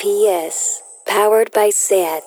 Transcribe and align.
RPS, 0.00 0.80
powered 1.04 1.52
by 1.52 1.68
SAT. 1.68 2.22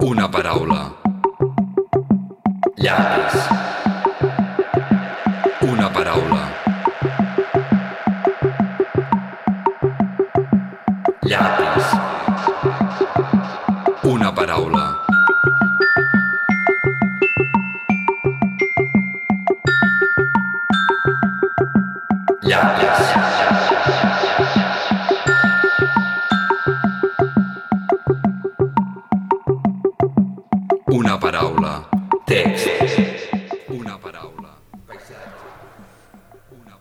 Una 0.00 0.30
paraula. 0.30 0.96
Llapis. 2.78 3.55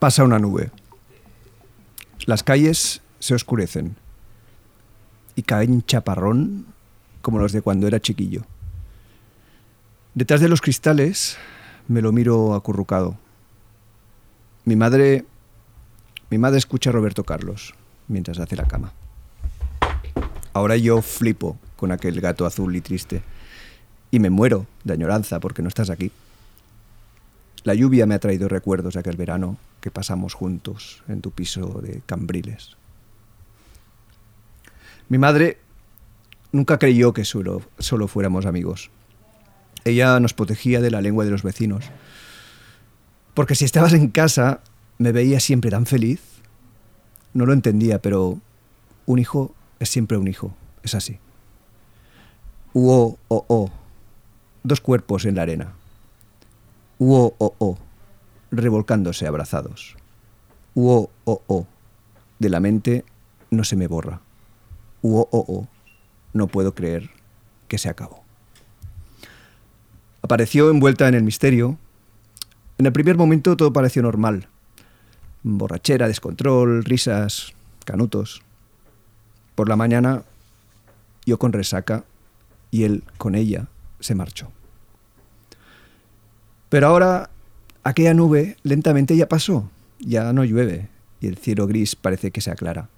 Pasa 0.06 0.24
una 0.24 0.38
nube. 0.38 0.70
Las 2.28 2.44
calles 2.44 3.02
se 3.18 3.34
oscurecen 3.34 3.96
y 5.36 5.42
caen 5.42 5.82
chaparrón 5.82 6.68
como 7.24 7.40
los 7.40 7.54
de 7.54 7.64
cuando 7.64 7.88
era 7.88 8.00
chiquillo. 8.00 8.44
Detrás 10.14 10.42
de 10.42 10.48
los 10.48 10.62
cristales 10.62 11.38
me 11.88 12.04
lo 12.04 12.12
miro 12.12 12.54
acurrucado. 12.54 13.18
Mi 14.64 14.76
madre 14.76 15.26
mi 16.30 16.38
madre 16.38 16.60
escucha 16.60 16.92
a 16.92 16.94
Roberto 16.94 17.24
Carlos 17.24 17.74
mientras 18.08 18.38
hace 18.38 18.56
la 18.56 18.68
cama. 18.68 18.94
Ahora 20.54 20.78
yo 20.78 21.02
flipo 21.02 21.58
con 21.78 21.92
aquel 21.92 22.22
gato 22.22 22.46
azul 22.46 22.76
y 22.76 22.82
triste 22.82 23.24
y 24.12 24.20
me 24.20 24.30
muero 24.30 24.68
de 24.84 24.94
añoranza 24.94 25.40
porque 25.40 25.64
no 25.64 25.68
estás 25.68 25.90
aquí. 25.90 26.12
La 27.64 27.74
lluvia 27.74 28.06
me 28.06 28.14
ha 28.14 28.20
traído 28.20 28.48
recuerdos 28.48 28.94
de 28.94 29.00
aquel 29.00 29.18
verano 29.18 29.58
pasamos 29.92 30.34
juntos 30.34 31.04
en 31.08 31.22
tu 31.22 31.32
piso 31.32 31.82
de 31.82 32.02
Cambriles. 32.06 32.78
Mi 35.10 35.18
madre 35.18 35.60
nunca 36.52 36.80
creyó 36.80 37.14
que 37.14 37.26
solo, 37.26 37.62
solo 37.80 38.08
fuéramos 38.08 38.46
amigos. 38.46 38.90
Ella 39.84 40.20
nos 40.20 40.34
protegía 40.34 40.82
de 40.82 40.90
la 40.90 41.02
lengua 41.02 41.26
de 41.26 41.32
los 41.32 41.44
vecinos. 41.44 41.86
Porque 43.34 43.56
si 43.56 43.66
estabas 43.66 43.94
en 43.94 44.08
casa, 44.08 44.62
me 44.98 45.12
veía 45.12 45.40
siempre 45.40 45.70
tan 45.70 45.86
feliz. 45.86 46.22
No 47.34 47.46
lo 47.46 47.54
entendía, 47.54 48.02
pero 48.02 48.40
un 49.06 49.20
hijo 49.20 49.54
es 49.80 49.90
siempre 49.90 50.18
un 50.18 50.28
hijo. 50.28 50.56
Es 50.82 50.96
así. 50.96 51.20
Uo, 52.74 53.20
o, 53.28 53.46
o. 53.48 53.72
Dos 54.64 54.82
cuerpos 54.82 55.26
en 55.26 55.36
la 55.36 55.44
arena. 55.44 55.74
Uo, 56.98 57.36
o, 57.38 57.54
o. 57.60 57.78
Revolcándose 58.52 59.28
abrazados. 59.28 59.96
Uo, 60.74 61.10
o, 61.24 61.42
o. 61.48 61.68
De 62.40 62.50
la 62.50 62.60
mente 62.60 63.06
no 63.50 63.64
se 63.64 63.76
me 63.76 63.88
borra. 63.88 64.22
Uo, 65.02 65.28
o, 65.32 65.40
o. 65.48 65.68
No 66.34 66.48
puedo 66.48 66.76
creer 66.76 67.10
que 67.68 67.78
se 67.78 67.90
acabó. 67.90 68.24
Apareció 70.22 70.70
envuelta 70.70 71.08
en 71.08 71.14
el 71.14 71.24
misterio. 71.24 71.78
En 72.78 72.86
el 72.86 72.92
primer 72.92 73.16
momento 73.16 73.56
todo 73.56 73.72
pareció 73.72 74.02
normal. 74.02 74.48
Borrachera, 75.44 76.08
descontrol, 76.08 76.84
risas, 76.84 77.54
canutos. 77.86 78.42
Por 79.54 79.70
la 79.70 79.76
mañana, 79.76 80.24
yo 81.26 81.40
con 81.40 81.54
resaca 81.54 82.04
y 82.72 82.84
él 82.84 83.04
con 83.18 83.36
ella 83.36 83.68
se 84.00 84.16
marchó. 84.16 84.52
Pero 86.70 86.88
ahora 86.88 87.30
aquella 87.86 88.14
nube 88.14 88.58
lentamente 88.64 89.16
ya 89.16 89.30
pasó, 89.30 89.70
ya 90.00 90.34
no 90.34 90.44
llueve 90.44 90.90
y 91.22 91.28
el 91.28 91.38
cielo 91.38 91.68
gris 91.68 91.96
parece 91.96 92.32
que 92.32 92.42
se 92.42 92.52
aclara. 92.52 92.90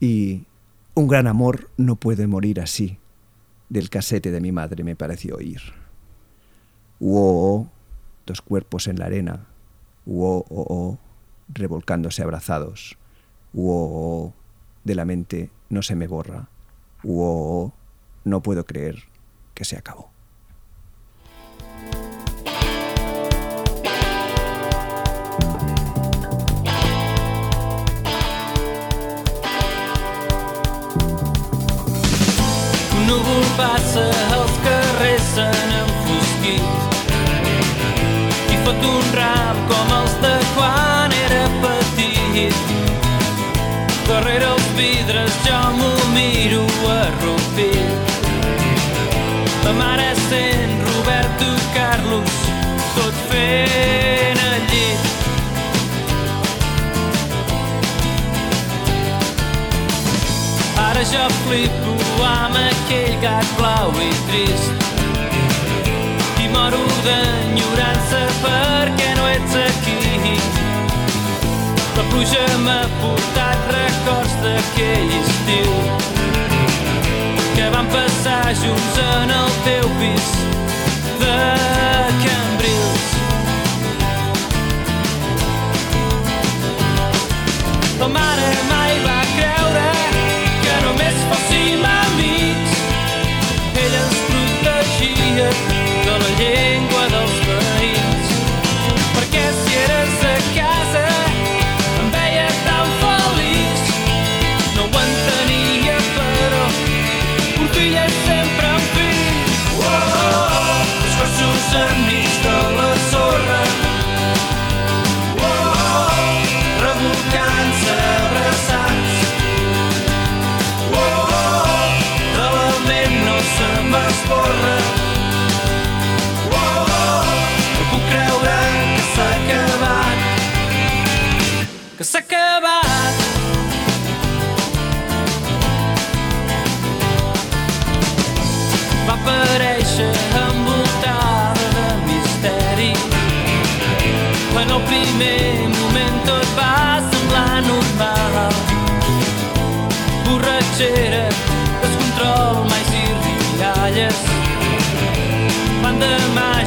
Y 0.00 0.44
un 0.94 1.06
gran 1.06 1.26
amor 1.28 1.70
no 1.76 1.94
puede 1.94 2.26
morir 2.26 2.60
así. 2.60 2.98
Del 3.68 3.90
casete 3.90 4.30
de 4.30 4.40
mi 4.40 4.50
madre 4.50 4.82
me 4.82 4.96
pareció 4.96 5.36
oír. 5.36 5.60
Uo, 6.98 7.70
dos 8.26 8.40
cuerpos 8.40 8.88
en 8.88 8.98
la 8.98 9.06
arena. 9.06 9.46
Uo, 10.06 10.46
oh, 10.48 10.66
oh, 10.68 10.98
revolcándose 11.48 12.22
abrazados. 12.22 12.96
Uo, 13.52 14.32
de 14.84 14.94
la 14.94 15.04
mente 15.04 15.50
no 15.68 15.82
se 15.82 15.94
me 15.94 16.06
borra. 16.06 16.48
Uo, 17.04 17.74
no 18.24 18.42
puedo 18.42 18.64
creer 18.64 19.04
que 19.54 19.64
se 19.64 19.76
acabó. 19.76 20.10
Passa, 33.58 34.04
els 34.36 34.54
carrers 34.62 35.24
s'han 35.34 35.70
enfosquit 35.80 36.68
i 38.54 38.56
fot 38.64 38.84
un 38.90 39.06
ram 39.16 39.56
com 39.70 39.86
els 39.96 40.14
de 40.22 40.34
quan 40.54 41.14
era 41.24 41.44
petit. 41.64 42.58
Darrere 44.06 44.46
els 44.52 44.68
vidres 44.78 45.32
jo 45.46 45.58
m'ho 45.80 45.94
miro 46.14 46.62
arrupit. 46.94 48.14
La 49.66 49.72
mare 49.80 50.10
sent 50.28 50.72
Roberto 50.92 51.50
Carlos 51.74 52.34
tot 52.94 53.16
fent 53.32 54.38
el 54.46 54.58
llit. 54.70 55.02
Ara 60.86 61.02
jo 61.12 61.24
flipo 61.42 61.87
aquell 62.88 63.16
gat 63.20 63.48
blau 63.58 63.90
i 64.00 64.12
trist 64.28 64.84
i 66.40 66.46
moro 66.48 66.78
d'enyorança 67.04 68.20
perquè 68.40 69.10
no 69.18 69.26
ets 69.28 69.56
aquí. 69.60 70.36
La 71.98 72.06
pluja 72.08 72.46
m'ha 72.64 72.78
portat 73.02 73.68
records 73.74 74.38
d'aquell 74.44 75.12
estiu 75.20 75.76
que 77.58 77.68
vam 77.76 77.92
passar 77.92 78.56
junts 78.62 79.04
en 79.04 79.36
el 79.36 79.52
teu 79.68 79.97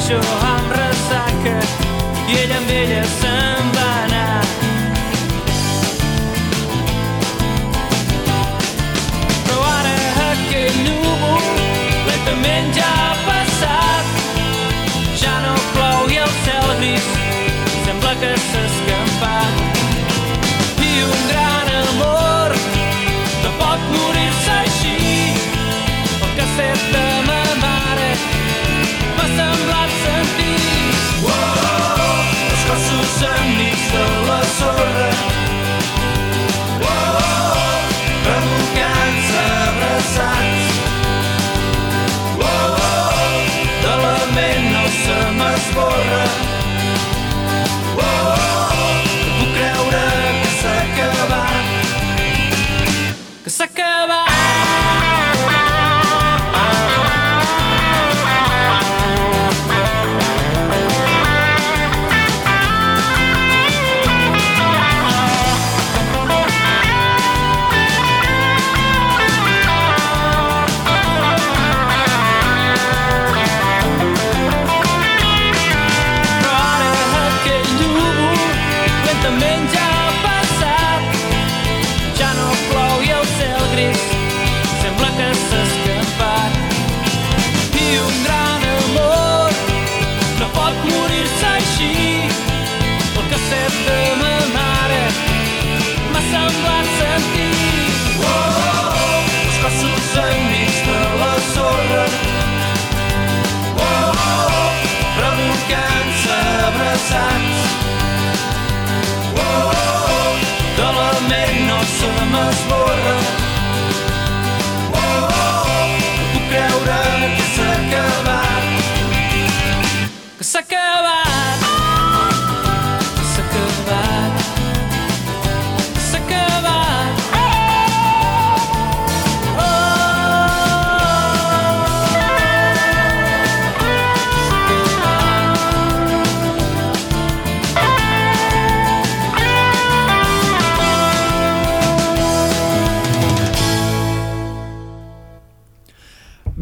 special, 0.02 0.20
I'm. 0.42 1.61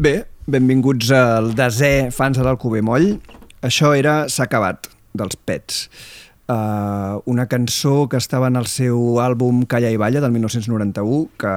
Bé, 0.01 0.23
benvinguts 0.49 1.11
al 1.13 1.51
desè 1.53 2.09
fans 2.09 2.39
de 2.39 2.41
l'Alcover 2.41 2.79
Moll. 2.81 3.11
Això 3.61 3.91
era 3.93 4.23
S'ha 4.33 4.47
acabat, 4.47 4.87
dels 5.13 5.37
Pets. 5.37 5.83
Uh, 6.49 7.21
una 7.29 7.45
cançó 7.45 8.07
que 8.09 8.17
estava 8.17 8.49
en 8.49 8.57
el 8.57 8.65
seu 8.65 9.19
àlbum 9.21 9.61
Calla 9.69 9.91
i 9.93 10.01
Balla 10.01 10.23
del 10.23 10.33
1991 10.33 11.21
que, 11.37 11.53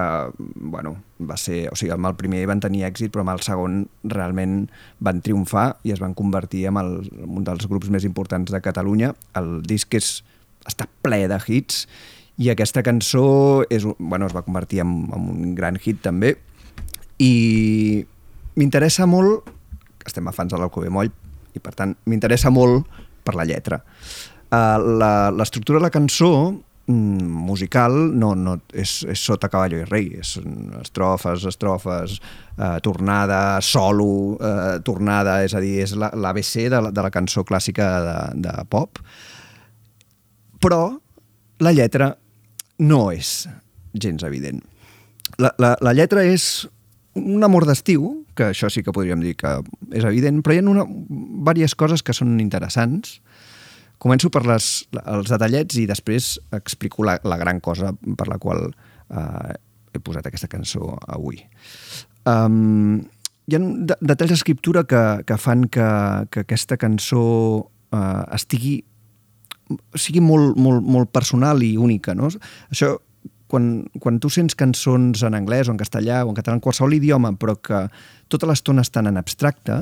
bueno, 0.61 0.93
va 1.25 1.41
ser... 1.41 1.71
O 1.73 1.81
sigui, 1.81 1.95
amb 1.97 2.11
el 2.11 2.19
primer 2.21 2.45
van 2.53 2.61
tenir 2.61 2.85
èxit 2.85 3.15
però 3.15 3.25
amb 3.25 3.33
el 3.33 3.41
segon 3.49 3.81
realment 4.13 4.67
van 5.01 5.25
triomfar 5.25 5.71
i 5.81 5.97
es 5.97 6.05
van 6.05 6.13
convertir 6.13 6.67
en, 6.69 6.85
el, 6.85 6.95
en 7.17 7.41
un 7.41 7.49
dels 7.49 7.65
grups 7.71 7.89
més 7.89 8.05
importants 8.05 8.53
de 8.53 8.61
Catalunya. 8.61 9.15
El 9.41 9.63
disc 9.65 9.97
és, 9.97 10.19
està 10.69 10.85
ple 11.01 11.25
de 11.33 11.41
hits 11.49 11.87
i 12.37 12.53
aquesta 12.53 12.85
cançó 12.85 13.65
és, 13.73 13.89
bueno, 13.97 14.29
es 14.29 14.37
va 14.37 14.45
convertir 14.45 14.85
en, 14.85 14.99
en 15.17 15.31
un 15.33 15.55
gran 15.57 15.81
hit 15.81 16.05
també 16.05 16.37
i 17.25 18.05
m'interessa 18.57 19.07
molt 19.11 19.51
estem 20.05 20.27
a 20.29 20.33
fans 20.37 20.53
de 20.53 20.59
l'Alcover 20.61 20.91
Moll 20.93 21.09
i 21.57 21.61
per 21.63 21.73
tant 21.79 21.95
m'interessa 22.11 22.51
molt 22.53 22.85
per 23.25 23.35
la 23.39 23.45
lletra. 23.49 23.79
Uh, 24.53 24.77
la- 25.01 25.31
l'estructura 25.33 25.79
de 25.81 25.87
la 25.87 25.91
cançó 25.95 26.29
mm, 26.53 27.25
musical 27.49 27.95
no, 28.13 28.35
no, 28.37 28.59
és, 28.77 28.99
és 29.09 29.23
sota 29.25 29.49
caballo 29.49 29.79
i 29.81 29.87
rei. 29.89 30.11
És 30.21 30.35
estrofes, 30.83 31.47
estrofes 31.49 32.19
uh, 32.59 32.77
tornada, 32.85 33.61
solo 33.65 34.07
uh, 34.37 34.77
tornada, 34.85 35.39
és 35.47 35.55
a 35.57 35.63
dir, 35.65 35.79
és 35.87 35.95
la- 35.99 36.13
l'ABC 36.13 36.69
de, 36.69 36.83
la, 36.89 36.93
de 36.93 37.07
la 37.07 37.11
cançó 37.15 37.47
clàssica 37.49 37.89
de, 38.05 38.19
de 38.45 38.55
pop. 38.71 39.01
Però 40.61 40.83
la 41.65 41.73
lletra 41.73 42.13
no 42.85 43.07
és 43.15 43.47
gens 43.95 44.23
evident. 44.27 44.61
La, 45.41 45.51
la, 45.59 45.75
la 45.81 45.93
lletra 45.97 46.23
és 46.29 46.67
un 47.19 47.43
amor 47.47 47.65
d'estiu, 47.69 48.24
que 48.37 48.51
això 48.51 48.71
sí 48.73 48.83
que 48.85 48.93
podríem 48.95 49.23
dir 49.25 49.35
que 49.41 49.57
és 49.95 50.05
evident, 50.05 50.43
però 50.45 50.57
hi 50.57 50.63
ha 50.63 50.67
una, 50.71 50.85
diverses 50.87 51.77
coses 51.79 52.05
que 52.05 52.17
són 52.17 52.39
interessants. 52.43 53.19
Començo 54.03 54.31
per 54.35 54.45
les, 54.49 54.71
els 55.01 55.31
detallets 55.31 55.79
i 55.81 55.87
després 55.89 56.35
explico 56.57 57.07
la, 57.07 57.19
la 57.25 57.39
gran 57.41 57.61
cosa 57.65 57.95
per 58.19 58.29
la 58.29 58.41
qual 58.43 58.67
eh, 58.69 59.55
he 59.95 60.03
posat 60.03 60.27
aquesta 60.29 60.51
cançó 60.51 60.93
avui. 61.07 61.39
Um, 62.29 63.05
hi 63.47 63.57
ha 63.57 63.61
de, 63.61 63.97
detalls 64.01 64.35
d'escriptura 64.35 64.85
que, 64.89 65.05
que 65.29 65.39
fan 65.41 65.69
que, 65.73 65.87
que 66.33 66.45
aquesta 66.45 66.79
cançó 66.81 67.25
eh, 67.95 68.23
estigui 68.35 68.81
sigui 69.97 70.21
molt, 70.21 70.59
molt, 70.61 70.85
molt 70.85 71.11
personal 71.13 71.63
i 71.65 71.75
única, 71.81 72.15
no? 72.17 72.29
Això, 72.73 72.95
quan, 73.55 73.71
quan 74.03 74.19
tu 74.19 74.31
sents 74.33 74.57
cançons 74.59 75.23
en 75.27 75.39
anglès 75.39 75.71
o 75.71 75.75
en 75.75 75.79
castellà 75.79 76.25
o 76.25 76.33
en 76.33 76.39
català, 76.39 76.59
en 76.59 76.65
qualsevol 76.65 76.97
idioma, 76.99 77.35
però 77.39 77.55
que 77.63 77.87
tota 78.33 78.51
l'estona 78.51 78.83
estan 78.83 79.07
en 79.11 79.21
abstracte, 79.21 79.79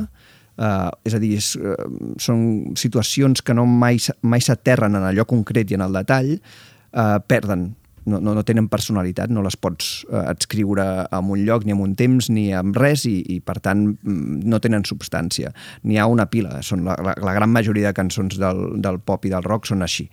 eh, 0.61 0.91
és 1.09 1.17
a 1.17 1.21
dir, 1.23 1.33
és, 1.41 1.55
eh, 1.57 1.76
són 2.21 2.43
situacions 2.76 3.41
que 3.41 3.57
no 3.57 3.64
mai, 3.67 4.00
mai 4.23 4.45
s'aterren 4.45 4.99
en 4.99 5.09
allò 5.09 5.25
concret 5.29 5.73
i 5.73 5.79
en 5.79 5.87
el 5.87 5.97
detall, 5.97 6.35
eh, 6.37 7.19
perden 7.26 7.71
no, 8.06 8.18
no, 8.21 8.35
no 8.35 8.42
tenen 8.47 8.68
personalitat, 8.73 9.30
no 9.30 9.44
les 9.44 9.56
pots 9.56 9.90
eh, 10.09 10.18
adscriure 10.21 10.85
en 11.04 11.30
un 11.30 11.44
lloc, 11.47 11.66
ni 11.66 11.75
en 11.75 11.82
un 11.82 11.94
temps, 11.99 12.28
ni 12.32 12.49
en 12.56 12.75
res, 12.75 13.04
i, 13.09 13.18
i 13.35 13.38
per 13.44 13.59
tant 13.62 13.85
mm, 13.92 14.42
no 14.49 14.61
tenen 14.62 14.87
substància. 14.88 15.52
N'hi 15.87 15.99
ha 16.00 16.09
una 16.11 16.26
pila, 16.30 16.61
són 16.66 16.85
la, 16.88 16.97
la, 17.04 17.16
la 17.23 17.35
gran 17.37 17.52
majoria 17.54 17.90
de 17.90 17.97
cançons 17.99 18.38
del, 18.40 18.64
del 18.82 19.00
pop 19.00 19.26
i 19.26 19.32
del 19.32 19.47
rock 19.47 19.71
són 19.71 19.87
així. 19.87 20.09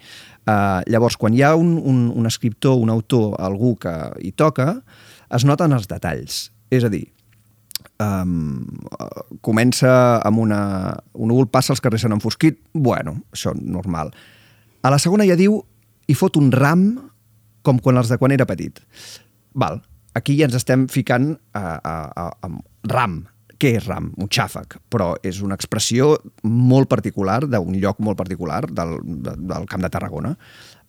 Uh, 0.49 0.81
llavors, 0.89 1.17
quan 1.19 1.35
hi 1.35 1.43
ha 1.45 1.53
un, 1.57 1.77
un, 1.77 2.07
un 2.15 2.29
escriptor, 2.29 2.79
un 2.81 2.89
autor, 2.93 3.33
algú 3.41 3.75
que 3.81 3.95
hi 4.23 4.33
toca, 4.37 4.79
es 5.35 5.45
noten 5.45 5.73
els 5.75 5.89
detalls. 5.89 6.47
És 6.73 6.85
a 6.85 6.93
dir, 6.93 7.05
um, 8.01 8.65
comença 9.45 9.91
amb 10.25 10.41
una... 10.45 10.61
Un 11.13 11.33
núvol 11.33 11.49
passa, 11.51 11.73
els 11.75 11.83
carrers 11.83 12.05
s'han 12.05 12.17
enfosquit, 12.17 12.61
bueno, 12.73 13.19
això 13.35 13.53
normal. 13.57 14.13
A 14.81 14.93
la 14.93 14.99
segona 15.01 15.27
ja 15.27 15.37
diu, 15.39 15.59
i 16.09 16.15
fot 16.17 16.39
un 16.39 16.49
ram 16.53 16.87
com 17.69 17.81
quan 17.83 18.01
els 18.01 18.09
de 18.09 18.17
quan 18.17 18.33
era 18.33 18.49
petit. 18.49 18.81
Val, 19.53 19.81
aquí 20.17 20.37
ja 20.39 20.47
ens 20.49 20.57
estem 20.57 20.87
ficant 20.91 21.35
a, 21.53 21.77
a, 21.77 21.97
a, 22.09 22.31
a 22.33 22.49
ram. 22.89 23.21
Què 23.59 23.73
és 23.75 23.85
ram? 23.89 24.13
Un 24.23 24.29
xàfec. 24.31 24.77
Però 24.91 25.11
és 25.25 25.41
una 25.43 25.57
expressió 25.59 26.13
molt 26.47 26.89
particular 26.91 27.41
d'un 27.45 27.75
lloc 27.81 27.99
molt 28.05 28.17
particular 28.17 28.63
del, 28.71 28.95
de, 29.03 29.35
del 29.51 29.67
Camp 29.69 29.83
de 29.83 29.91
Tarragona. 29.91 30.31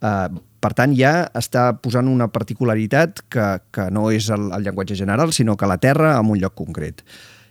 Uh, 0.00 0.38
per 0.62 0.70
tant, 0.78 0.94
ja 0.96 1.26
està 1.37 1.70
posant 1.82 2.08
una 2.08 2.30
particularitat 2.32 3.25
que, 3.32 3.49
que 3.75 3.88
no 3.92 4.06
és 4.14 4.30
el, 4.32 4.49
el 4.54 4.64
llenguatge 4.64 4.96
general, 4.96 5.34
sinó 5.37 5.58
que 5.58 5.68
la 5.68 5.80
terra 5.82 6.14
en 6.20 6.30
un 6.30 6.40
lloc 6.40 6.54
concret. 6.62 7.02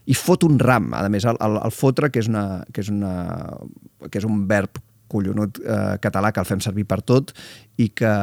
I 0.09 0.15
fot 0.17 0.45
un 0.47 0.55
ram, 0.61 0.93
a 0.97 1.03
més, 1.11 1.27
el, 1.29 1.37
el, 1.45 1.59
el 1.67 1.73
fotre, 1.75 2.09
que 2.09 2.23
és, 2.23 2.29
una, 2.31 2.63
que, 2.73 2.81
és 2.81 2.89
una, 2.93 3.11
que 4.07 4.21
és 4.21 4.25
un 4.25 4.45
verb 4.49 4.79
collonut 5.09 5.59
eh, 5.59 5.97
català 6.03 6.31
que 6.31 6.43
el 6.43 6.47
fem 6.47 6.61
servir 6.63 6.85
per 6.89 7.01
tot 7.01 7.33
i 7.79 7.89
que, 7.95 8.13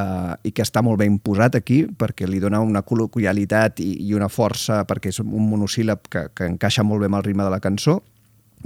i 0.46 0.52
que 0.52 0.64
està 0.64 0.82
molt 0.84 1.00
ben 1.02 1.18
posat 1.22 1.58
aquí 1.58 1.84
perquè 1.86 2.28
li 2.28 2.40
dona 2.42 2.62
una 2.64 2.84
col·loquialitat 2.86 3.82
i, 3.84 3.92
i 4.08 4.14
una 4.16 4.30
força 4.32 4.84
perquè 4.88 5.12
és 5.12 5.22
un 5.24 5.48
monosíl·lab 5.50 6.10
que, 6.10 6.28
que 6.34 6.50
encaixa 6.50 6.86
molt 6.86 7.04
bé 7.04 7.10
amb 7.10 7.20
el 7.20 7.26
ritme 7.28 7.46
de 7.46 7.52
la 7.52 7.62
cançó. 7.62 8.00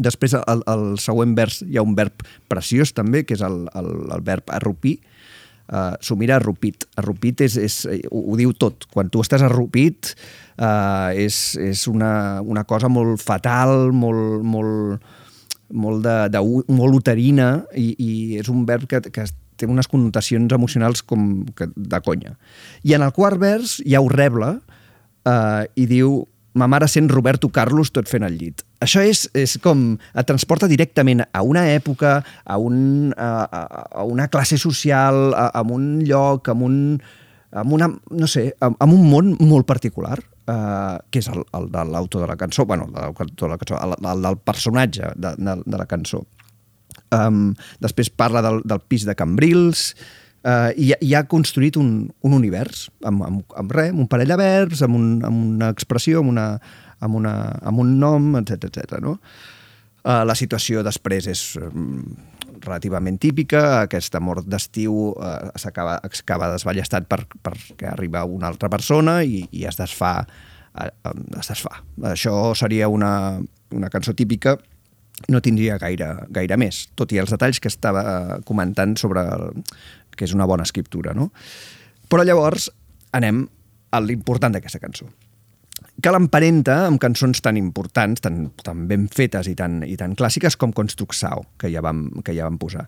Després, 0.00 0.37
al, 0.39 0.62
al 0.71 0.85
següent 1.03 1.35
vers 1.37 1.61
hi 1.67 1.79
ha 1.79 1.85
un 1.85 1.97
verb 1.99 2.23
preciós 2.49 2.95
també, 2.97 3.25
que 3.27 3.35
és 3.37 3.43
el, 3.45 3.65
el, 3.77 3.91
el 4.15 4.23
verb 4.25 4.53
arrupir, 4.55 4.97
uh, 5.69 5.97
s'ho 6.00 6.17
mira 6.17 6.39
arrupit. 6.39 6.87
Arrupit 7.00 7.43
és, 7.47 7.57
és, 7.61 7.79
ho, 8.09 8.23
ho 8.33 8.39
diu 8.39 8.55
tot. 8.57 8.87
Quan 8.93 9.11
tu 9.12 9.23
estàs 9.25 9.45
arrupit 9.47 10.12
uh, 10.57 11.11
és, 11.12 11.41
és 11.61 11.87
una, 11.91 12.41
una 12.41 12.65
cosa 12.69 12.91
molt 12.93 13.21
fatal, 13.23 13.91
molt, 13.93 14.47
molt, 14.47 15.11
molt, 15.73 16.03
de, 16.05 16.17
de, 16.35 16.41
molt 16.75 16.95
uterina 16.99 17.65
i, 17.77 17.93
i 17.99 18.11
és 18.41 18.49
un 18.53 18.65
verb 18.69 18.89
que, 18.91 19.00
que 19.11 19.25
té 19.61 19.69
unes 19.69 19.89
connotacions 19.93 20.53
emocionals 20.57 21.03
com 21.05 21.45
que, 21.57 21.69
de 21.77 22.00
conya. 22.05 22.37
I 22.83 22.95
en 22.97 23.05
el 23.05 23.12
quart 23.12 23.39
vers 23.43 23.79
ja 23.85 24.00
ho 24.00 24.09
rebla 24.09 24.55
eh, 25.29 25.65
i 25.77 25.87
diu 25.91 26.23
ma 26.59 26.67
mare 26.67 26.89
sent 26.91 27.07
Roberto 27.12 27.47
Carlos 27.55 27.93
tot 27.95 28.09
fent 28.11 28.25
el 28.27 28.35
llit. 28.41 28.65
Això 28.83 29.05
és, 29.07 29.29
és 29.39 29.53
com... 29.62 29.93
et 30.19 30.27
transporta 30.27 30.67
directament 30.67 31.21
a 31.31 31.43
una 31.47 31.67
època, 31.71 32.17
a, 32.43 32.57
un, 32.59 33.12
a, 33.17 33.29
a- 33.47 33.85
a 34.00 34.05
una 34.09 34.27
classe 34.33 34.59
social, 34.59 35.31
a, 35.37 35.47
a 35.55 35.62
un 35.62 36.00
lloc, 36.09 36.49
a 36.50 36.57
un, 36.57 36.99
amb 37.53 37.73
una, 37.77 37.87
no 38.11 38.27
sé, 38.27 38.49
amb 38.65 38.91
un 38.91 39.07
món 39.12 39.37
molt 39.39 39.69
particular, 39.69 40.19
eh, 40.50 40.99
que 41.11 41.23
és 41.23 41.28
el, 41.33 41.42
el 41.57 41.69
de 41.73 41.85
l'autor 41.92 42.25
de 42.25 42.30
la 42.30 42.38
cançó, 42.40 42.66
bueno, 42.66 42.88
el 42.88 42.95
de 42.95 43.04
l'autor 43.07 43.47
de 43.47 43.52
la 43.54 43.59
cançó, 43.61 43.80
el, 43.80 43.97
el 44.12 44.25
del 44.26 44.38
personatge 44.38 45.12
de, 45.16 45.35
de, 45.38 45.57
de 45.64 45.80
la 45.80 45.87
cançó. 45.90 46.25
Um, 47.11 47.52
després 47.83 48.11
parla 48.11 48.42
del, 48.45 48.61
del 48.66 48.83
pis 48.87 49.04
de 49.07 49.16
Cambrils, 49.19 49.90
uh, 50.47 50.71
i, 50.78 50.92
i 50.95 51.14
ha 51.19 51.25
construït 51.30 51.78
un, 51.80 52.11
un 52.26 52.37
univers 52.37 52.88
amb, 53.07 53.25
amb, 53.26 53.57
amb 53.59 53.75
res, 53.75 53.92
amb 53.95 54.04
un 54.04 54.11
parell 54.11 54.30
de 54.30 54.38
verbs, 54.40 54.85
amb, 54.87 54.99
un, 54.99 55.09
amb 55.26 55.47
una 55.54 55.71
expressió, 55.75 56.23
amb, 56.23 56.35
una, 56.35 56.49
amb, 57.00 57.19
una, 57.23 57.35
amb 57.66 57.83
un 57.83 57.97
nom, 58.02 58.33
etc 58.42 58.71
etc. 58.71 59.00
no? 59.02 59.19
Uh, 60.00 60.23
la 60.25 60.37
situació 60.38 60.85
després 60.87 61.26
és 61.28 61.45
um, 61.61 62.00
relativament 62.64 63.19
típica, 63.21 63.83
aquest 63.83 64.14
amor 64.19 64.43
d'estiu 64.47 65.12
eh, 65.17 65.50
s'acaba 65.61 65.99
acaba 66.05 66.50
desballestat 66.55 67.09
per, 67.11 67.25
perquè 67.43 67.90
arriba 67.93 68.25
una 68.25 68.50
altra 68.50 68.71
persona 68.73 69.21
i, 69.23 69.45
i 69.50 69.64
es 69.69 69.79
desfà 69.81 70.14
eh, 70.25 70.90
es 71.38 71.52
desfà. 71.52 71.81
Això 72.12 72.52
seria 72.59 72.88
una, 72.88 73.40
una 73.75 73.90
cançó 73.93 74.14
típica 74.14 74.57
no 75.29 75.43
tindria 75.45 75.76
gaire, 75.79 76.14
gaire 76.33 76.57
més, 76.57 76.87
tot 76.97 77.12
i 77.12 77.19
els 77.21 77.33
detalls 77.33 77.61
que 77.61 77.69
estava 77.69 78.05
eh, 78.05 78.38
comentant 78.49 78.97
sobre 79.00 79.25
el, 79.26 79.64
que 80.17 80.25
és 80.29 80.37
una 80.37 80.49
bona 80.49 80.64
escriptura. 80.69 81.12
No? 81.17 81.31
Però 82.09 82.25
llavors 82.25 82.71
anem 83.17 83.45
a 83.90 84.00
l'important 84.00 84.55
d'aquesta 84.55 84.81
cançó 84.81 85.09
que 86.02 86.12
l'emparenta 86.12 86.85
amb 86.87 87.00
cançons 87.02 87.42
tan 87.45 87.59
importants, 87.61 88.23
tan, 88.25 88.50
tan 88.64 88.87
ben 88.88 89.09
fetes 89.12 89.49
i 89.50 89.57
tan, 89.59 89.80
i 89.87 89.97
tan 90.00 90.14
clàssiques 90.19 90.57
com 90.61 90.75
Construxao, 90.76 91.45
que 91.61 91.71
ja 91.73 91.83
vam, 91.85 92.09
que 92.25 92.35
ja 92.37 92.47
vam 92.49 92.59
posar. 92.61 92.87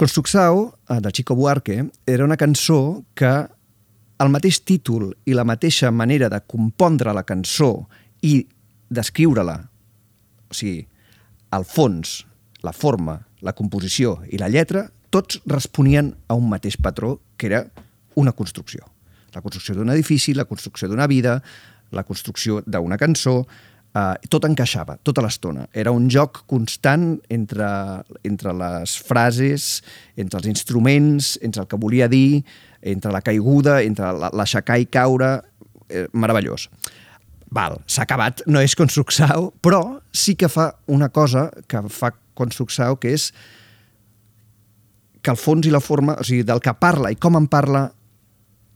Construxao, 0.00 0.64
eh, 0.88 1.00
de 1.00 1.12
Chico 1.12 1.36
Buarque, 1.36 1.84
era 2.06 2.24
una 2.24 2.38
cançó 2.40 3.04
que 3.14 3.32
el 4.22 4.30
mateix 4.30 4.62
títol 4.64 5.10
i 5.26 5.34
la 5.34 5.44
mateixa 5.44 5.90
manera 5.90 6.30
de 6.30 6.40
compondre 6.46 7.12
la 7.14 7.24
cançó 7.26 7.88
i 8.22 8.40
d'escriure-la, 8.92 9.58
o 10.48 10.54
sigui, 10.54 10.86
el 11.52 11.64
fons, 11.68 12.22
la 12.62 12.72
forma, 12.72 13.18
la 13.42 13.54
composició 13.58 14.20
i 14.30 14.38
la 14.40 14.48
lletra, 14.48 14.86
tots 15.12 15.42
responien 15.50 16.12
a 16.28 16.38
un 16.38 16.48
mateix 16.48 16.78
patró, 16.80 17.18
que 17.36 17.50
era 17.50 17.66
una 18.16 18.32
construcció. 18.32 18.86
La 19.34 19.42
construcció 19.42 19.74
d'un 19.74 19.90
edifici, 19.92 20.34
la 20.36 20.46
construcció 20.48 20.88
d'una 20.88 21.08
vida, 21.10 21.40
la 21.92 22.04
construcció 22.08 22.62
d'una 22.66 22.98
cançó, 23.00 23.42
eh, 23.94 24.28
tot 24.28 24.46
encaixava, 24.48 24.96
tota 25.04 25.22
l'estona. 25.24 25.66
Era 25.72 25.92
un 25.92 26.08
joc 26.10 26.44
constant 26.50 27.20
entre, 27.32 27.68
entre 28.24 28.54
les 28.56 28.96
frases, 28.98 29.82
entre 30.16 30.40
els 30.40 30.50
instruments, 30.50 31.38
entre 31.42 31.64
el 31.64 31.68
que 31.68 31.80
volia 31.80 32.08
dir, 32.08 32.42
entre 32.82 33.12
la 33.12 33.22
caiguda, 33.22 33.80
entre 33.82 34.12
l'aixecar 34.32 34.78
i 34.80 34.88
caure, 34.90 35.40
eh, 35.88 36.08
meravellós. 36.12 36.68
Val, 37.52 37.82
s'ha 37.86 38.06
acabat, 38.06 38.40
no 38.48 38.62
és 38.64 38.74
Construxau, 38.74 39.50
però 39.60 40.00
sí 40.12 40.34
que 40.40 40.48
fa 40.48 40.70
una 40.88 41.10
cosa 41.12 41.50
que 41.68 41.82
fa 41.92 42.14
Construxau, 42.34 42.96
que 42.96 43.12
és 43.12 43.28
que 45.22 45.30
el 45.30 45.36
fons 45.36 45.68
i 45.68 45.70
la 45.70 45.82
forma, 45.84 46.16
o 46.18 46.24
sigui, 46.24 46.46
del 46.48 46.62
que 46.64 46.72
parla 46.74 47.12
i 47.12 47.18
com 47.20 47.36
en 47.36 47.46
parla, 47.52 47.90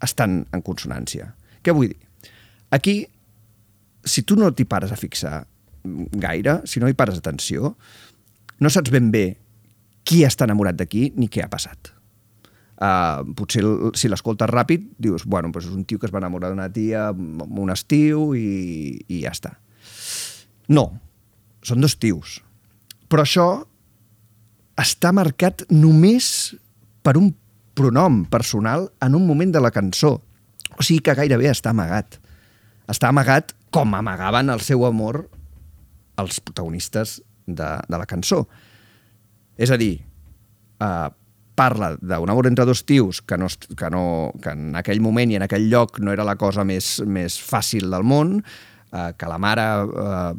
estan 0.05 0.43
en 0.53 0.63
consonància. 0.63 1.33
Què 1.65 1.73
vull 1.75 1.89
dir? 1.89 2.06
Aquí, 2.71 3.07
si 4.05 4.23
tu 4.23 4.37
no 4.39 4.53
t'hi 4.55 4.67
pares 4.69 4.93
a 4.93 4.99
fixar 4.99 5.45
gaire, 6.19 6.61
si 6.67 6.81
no 6.81 6.89
hi 6.89 6.97
pares 6.99 7.19
atenció, 7.19 7.77
no 8.59 8.73
saps 8.73 8.91
ben 8.95 9.11
bé 9.15 9.27
qui 10.07 10.23
està 10.27 10.47
enamorat 10.47 10.79
d'aquí 10.79 11.11
ni 11.19 11.29
què 11.31 11.45
ha 11.45 11.53
passat. 11.53 11.93
Uh, 12.77 13.25
potser 13.39 13.63
si 13.97 14.11
l'escoltes 14.13 14.51
ràpid 14.51 14.91
dius, 15.01 15.25
bueno, 15.25 15.49
doncs 15.49 15.71
és 15.71 15.77
un 15.77 15.87
tio 15.89 15.99
que 15.99 16.07
es 16.09 16.13
va 16.13 16.21
enamorar 16.21 16.51
d'una 16.53 16.69
tia 16.69 17.09
un 17.15 17.73
estiu 17.73 18.35
i, 18.37 18.99
i 19.09 19.23
ja 19.23 19.33
està. 19.33 19.55
No, 20.69 20.91
són 21.65 21.81
dos 21.81 21.97
tios. 22.03 22.41
Però 23.09 23.25
això 23.25 23.49
està 24.77 25.13
marcat 25.17 25.65
només 25.73 26.53
per 27.07 27.17
un 27.17 27.33
pronom 27.77 28.25
personal 28.29 28.91
en 29.05 29.17
un 29.17 29.27
moment 29.29 29.53
de 29.55 29.63
la 29.63 29.73
cançó. 29.73 30.17
O 30.77 30.85
sigui 30.85 31.01
que 31.05 31.17
gairebé 31.17 31.49
està 31.53 31.73
amagat 31.73 32.19
està 32.91 33.11
amagat 33.11 33.53
com 33.75 33.95
amagaven 33.95 34.51
el 34.53 34.63
seu 34.65 34.87
amor 34.87 35.25
els 36.21 36.41
protagonistes 36.41 37.21
de, 37.47 37.69
de 37.89 37.99
la 37.99 38.07
cançó. 38.09 38.47
És 39.57 39.73
a 39.73 39.79
dir, 39.81 39.99
eh, 40.81 41.09
parla 41.57 41.95
d'un 41.97 42.31
amor 42.31 42.47
entre 42.47 42.67
dos 42.69 42.85
tios 42.85 43.23
que, 43.23 43.39
no, 43.41 43.49
que, 43.49 43.91
no, 43.91 44.33
que 44.43 44.53
en 44.53 44.77
aquell 44.77 45.01
moment 45.05 45.33
i 45.33 45.39
en 45.39 45.47
aquell 45.47 45.71
lloc 45.73 46.01
no 46.05 46.13
era 46.13 46.27
la 46.29 46.37
cosa 46.41 46.65
més, 46.69 47.01
més 47.09 47.39
fàcil 47.41 47.89
del 47.91 48.05
món, 48.05 48.39
eh, 48.93 49.11
que 49.17 49.31
la 49.31 49.41
mare 49.41 49.67
eh, 50.07 50.33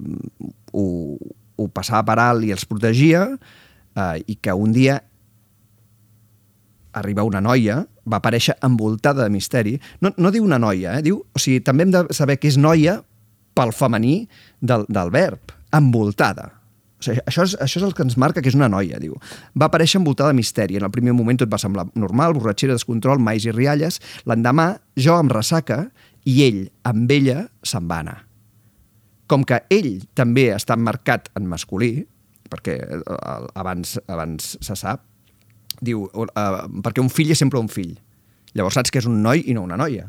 ho, 0.78 0.88
ho 1.58 1.70
passava 1.74 2.06
per 2.12 2.20
alt 2.22 2.46
i 2.46 2.54
els 2.54 2.68
protegia, 2.70 3.26
eh, 3.98 4.16
i 4.30 4.38
que 4.38 4.54
un 4.54 4.74
dia 4.76 5.02
arriba 6.98 7.26
una 7.28 7.42
noia, 7.42 7.84
va 8.10 8.22
aparèixer 8.22 8.58
envoltada 8.66 9.26
de 9.26 9.34
misteri. 9.34 9.78
No, 10.02 10.14
no 10.18 10.32
diu 10.34 10.46
una 10.48 10.60
noia, 10.62 10.98
eh? 10.98 11.06
diu, 11.06 11.20
o 11.22 11.42
sigui, 11.42 11.62
també 11.66 11.86
hem 11.86 11.94
de 11.96 12.06
saber 12.16 12.40
que 12.42 12.50
és 12.52 12.60
noia 12.60 13.00
pel 13.58 13.74
femení 13.74 14.22
del, 14.62 14.86
del 14.90 15.12
verb, 15.14 15.54
envoltada. 15.76 16.52
O 16.98 17.06
sigui, 17.06 17.22
això, 17.30 17.46
és, 17.46 17.54
això 17.62 17.82
és 17.82 17.86
el 17.86 17.94
que 17.98 18.06
ens 18.06 18.18
marca 18.18 18.42
que 18.42 18.50
és 18.50 18.58
una 18.58 18.70
noia, 18.72 19.02
diu. 19.02 19.18
Va 19.58 19.70
aparèixer 19.70 20.00
envoltada 20.02 20.34
de 20.34 20.40
misteri. 20.40 20.80
En 20.80 20.88
el 20.88 20.94
primer 20.94 21.14
moment 21.18 21.38
tot 21.42 21.52
va 21.52 21.62
semblar 21.62 21.88
normal, 21.96 22.36
borratxera, 22.38 22.78
descontrol, 22.78 23.22
mais 23.22 23.46
i 23.46 23.54
rialles. 23.54 24.02
L'endemà, 24.30 24.72
jo 24.98 25.18
em 25.22 25.30
ressaca 25.34 25.84
i 26.28 26.40
ell, 26.48 26.64
amb 26.90 27.12
ella, 27.14 27.44
se'n 27.66 27.90
va 27.90 28.02
anar. 28.06 28.18
Com 29.28 29.44
que 29.44 29.60
ell 29.74 30.00
també 30.16 30.50
està 30.56 30.78
marcat 30.80 31.30
en 31.38 31.50
masculí, 31.52 31.92
perquè 32.48 32.78
eh, 32.80 33.38
abans, 33.60 33.98
abans 34.08 34.56
se 34.64 34.78
sap, 34.80 35.04
diu, 35.84 36.06
uh, 36.08 36.60
perquè 36.84 37.04
un 37.04 37.12
fill 37.14 37.34
és 37.34 37.42
sempre 37.42 37.60
un 37.60 37.70
fill. 37.72 37.96
Llavors 38.58 38.78
saps 38.80 38.94
que 38.94 39.02
és 39.02 39.10
un 39.10 39.20
noi 39.24 39.44
i 39.46 39.56
no 39.58 39.66
una 39.68 39.78
noia. 39.80 40.08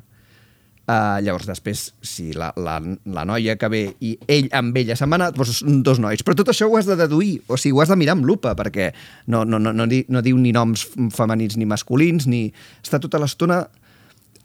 Uh, 0.88 1.18
llavors, 1.20 1.44
després, 1.44 1.82
si 2.00 2.30
la, 2.32 2.48
la, 2.56 2.78
la 3.12 3.24
noia 3.28 3.58
que 3.60 3.68
ve 3.68 3.82
i 4.00 4.14
ell 4.24 4.46
amb 4.56 4.76
ella 4.80 4.96
se'n 4.96 5.10
va 5.12 5.18
anar, 5.18 5.32
doncs 5.36 5.60
dos 5.84 6.00
nois. 6.00 6.22
Però 6.24 6.36
tot 6.38 6.48
això 6.48 6.64
ho 6.64 6.78
has 6.78 6.88
de 6.88 6.96
deduir, 6.96 7.42
o 7.44 7.58
sigui, 7.60 7.76
ho 7.76 7.82
has 7.84 7.92
de 7.92 7.98
mirar 8.00 8.14
amb 8.16 8.24
lupa, 8.24 8.54
perquè 8.56 8.88
no, 9.28 9.42
no, 9.44 9.60
no, 9.60 9.74
no, 9.76 9.84
di, 9.90 10.00
no 10.08 10.24
diu 10.24 10.38
ni 10.40 10.54
noms 10.56 10.86
femenins 11.12 11.58
ni 11.60 11.68
masculins, 11.68 12.24
ni... 12.30 12.46
Està 12.80 13.02
tota 13.04 13.20
l'estona 13.20 13.66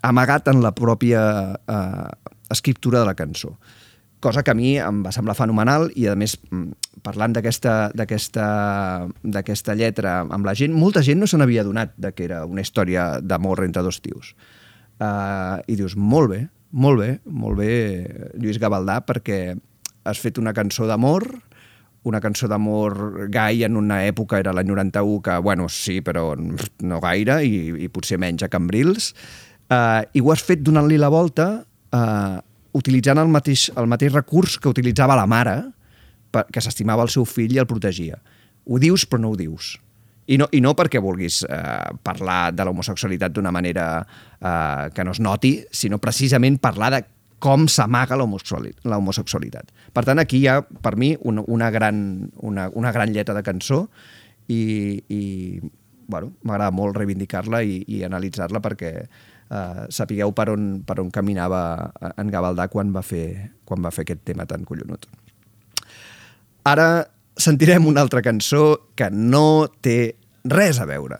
amagat 0.03 0.51
en 0.51 0.59
la 0.59 0.73
pròpia 0.75 1.23
uh, 1.55 2.35
escriptura 2.51 2.99
de 2.99 3.07
la 3.07 3.15
cançó 3.15 3.55
cosa 4.23 4.41
que 4.41 4.53
a 4.53 4.55
mi 4.55 4.77
em 4.79 5.03
va 5.03 5.11
semblar 5.11 5.35
fenomenal 5.35 5.89
i 5.99 6.07
a 6.07 6.15
més 6.15 6.37
mm, 6.39 6.71
parlant 7.03 7.35
d'aquesta 7.35 7.91
lletra 9.75 10.15
amb 10.23 10.47
la 10.47 10.55
gent, 10.55 10.71
molta 10.71 11.03
gent 11.03 11.19
no 11.19 11.27
se 11.27 11.37
n'havia 11.37 11.65
donat 11.67 11.91
de 11.99 12.13
que 12.15 12.23
era 12.29 12.45
una 12.47 12.63
història 12.63 13.19
d'amor 13.19 13.65
entre 13.67 13.83
dos 13.83 13.99
tios. 14.01 14.31
Uh, 15.03 15.59
I 15.67 15.75
dius, 15.75 15.97
molt 15.99 16.31
bé, 16.31 16.45
molt 16.71 17.01
bé, 17.01 17.09
molt 17.25 17.59
bé, 17.59 17.73
Lluís 18.39 18.61
Gavaldà, 18.61 19.01
perquè 19.03 19.39
has 20.07 20.21
fet 20.23 20.39
una 20.39 20.53
cançó 20.55 20.87
d'amor, 20.87 21.27
una 22.07 22.21
cançó 22.23 22.47
d'amor 22.51 23.27
gai 23.31 23.65
en 23.67 23.75
una 23.79 24.01
època, 24.07 24.39
era 24.39 24.53
l'any 24.55 24.71
91, 24.71 25.19
que, 25.25 25.37
bueno, 25.43 25.67
sí, 25.67 25.99
però 26.05 26.31
no 26.37 27.01
gaire, 27.03 27.41
i, 27.43 27.83
i 27.83 27.91
potser 27.91 28.19
menys 28.21 28.47
a 28.47 28.51
Cambrils, 28.53 29.11
uh, 29.67 30.01
i 30.15 30.23
ho 30.23 30.31
has 30.31 30.43
fet 30.47 30.63
donant-li 30.63 30.99
la 31.01 31.11
volta 31.11 31.49
uh, 31.91 32.39
utilitzant 32.77 33.21
el 33.21 33.31
mateix, 33.31 33.69
el 33.77 33.87
mateix 33.89 34.13
recurs 34.13 34.57
que 34.59 34.71
utilitzava 34.71 35.17
la 35.19 35.27
mare, 35.29 35.57
que 36.33 36.61
s'estimava 36.61 37.05
el 37.05 37.11
seu 37.13 37.25
fill 37.29 37.53
i 37.53 37.61
el 37.61 37.69
protegia. 37.69 38.17
Ho 38.65 38.79
dius, 38.81 39.05
però 39.05 39.21
no 39.21 39.33
ho 39.33 39.39
dius. 39.39 39.75
I 40.25 40.37
no, 40.39 40.47
i 40.55 40.61
no 40.63 40.71
perquè 40.77 41.01
vulguis 41.03 41.41
eh, 41.43 41.89
parlar 42.03 42.53
de 42.55 42.63
l'homosexualitat 42.63 43.33
d'una 43.35 43.51
manera 43.51 43.87
eh, 43.99 44.87
que 44.95 45.03
no 45.03 45.11
es 45.11 45.19
noti, 45.19 45.57
sinó 45.71 45.99
precisament 45.99 46.61
parlar 46.63 46.93
de 46.95 47.01
com 47.43 47.67
s'amaga 47.67 48.15
l'homosexualitat. 48.15 49.73
Per 49.91 50.03
tant, 50.07 50.21
aquí 50.21 50.39
hi 50.39 50.47
ha, 50.47 50.61
per 50.63 50.95
mi, 50.95 51.11
una, 51.27 51.43
una, 51.51 51.69
gran, 51.75 51.97
una, 52.39 52.69
una 52.71 52.93
gran 52.95 53.11
lletra 53.11 53.35
de 53.35 53.43
cançó 53.43 53.81
i, 54.47 55.03
i 55.11 55.59
bueno, 56.07 56.31
m'agrada 56.47 56.71
molt 56.71 56.95
reivindicar-la 56.95 57.59
i, 57.67 57.81
i 57.91 58.03
analitzar-la 58.07 58.63
perquè 58.63 58.93
eh, 59.49 59.83
sapigueu 59.89 60.33
per 60.35 60.49
on, 60.53 60.69
per 60.85 60.99
on 61.03 61.11
caminava 61.13 61.91
en 62.17 62.31
Gavaldà 62.33 62.69
quan 62.71 62.93
va, 62.95 63.03
fer, 63.05 63.51
quan 63.65 63.83
va 63.83 63.91
fer 63.91 64.07
aquest 64.07 64.23
tema 64.27 64.47
tan 64.49 64.65
collonut. 64.67 65.07
Ara 66.69 67.05
sentirem 67.35 67.87
una 67.89 68.03
altra 68.05 68.21
cançó 68.23 68.93
que 68.95 69.09
no 69.11 69.67
té 69.81 70.15
res 70.45 70.79
a 70.79 70.87
veure 70.87 71.17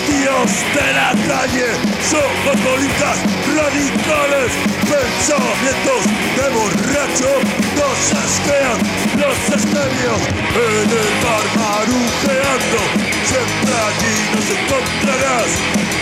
Tíos 0.00 0.52
de 0.74 0.92
la 0.94 1.12
calle, 1.28 1.68
somos 2.10 2.56
bolitas 2.64 3.18
radicales, 3.54 4.50
pensamientos 4.88 6.02
de 6.36 6.46
borracho, 6.56 7.32
nos 7.76 8.00
asquean 8.24 8.78
los 9.20 9.38
estéreos 9.54 10.22
en 10.56 10.88
el 10.90 11.12
bar 11.22 11.46
marujeando, 11.60 12.80
siempre 13.22 13.74
allí 13.86 14.16
nos 14.34 14.46
encontrarás 14.56 15.50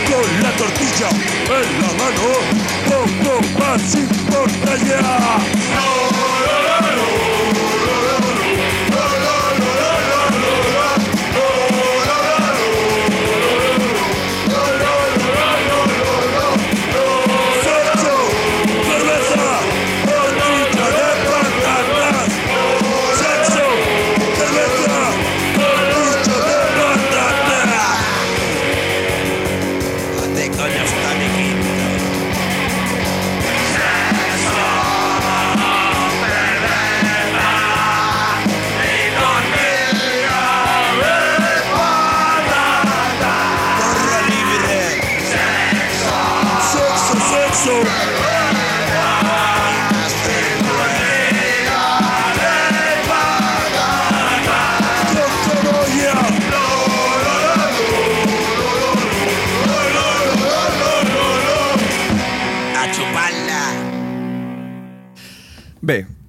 con 0.08 0.26
la 0.42 0.52
tortilla 0.52 1.10
en 1.58 1.68
la 1.82 1.90
mano, 2.00 2.28
poco 2.86 3.32
más 3.58 3.94
importa 3.94 4.76
ya. 4.86 5.60
Sexo, 7.00 7.59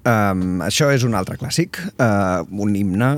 um, 0.05 0.61
això 0.65 0.89
és 0.93 1.03
un 1.07 1.15
altre 1.17 1.37
clàssic, 1.39 1.79
uh, 2.01 2.43
un 2.51 2.75
himne 2.77 3.09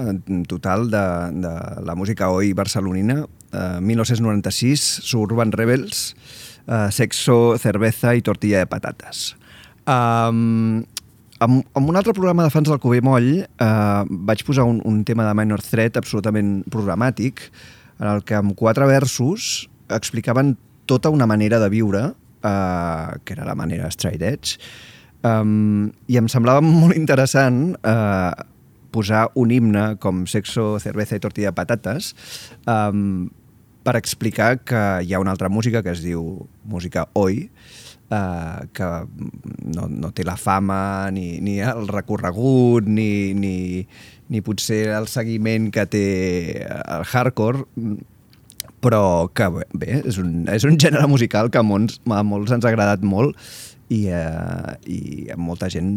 total 0.50 0.90
de, 0.92 1.04
de 1.44 1.54
la 1.86 1.96
música 2.00 2.32
oi 2.34 2.54
barcelonina. 2.58 3.24
Uh, 3.54 3.78
1996, 3.86 4.84
Suburban 5.06 5.52
Rebels, 5.54 6.14
uh, 6.66 6.90
Sexo, 6.92 7.56
Cerveza 7.62 8.16
i 8.18 8.24
Tortilla 8.26 8.64
de 8.64 8.70
Patates. 8.72 9.34
Um, 9.84 10.84
amb, 11.44 11.62
amb 11.76 11.92
un 11.92 12.00
altre 12.00 12.16
programa 12.16 12.46
de 12.46 12.54
fans 12.54 12.70
del 12.72 12.80
Cubé 12.80 13.02
Moll 13.04 13.44
uh, 13.44 14.04
vaig 14.08 14.44
posar 14.48 14.66
un, 14.70 14.80
un 14.88 15.04
tema 15.04 15.28
de 15.28 15.36
Minor 15.38 15.64
Threat 15.66 16.00
absolutament 16.00 16.62
programàtic 16.72 17.50
en 18.00 18.10
el 18.10 18.24
que 18.28 18.38
amb 18.40 18.56
quatre 18.60 18.88
versos 18.90 19.68
explicaven 19.94 20.56
tota 20.88 21.12
una 21.14 21.28
manera 21.30 21.60
de 21.60 21.70
viure 21.72 22.06
uh, 22.14 23.20
que 23.24 23.36
era 23.36 23.48
la 23.48 23.56
manera 23.60 23.92
straight 23.92 24.24
edge 24.24 24.58
Um, 25.24 25.94
I 26.12 26.20
em 26.20 26.28
semblava 26.28 26.60
molt 26.84 26.98
interessant 27.00 27.78
uh, 27.80 28.34
posar 28.94 29.30
un 29.40 29.54
himne 29.56 29.86
com 30.04 30.26
Sexo, 30.30 30.78
Cerveza 30.84 31.18
i 31.18 31.24
Tortilla 31.24 31.54
de 31.54 31.58
Patates 31.58 32.12
um, 32.68 33.30
per 33.84 33.96
explicar 34.00 34.58
que 34.64 34.84
hi 35.04 35.14
ha 35.14 35.24
una 35.24 35.34
altra 35.34 35.50
música 35.50 35.82
que 35.84 35.92
es 35.96 36.04
diu 36.04 36.46
música 36.68 37.08
oi, 37.20 37.48
uh, 38.12 38.68
que 38.76 38.90
no, 39.74 39.90
no 39.90 40.14
té 40.16 40.28
la 40.28 40.38
fama 40.40 41.10
ni, 41.12 41.40
ni 41.44 41.58
el 41.64 41.88
recorregut 41.88 42.88
ni, 42.88 43.34
ni, 43.34 43.56
ni 44.30 44.44
potser 44.46 44.86
el 44.96 45.10
seguiment 45.12 45.72
que 45.74 45.88
té 45.88 46.08
el 46.68 47.08
hardcore 47.08 47.66
però 48.84 49.30
que 49.32 49.48
bé, 49.72 50.02
és 50.04 50.20
un, 50.20 50.44
és 50.52 50.68
un 50.68 50.76
gènere 50.80 51.08
musical 51.08 51.50
que 51.52 51.60
a 51.60 51.64
molts, 51.64 52.02
a 52.12 52.24
molts 52.28 52.52
ens 52.52 52.66
ha 52.68 52.72
agradat 52.72 53.04
molt 53.08 53.40
i, 53.94 54.00
eh, 54.10 54.74
i 54.90 55.00
molta 55.38 55.68
gent 55.70 55.92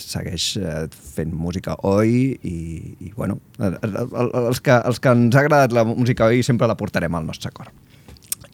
segueix 0.00 0.44
eh, 0.56 0.86
fent 1.16 1.32
música 1.36 1.74
oi 1.88 2.12
i, 2.48 2.56
i 3.02 3.12
bueno, 3.16 3.38
el- 3.60 3.76
el- 3.84 4.30
els 4.46 4.60
que, 4.64 4.76
els 4.88 5.00
que 5.02 5.12
ens 5.12 5.36
ha 5.36 5.42
agradat 5.44 5.74
la 5.76 5.84
música 5.88 6.30
oi 6.30 6.40
sempre 6.46 6.70
la 6.70 6.78
portarem 6.80 7.14
al 7.18 7.26
nostre 7.28 7.50
cor. 7.52 7.68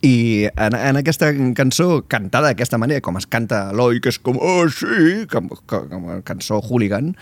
I 0.06 0.46
en, 0.54 0.76
en 0.78 0.98
aquesta 1.00 1.32
cançó, 1.58 2.04
cantada 2.06 2.52
d'aquesta 2.52 2.78
manera, 2.78 3.02
com 3.02 3.16
es 3.18 3.26
canta 3.26 3.64
l'oi, 3.74 3.98
que 4.02 4.12
és 4.12 4.18
com, 4.22 4.36
oh, 4.38 4.68
sí, 4.70 5.24
com, 5.32 5.48
com, 5.66 5.88
com 5.90 6.04
cançó 6.28 6.60
hooligan, 6.62 7.14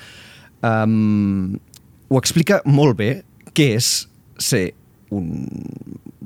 um, 0.63 1.55
ho 2.13 2.21
explica 2.21 2.61
molt 2.69 2.99
bé 3.01 3.11
què 3.57 3.71
és 3.79 3.89
ser 4.39 4.67
un, 5.15 5.31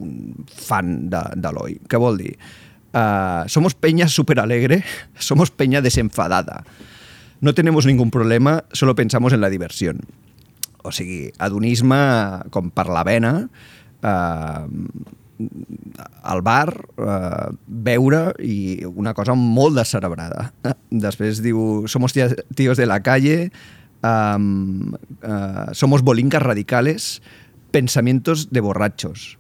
un 0.01 0.17
fan 0.51 1.09
de, 1.13 1.21
de 1.39 1.53
l'oi. 1.55 1.79
Què 1.87 2.01
vol 2.03 2.19
dir? 2.19 2.35
Uh, 2.92 3.46
somos 3.46 3.74
peña 3.74 4.09
súper 4.09 4.40
alegre, 4.40 4.83
somos 5.18 5.50
peña 5.50 5.81
desenfadada. 5.81 6.64
No 7.40 7.55
tenemos 7.55 7.87
ningún 7.87 8.11
problema, 8.11 8.64
solo 8.72 8.94
pensamos 8.94 9.33
en 9.33 9.40
la 9.40 9.48
diversión. 9.48 10.00
O 10.83 10.92
sigui, 10.92 11.33
adonisme 11.38 11.96
com 12.50 12.70
per 12.70 12.88
eh, 12.88 14.66
al 16.22 16.42
bar, 16.42 16.72
eh, 16.96 17.48
beure 17.66 18.35
i 18.40 18.85
una 18.85 19.14
cosa 19.14 19.35
molt 19.35 19.76
descerebrada. 19.76 20.53
Després 20.90 21.40
somos 21.87 22.12
tíos 22.12 22.76
de 22.76 22.87
la 22.87 23.00
calle, 23.03 23.53
somos 25.72 26.03
bolincas 26.03 26.42
radicales, 26.42 27.22
pensamientos 27.70 28.50
de 28.50 28.61
borrachos. 28.61 29.38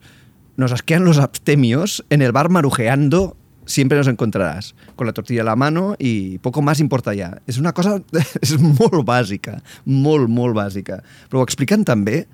Nos 0.56 0.72
asquean 0.72 1.04
los 1.04 1.18
abstemios, 1.18 2.04
en 2.10 2.20
el 2.20 2.32
bar 2.32 2.50
marujeando 2.50 3.36
siempre 3.70 3.96
nos 3.96 4.08
encontrarás, 4.08 4.74
con 4.96 5.06
la 5.06 5.12
tortilla 5.12 5.42
a 5.42 5.44
la 5.44 5.56
mano 5.56 5.94
y 5.98 6.38
poco 6.38 6.60
más 6.60 6.80
importa 6.80 7.14
ja. 7.14 7.38
És 7.46 7.58
una 7.58 7.72
cosa 7.72 8.02
és 8.42 8.56
molt 8.58 9.04
bàsica, 9.06 9.60
molt, 9.86 10.28
molt 10.28 10.56
bàsica. 10.58 11.00
Però 11.30 11.40
ho 11.40 11.46
expliquen 11.46 11.86
també 11.86 12.26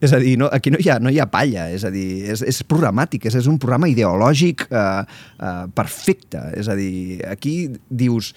És 0.00 0.14
a 0.16 0.18
dir, 0.20 0.38
no, 0.40 0.46
aquí 0.48 0.70
no 0.72 0.78
hi, 0.80 0.88
ha, 0.88 0.96
no 0.96 1.10
hi 1.12 1.18
ha 1.20 1.26
palla, 1.28 1.66
és 1.68 1.82
a 1.84 1.90
dir, 1.92 2.24
és, 2.32 2.40
és 2.48 2.62
programàtic, 2.64 3.26
és, 3.28 3.34
és 3.36 3.48
un 3.50 3.58
programa 3.60 3.90
ideològic 3.90 4.64
eh, 4.70 4.84
eh, 5.04 5.66
perfecte. 5.76 6.40
És 6.56 6.70
a 6.72 6.76
dir, 6.78 7.20
aquí 7.28 7.68
dius 7.90 8.32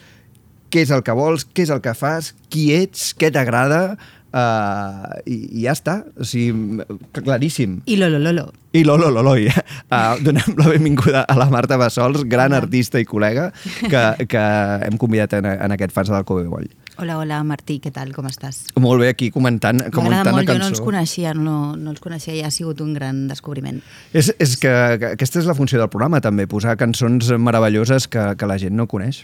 què 0.74 0.84
és 0.84 0.92
el 0.92 1.06
que 1.08 1.16
vols, 1.16 1.48
què 1.56 1.64
és 1.64 1.72
el 1.72 1.80
que 1.86 1.96
fas, 1.96 2.34
qui 2.52 2.68
ets, 2.76 3.14
què 3.16 3.32
t'agrada, 3.32 3.96
eh, 4.34 5.22
i, 5.30 5.38
i 5.60 5.64
ja 5.68 5.78
està. 5.78 6.00
O 6.18 6.28
sigui, 6.28 6.84
claríssim. 7.16 7.80
I 7.86 7.98
Lolo 8.02 8.20
Lolo. 8.20 8.50
I 8.74 8.84
Lolo 8.88 9.12
Lolo, 9.14 9.36
i, 9.38 9.46
uh, 9.48 10.16
donem 10.26 10.56
la 10.58 10.70
benvinguda 10.72 11.26
a 11.30 11.38
la 11.38 11.46
Marta 11.54 11.78
Bassols, 11.78 12.24
gran 12.26 12.56
artista 12.58 12.98
i 12.98 13.06
col·lega, 13.06 13.52
que, 13.86 14.02
que 14.26 14.46
hem 14.88 14.98
convidat 15.02 15.38
en, 15.38 15.46
en 15.54 15.76
aquest 15.76 15.94
fans 15.94 16.10
del 16.10 16.26
Cove 16.26 16.48
Boll. 16.50 16.72
Hola, 17.02 17.18
hola, 17.18 17.40
Martí, 17.42 17.80
què 17.82 17.90
tal, 17.94 18.12
com 18.14 18.28
estàs? 18.30 18.68
Molt 18.82 19.02
bé, 19.02 19.08
aquí 19.14 19.32
comentant, 19.34 19.80
comentant 19.94 20.28
la 20.28 20.34
molt, 20.36 20.46
jo 20.46 20.54
cançó. 20.54 20.62
no 20.62 20.70
els 20.76 20.82
coneixia, 20.86 21.32
no, 21.34 21.56
no 21.74 21.90
els 21.90 22.02
coneixia 22.04 22.36
i 22.38 22.44
ha 22.46 22.52
sigut 22.54 22.84
un 22.86 22.92
gran 22.94 23.24
descobriment. 23.32 23.80
És, 24.14 24.30
és 24.38 24.54
que, 24.62 24.74
que 25.02 25.14
aquesta 25.16 25.42
és 25.42 25.50
la 25.50 25.58
funció 25.58 25.82
del 25.82 25.90
programa, 25.90 26.22
també, 26.22 26.46
posar 26.50 26.76
cançons 26.78 27.32
meravelloses 27.42 28.06
que, 28.06 28.28
que 28.38 28.50
la 28.50 28.60
gent 28.62 28.78
no 28.78 28.86
coneix. 28.90 29.24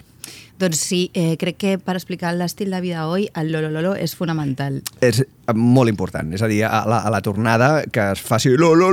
Doncs 0.60 0.76
sí, 0.76 1.10
eh, 1.14 1.38
crec 1.40 1.56
que 1.56 1.70
per 1.80 1.96
explicar 1.96 2.34
l'estil 2.36 2.74
de 2.74 2.82
vida 2.84 3.06
avui, 3.06 3.30
el 3.40 3.54
lo, 3.54 3.94
és 3.96 4.12
fonamental. 4.20 4.82
És 5.00 5.22
eh, 5.24 5.54
molt 5.56 5.88
important, 5.88 6.34
és 6.36 6.42
a 6.44 6.50
dir, 6.52 6.66
a 6.68 6.82
la, 6.84 6.98
a 7.00 7.12
la 7.14 7.22
tornada 7.24 7.86
que 7.88 8.10
es 8.12 8.20
faci 8.20 8.52
lo 8.60 8.74
lo, 8.76 8.90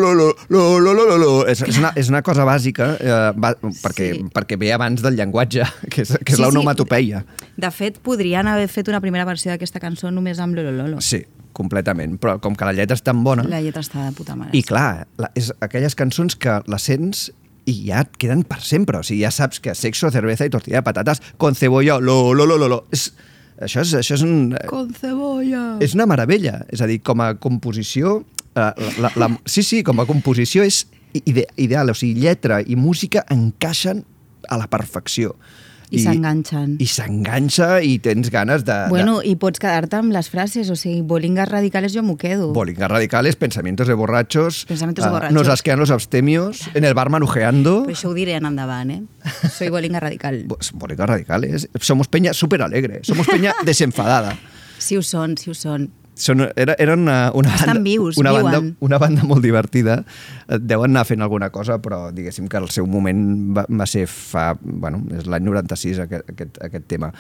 és, 1.51 1.63
és, 1.67 1.79
una, 1.81 1.91
és 1.99 2.09
una 2.09 2.23
cosa 2.23 2.47
bàsica, 2.47 2.93
eh, 3.01 3.17
va, 3.35 3.57
perquè, 3.83 4.13
sí. 4.15 4.27
perquè 4.31 4.59
ve 4.61 4.71
abans 4.73 5.03
del 5.03 5.19
llenguatge, 5.19 5.67
que 5.91 6.05
és, 6.07 6.15
que 6.23 6.37
és 6.37 6.39
sí, 6.39 6.45
l'onomatopeia. 6.45 7.25
Sí. 7.27 7.49
De 7.67 7.71
fet, 7.75 7.99
podrien 7.99 8.47
haver 8.47 8.69
fet 8.71 8.87
una 8.93 9.01
primera 9.03 9.27
versió 9.27 9.51
d'aquesta 9.51 9.83
cançó 9.83 10.13
només 10.15 10.39
amb 10.39 10.55
lo 10.55 10.63
lo 10.71 10.87
lo. 10.87 11.01
Sí, 11.03 11.25
completament, 11.57 12.15
però 12.23 12.37
com 12.39 12.55
que 12.55 12.69
la 12.69 12.77
lletra 12.77 12.95
és 12.95 13.03
tan 13.03 13.25
bona... 13.27 13.43
La 13.51 13.59
lletra 13.65 13.83
està 13.83 14.07
de 14.07 14.15
puta 14.15 14.37
mare. 14.39 14.53
I 14.55 14.63
clar, 14.63 15.09
la, 15.19 15.33
és 15.35 15.51
aquelles 15.65 15.99
cançons 15.99 16.39
que 16.39 16.61
la 16.71 16.79
sents 16.79 17.33
i 17.67 17.75
ja 17.89 18.05
et 18.07 18.17
queden 18.19 18.45
per 18.47 18.61
sempre. 18.63 19.01
O 19.01 19.07
sigui, 19.07 19.23
ja 19.25 19.33
saps 19.35 19.61
que 19.63 19.75
sexo, 19.75 20.11
cerveza 20.15 20.47
i 20.47 20.53
tortilla 20.53 20.81
de 20.81 20.87
patates 20.87 21.21
con 21.37 21.55
cebolla, 21.59 21.99
lo, 22.01 22.33
lo, 22.35 22.47
lo, 22.47 22.57
lo, 22.59 22.69
lo. 22.71 22.79
És, 22.95 23.11
això 23.61 23.83
és, 23.83 23.95
això 24.01 24.15
és 24.17 24.23
un... 24.27 24.55
Con 24.71 24.93
cebolla. 24.95 25.77
És 25.83 25.95
una 25.99 26.07
meravella. 26.07 26.61
És 26.73 26.83
a 26.83 26.89
dir, 26.91 27.01
com 27.03 27.21
a 27.25 27.35
composició... 27.43 28.21
eh, 28.55 28.57
La, 28.57 28.73
la, 29.03 29.11
la, 29.21 29.29
sí, 29.45 29.63
sí, 29.67 29.83
com 29.85 29.99
a 30.01 30.07
composició 30.09 30.63
és 30.65 30.85
ide, 31.25 31.47
ideal. 31.61 31.91
O 31.91 31.95
sigui, 31.99 32.23
lletra 32.23 32.63
i 32.65 32.77
música 32.79 33.25
encaixen 33.35 34.05
a 34.49 34.57
la 34.57 34.69
perfecció. 34.71 35.35
I 35.91 36.01
s'enganxen. 36.03 36.77
I 36.83 36.87
s'enganxa 36.91 37.69
i 37.87 37.99
tens 38.03 38.31
ganes 38.35 38.65
de... 38.67 38.75
Bueno, 38.91 39.21
i 39.23 39.37
pots 39.39 39.61
quedar-te 39.63 40.01
amb 40.01 40.11
les 40.15 40.29
frases, 40.33 40.71
o 40.71 40.77
sigui, 40.77 41.03
bolingas 41.07 41.49
radicales 41.49 41.95
jo 41.95 42.03
m'ho 42.03 42.17
quedo. 42.19 42.49
de 42.49 42.55
bolingas 42.59 42.91
radicales, 42.91 43.37
pensamientos 43.37 43.87
de 43.87 43.95
borrachos, 43.95 44.65
Pensamientos 44.67 45.05
de 45.05 45.09
ah, 45.09 45.13
borrachos. 45.13 45.35
nos 45.35 45.49
asquean 45.49 45.79
los 45.79 45.91
abstemios, 45.91 46.63
en 46.75 46.85
el 46.85 46.95
bar 46.95 47.09
manujeando. 47.11 47.85
Però 47.87 47.95
això 47.95 48.11
ho 48.11 48.15
diré 48.15 48.35
en 48.35 48.47
endavant, 48.47 48.91
eh? 48.91 49.03
Soy 49.51 49.69
bolinga 49.71 50.01
radical. 50.01 50.45
Pues, 50.49 50.73
bolingas 50.73 51.09
radicales. 51.09 51.69
Somos 51.81 52.09
peña 52.09 52.33
súper 52.33 52.63
alegre. 52.63 53.01
Somos 53.03 53.27
peña 53.27 53.55
desenfadada. 53.65 54.37
Sí 54.79 54.97
ho 54.97 55.03
són, 55.03 55.37
sí 55.37 55.51
ho 55.51 55.55
són. 55.55 55.91
Són, 56.17 56.41
era, 56.57 56.73
eren 56.81 57.03
una, 57.05 57.17
una, 57.37 57.51
Estan 57.53 57.75
banda, 57.75 57.83
vius, 57.85 58.17
una, 58.17 58.31
banda, 58.33 58.61
viuen. 58.63 58.77
una 58.81 58.97
banda 59.03 59.25
molt 59.29 59.43
divertida. 59.45 59.99
Eh, 60.49 60.57
Deuen 60.65 60.95
anar 60.95 61.03
fent 61.05 61.21
alguna 61.21 61.51
cosa, 61.53 61.77
però 61.85 62.07
diguéssim 62.17 62.47
que 62.49 62.57
el 62.57 62.71
seu 62.73 62.87
moment 62.89 63.21
va, 63.59 63.67
va 63.69 63.85
ser 63.87 64.07
fa... 64.09 64.55
Bueno, 64.63 65.03
és 65.13 65.27
l'any 65.29 65.45
96, 65.45 66.01
aquest, 66.07 66.31
aquest, 66.33 66.57
aquest 66.65 66.87
tema. 66.89 67.11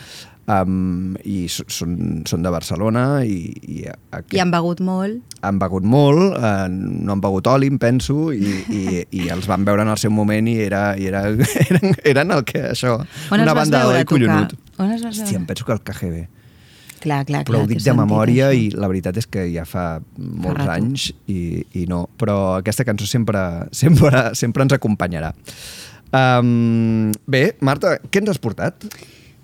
Um, 0.47 1.17
I 1.27 1.49
són, 1.51 2.23
són 2.31 2.45
de 2.47 2.51
Barcelona 2.55 3.03
i, 3.27 3.51
i, 3.67 3.81
aquest, 4.15 4.37
I 4.39 4.41
han 4.45 4.53
begut 4.55 4.79
molt. 4.81 5.19
han 5.43 5.59
begut 5.59 5.83
molt, 5.85 6.37
eh, 6.39 6.69
no 6.71 7.17
han 7.17 7.21
begut 7.25 7.51
oli, 7.51 7.67
em 7.75 7.81
penso, 7.83 8.31
i, 8.33 8.53
i, 8.71 8.85
i 9.11 9.27
els 9.35 9.49
van 9.51 9.67
veure 9.67 9.83
en 9.83 9.91
el 9.93 9.99
seu 9.99 10.15
moment 10.15 10.47
i 10.49 10.55
era, 10.63 10.85
i 10.97 11.11
era, 11.11 11.25
eren, 11.67 11.93
eren 12.07 12.31
el 12.39 12.45
que 12.47 12.63
això, 12.71 12.95
On 13.29 13.43
una 13.43 13.59
banda 13.59 13.83
tu, 14.05 14.15
collonut. 14.15 14.55
on 14.79 14.95
els 14.95 15.03
vas 15.03 15.19
Hòstia, 15.19 15.27
veure? 15.35 15.43
em 15.43 15.47
penso 15.51 15.67
que 15.67 15.75
el 15.77 15.83
KGB. 15.91 16.23
Clar, 17.01 17.25
clar, 17.29 17.43
clar. 17.45 17.45
Però 17.49 17.63
ho 17.63 17.67
que 17.69 17.75
dic 17.75 17.85
de 17.85 17.95
memòria 17.97 18.51
això. 18.51 18.61
i 18.61 18.71
la 18.77 18.89
veritat 18.91 19.19
és 19.21 19.29
que 19.29 19.45
ja 19.53 19.67
fa 19.69 19.87
molts 20.17 20.63
rato. 20.63 20.71
anys 20.77 21.11
i, 21.29 21.65
i 21.77 21.85
no. 21.91 22.07
Però 22.21 22.57
aquesta 22.61 22.87
cançó 22.89 23.09
sempre, 23.09 23.43
sempre, 23.83 24.31
sempre 24.39 24.67
ens 24.67 24.77
acompanyarà. 24.77 25.35
Um, 26.17 27.11
bé, 27.29 27.51
Marta, 27.61 27.97
què 28.09 28.23
ens 28.23 28.33
has 28.33 28.41
portat? 28.43 28.87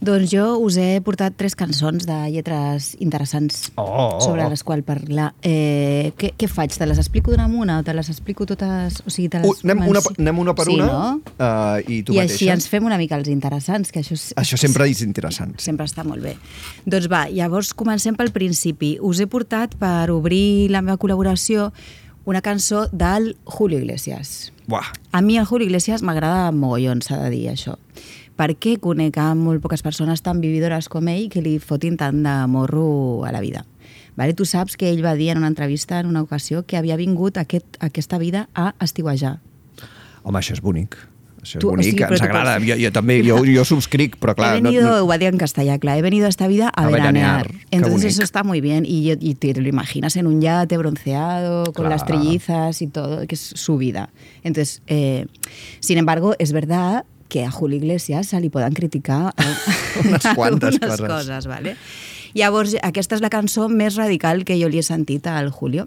Doncs 0.02 0.32
jo 0.32 0.56
us 0.58 0.74
he 0.82 0.96
portat 1.06 1.36
tres 1.38 1.54
cançons 1.54 2.02
de 2.08 2.16
lletres 2.32 2.88
interessants 2.98 3.68
Oh, 3.78 3.84
oh, 3.86 4.20
sobre 4.20 4.42
oh. 4.42 4.48
les 4.50 4.64
quals 4.66 4.82
parlar. 4.82 5.28
Eh, 5.46 6.10
què, 6.18 6.32
què 6.34 6.48
faig? 6.50 6.74
Te 6.74 6.88
les 6.90 6.98
explico 6.98 7.30
d'una 7.30 7.46
en 7.46 7.54
una 7.54 7.76
o 7.78 7.84
te 7.86 7.94
les 7.94 8.10
explico 8.10 8.42
totes? 8.50 8.98
O 9.06 9.10
sigui, 9.14 9.28
te 9.30 9.38
les 9.44 9.46
Uh, 9.52 9.68
anem, 9.68 9.84
una, 9.92 10.02
anem 10.18 10.40
una 10.42 10.54
per 10.58 10.66
sí, 10.66 10.74
una 10.74 10.86
No? 10.90 11.20
uh, 11.36 11.78
i 11.86 12.00
tu 12.02 12.16
I 12.16 12.18
mateixa. 12.18 12.34
així 12.34 12.48
ens 12.50 12.66
fem 12.72 12.84
una 12.88 12.98
mica 12.98 13.14
els 13.20 13.30
interessants, 13.30 13.92
que 13.94 14.02
això, 14.02 14.16
és, 14.18 14.32
Això 14.42 14.58
sempre 14.58 14.88
és 14.90 15.04
interessant. 15.06 15.54
sempre 15.62 15.86
està 15.86 16.02
molt 16.04 16.22
bé. 16.26 16.34
Doncs 16.84 17.06
va, 17.12 17.28
llavors 17.30 17.70
comencem 17.72 18.18
pel 18.18 18.32
principi. 18.34 18.96
Us 19.00 19.20
he 19.22 19.28
portat 19.30 19.76
per 19.78 20.10
obrir 20.10 20.68
la 20.74 20.82
meva 20.82 20.98
col·laboració 20.98 21.70
una 22.24 22.42
cançó 22.42 22.88
del 22.90 23.36
Julio 23.44 23.78
Iglesias. 23.78 24.50
Buah, 24.66 24.92
A 25.12 25.20
mi 25.22 25.38
el 25.38 25.44
Julio 25.46 25.66
Iglesias 25.66 26.02
m'agrada 26.02 26.50
mogollon, 26.52 27.02
s'ha 27.02 27.18
de 27.22 27.30
dir 27.30 27.48
això. 27.50 27.76
Perquè 28.36 28.78
conec 28.80 29.18
a 29.18 29.34
molt 29.34 29.60
poques 29.62 29.82
persones 29.82 30.22
tan 30.22 30.40
vividores 30.40 30.88
com 30.88 31.06
ell 31.12 31.28
que 31.28 31.42
li 31.44 31.58
fotin 31.60 31.96
tant 32.00 32.22
de 32.24 32.46
morro 32.48 33.24
a 33.26 33.32
la 33.32 33.40
vida. 33.40 33.66
Vale? 34.16 34.34
Tu 34.34 34.44
saps 34.44 34.76
que 34.76 34.90
ell 34.90 35.04
va 35.04 35.14
dir 35.14 35.30
en 35.32 35.38
una 35.38 35.48
entrevista 35.48 36.00
en 36.00 36.06
una 36.06 36.22
ocasió 36.22 36.64
que 36.66 36.76
havia 36.76 36.96
vingut 36.96 37.36
aquest, 37.38 37.76
aquesta 37.80 38.18
vida 38.18 38.48
a 38.54 38.74
estiuejar. 38.80 39.40
home, 40.24 40.38
això 40.38 40.52
és 40.54 40.60
bonic. 40.62 40.94
Això 41.42 41.56
és 41.56 41.60
Tu- 41.60 41.66
o 41.66 41.70
bonic, 41.72 41.84
sigui, 41.88 42.04
però 42.04 42.12
ens 42.12 42.22
agrada. 42.22 42.52
pots- 42.60 42.66
Jo, 42.68 42.74
jo 42.78 42.90
també, 42.92 43.16
jo, 43.26 43.38
jo 43.44 43.64
subscric, 43.64 44.16
però 44.20 44.36
clar... 44.36 44.56
he 44.58 44.60
venido, 44.60 45.02
ho 45.02 45.06
va 45.08 45.18
dir 45.18 45.26
en 45.26 45.38
castellà, 45.38 45.80
clar, 45.80 45.98
he 45.98 46.02
venido 46.02 46.26
a 46.26 46.28
esta 46.28 46.46
vida 46.46 46.68
a, 46.68 46.84
A 46.84 46.86
veranear. 46.86 47.48
veranear, 47.48 47.66
Entonces 47.72 48.12
eso 48.14 48.22
está 48.22 48.44
muy 48.44 48.60
bien 48.60 48.84
y, 48.86 49.10
y 49.10 49.34
te 49.34 49.52
lo 49.60 49.66
imaginas 49.68 50.14
en 50.14 50.28
un 50.28 50.40
yate 50.40 50.78
bronceado, 50.78 51.72
con 51.72 51.88
las 51.88 52.04
Claro. 52.04 52.20
trillizas 52.22 52.80
y 52.82 52.86
todo, 52.86 53.26
que 53.26 53.34
es 53.34 53.40
su 53.40 53.76
vida. 53.76 54.10
Entonces, 54.44 54.82
eh, 54.86 55.26
sin 55.80 55.98
embargo, 55.98 56.36
es 56.38 56.52
verdad 56.52 57.04
que 57.32 57.46
a 57.46 57.50
Julio 57.50 57.78
Iglesias 57.80 58.28
se 58.28 58.40
li 58.44 58.50
poden 58.52 58.76
criticar 58.76 59.32
eh, 59.40 59.52
Unes 60.04 60.26
quantes 60.36 60.76
algunes 60.76 61.00
coses. 61.00 61.08
coses 61.08 61.46
vale? 61.48 61.76
Llavors, 62.36 62.76
aquesta 62.84 63.16
és 63.16 63.24
la 63.24 63.32
cançó 63.32 63.70
més 63.72 63.96
radical 63.96 64.44
que 64.44 64.58
jo 64.60 64.68
li 64.68 64.80
he 64.80 64.84
sentit 64.84 65.26
al 65.28 65.48
Julio. 65.52 65.86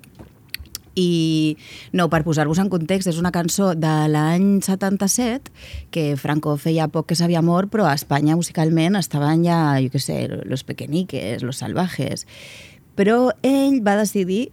I 0.95 1.57
no, 1.93 2.07
per 2.09 2.23
posar-vos 2.23 2.57
en 2.61 2.69
context, 2.71 3.09
és 3.11 3.17
una 3.19 3.33
cançó 3.35 3.73
de 3.75 3.93
l'any 4.09 4.61
77 4.63 5.51
que 5.93 6.05
Franco 6.17 6.55
feia 6.57 6.87
poc 6.89 7.09
que 7.11 7.17
sabia 7.19 7.43
mort, 7.45 7.69
però 7.73 7.85
a 7.89 7.95
Espanya 7.97 8.37
musicalment 8.39 8.97
estaven 8.97 9.43
ja, 9.45 9.59
jo 9.83 9.91
què 9.93 10.01
sé, 10.01 10.19
Los 10.49 10.63
Pequeñiques, 10.63 11.43
Los 11.43 11.59
Salvajes. 11.61 12.25
Però 12.95 13.33
ell 13.43 13.81
va 13.85 13.97
decidir 13.99 14.47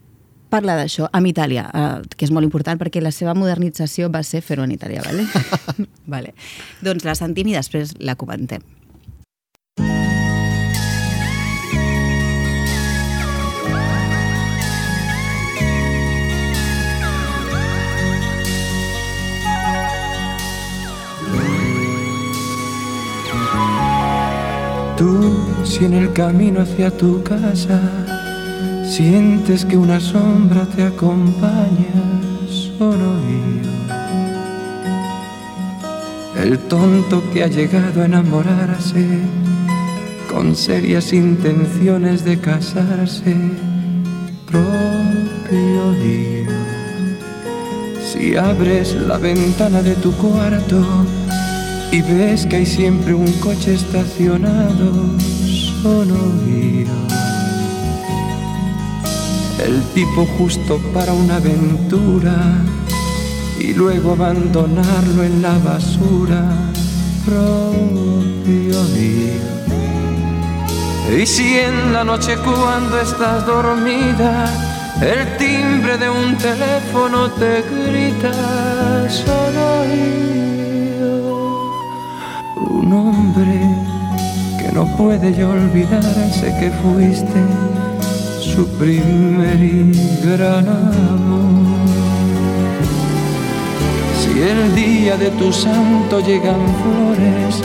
parlar 0.53 0.77
d'això 0.81 1.09
amb 1.17 1.31
Itàlia, 1.31 1.65
eh, 1.73 2.03
que 2.17 2.29
és 2.29 2.35
molt 2.35 2.47
important 2.49 2.81
perquè 2.81 3.03
la 3.03 3.15
seva 3.15 3.35
modernització 3.39 4.11
va 4.13 4.23
ser 4.27 4.43
fer-ho 4.45 4.67
en 4.67 4.77
italià, 4.77 5.03
vale? 5.07 5.27
vale. 6.15 6.37
Doncs 6.85 7.09
la 7.09 7.17
sentim 7.19 7.49
i 7.49 7.59
després 7.59 7.97
la 8.01 8.17
comentem. 8.21 8.63
Tú, 25.03 25.65
si 25.65 25.87
en 25.87 25.95
el 25.95 26.13
camino 26.13 26.61
hacia 26.61 26.91
tu 26.97 27.25
casa 27.25 28.22
sientes 28.93 29.65
que 29.65 29.79
una 29.79 29.99
sombra 29.99 30.67
te 30.67 30.83
acompaña, 30.83 32.21
solo 32.47 33.15
yo. 33.27 33.63
El 36.43 36.59
tonto 36.59 37.23
que 37.33 37.43
ha 37.43 37.47
llegado 37.47 38.03
a 38.03 38.05
enamorarse 38.05 39.07
con 40.31 40.55
serias 40.55 41.15
intenciones 41.15 42.23
de 42.27 42.39
casarse, 42.39 43.35
propio 44.45 45.93
Dios. 46.03 46.53
Si 48.13 48.37
abres 48.37 48.95
la 48.95 49.17
ventana 49.17 49.81
de 49.81 49.95
tu 49.95 50.13
cuarto 50.13 50.85
y 51.91 52.03
ves 52.03 52.45
que 52.45 52.57
hay 52.57 52.67
siempre 52.67 53.15
un 53.15 53.33
coche 53.41 53.73
estacionado, 53.73 55.19
solo 55.83 56.15
yo. 56.47 57.12
El 59.65 59.81
tipo 59.95 60.27
justo 60.39 60.81
para 60.93 61.13
una 61.13 61.37
aventura 61.37 62.35
y 63.61 63.73
luego 63.75 64.13
abandonarlo 64.13 65.23
en 65.23 65.41
la 65.41 65.57
basura, 65.59 66.43
propio 67.25 68.85
Dios. 68.95 69.53
Y 71.17 71.27
si 71.27 71.59
en 71.59 71.93
la 71.93 72.03
noche 72.03 72.37
cuando 72.39 72.99
estás 73.01 73.45
dormida 73.45 74.47
El 75.01 75.37
timbre 75.37 75.99
de 75.99 76.09
un 76.09 76.37
teléfono 76.39 77.29
te 77.33 77.63
grita 77.63 78.33
solo 79.09 79.85
yo. 80.99 81.73
Un 82.57 82.93
hombre 82.93 83.61
que 84.59 84.73
no 84.73 84.87
puede 84.97 85.35
ya 85.35 85.49
olvidarse 85.49 86.55
que 86.59 86.71
fuiste 86.83 87.92
su 88.55 88.67
primer 88.77 89.59
y 89.63 89.93
gran 90.23 90.69
amor. 90.69 91.89
Si 94.21 94.41
el 94.43 94.75
día 94.75 95.17
de 95.17 95.31
tu 95.31 95.51
santo 95.53 96.21
llegan 96.21 96.61
flores, 96.83 97.63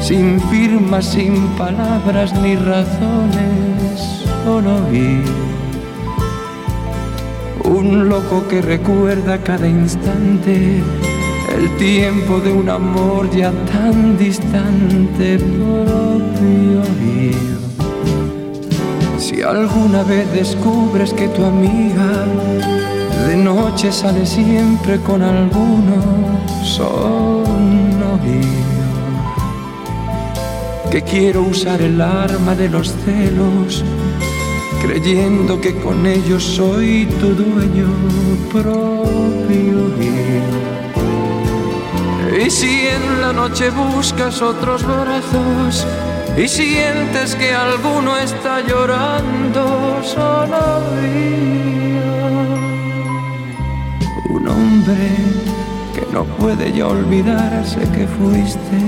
sin 0.00 0.40
firmas, 0.50 1.04
sin 1.04 1.48
palabras 1.58 2.32
ni 2.40 2.56
razones, 2.56 4.24
solo 4.44 4.80
vi 4.90 5.20
un 7.64 8.08
loco 8.08 8.46
que 8.48 8.62
recuerda 8.62 9.38
cada 9.38 9.68
instante 9.68 10.82
el 11.56 11.76
tiempo 11.76 12.40
de 12.40 12.52
un 12.52 12.68
amor 12.70 13.30
ya 13.30 13.52
tan 13.72 14.16
distante 14.16 15.38
propio 15.38 16.80
mío. 17.00 17.51
Si 19.22 19.40
alguna 19.40 20.02
vez 20.02 20.28
descubres 20.32 21.14
que 21.14 21.28
tu 21.28 21.44
amiga 21.44 22.26
de 23.28 23.36
noche 23.36 23.92
sale 23.92 24.26
siempre 24.26 24.98
con 24.98 25.22
alguno 25.22 25.94
sonorío, 26.64 27.38
que 30.90 31.02
quiero 31.02 31.42
usar 31.42 31.80
el 31.82 32.00
arma 32.00 32.56
de 32.56 32.68
los 32.68 32.92
celos, 33.04 33.84
creyendo 34.84 35.60
que 35.60 35.76
con 35.76 36.04
ellos 36.04 36.42
soy 36.42 37.06
tu 37.20 37.28
dueño 37.28 37.86
propio. 38.50 39.82
Y 42.44 42.50
si 42.50 42.88
en 42.88 43.20
la 43.20 43.32
noche 43.32 43.70
buscas 43.70 44.42
otros 44.42 44.82
brazos 44.84 45.86
y 46.36 46.48
sientes 46.48 47.34
que 47.34 47.52
alguno 47.52 48.16
está 48.16 48.60
llorando, 48.60 50.02
solo 50.02 50.82
un 54.30 54.48
hombre 54.48 55.10
que 55.94 56.06
no 56.12 56.24
puede 56.24 56.72
ya 56.72 56.86
olvidarse 56.86 57.80
que 57.90 58.06
fuiste 58.06 58.78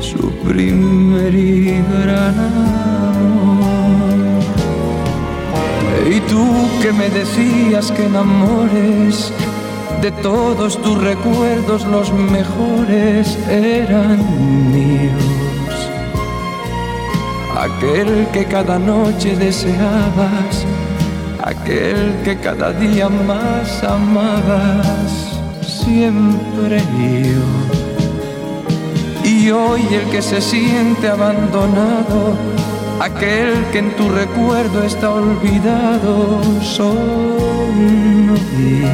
su 0.00 0.30
primer 0.46 1.34
y 1.34 1.82
gran 2.02 2.38
amor. 2.38 3.64
Y 6.10 6.20
tú 6.22 6.68
que 6.82 6.92
me 6.92 7.08
decías 7.08 7.90
que 7.92 8.06
enamores 8.06 9.32
de 10.02 10.10
todos 10.10 10.80
tus 10.82 11.00
recuerdos 11.00 11.86
los 11.86 12.12
mejores 12.12 13.38
eran 13.48 14.18
míos. 14.72 15.43
Aquel 17.64 18.28
que 18.30 18.44
cada 18.44 18.78
noche 18.78 19.34
deseabas, 19.36 20.66
aquel 21.42 22.14
que 22.22 22.36
cada 22.36 22.72
día 22.72 23.08
más 23.08 23.82
amabas, 23.82 25.40
siempre 25.62 26.82
yo. 27.22 27.46
Y 29.24 29.50
hoy 29.50 29.80
el 29.90 30.10
que 30.10 30.20
se 30.20 30.42
siente 30.42 31.08
abandonado, 31.08 32.36
aquel 33.00 33.64
que 33.72 33.78
en 33.78 33.96
tu 33.96 34.10
recuerdo 34.10 34.82
está 34.82 35.08
olvidado, 35.12 36.42
solo 36.60 38.34
yo. 38.58 38.90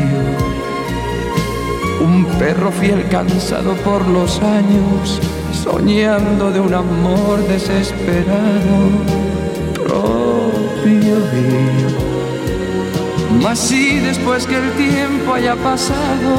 Un 2.06 2.24
perro 2.38 2.70
fiel 2.70 3.08
cansado 3.08 3.74
por 3.82 4.06
los 4.06 4.40
años, 4.40 5.20
soñando 5.70 6.50
de 6.50 6.60
un 6.60 6.74
amor 6.74 7.38
desesperado, 7.46 8.78
propio 9.74 11.16
mío. 11.32 11.90
Mas 13.42 13.58
si 13.58 14.00
después 14.00 14.46
que 14.46 14.56
el 14.56 14.70
tiempo 14.72 15.34
haya 15.34 15.54
pasado, 15.56 16.32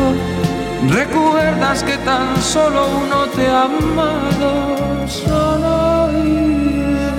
recuerdas 0.90 1.84
que 1.84 1.98
tan 1.98 2.42
solo 2.42 2.88
uno 3.06 3.26
te 3.36 3.48
ha 3.48 3.64
amado, 3.64 5.08
solo 5.08 6.12
yo. 6.12 7.18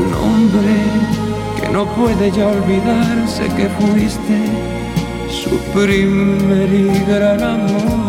Un 0.00 0.14
hombre 0.14 0.74
que 1.60 1.68
no 1.68 1.84
puede 1.94 2.30
ya 2.30 2.46
olvidarse 2.48 3.44
que 3.56 3.68
fuiste 3.80 4.38
su 5.30 5.58
primer 5.74 6.72
y 6.72 7.04
gran 7.06 7.42
amor. 7.42 8.01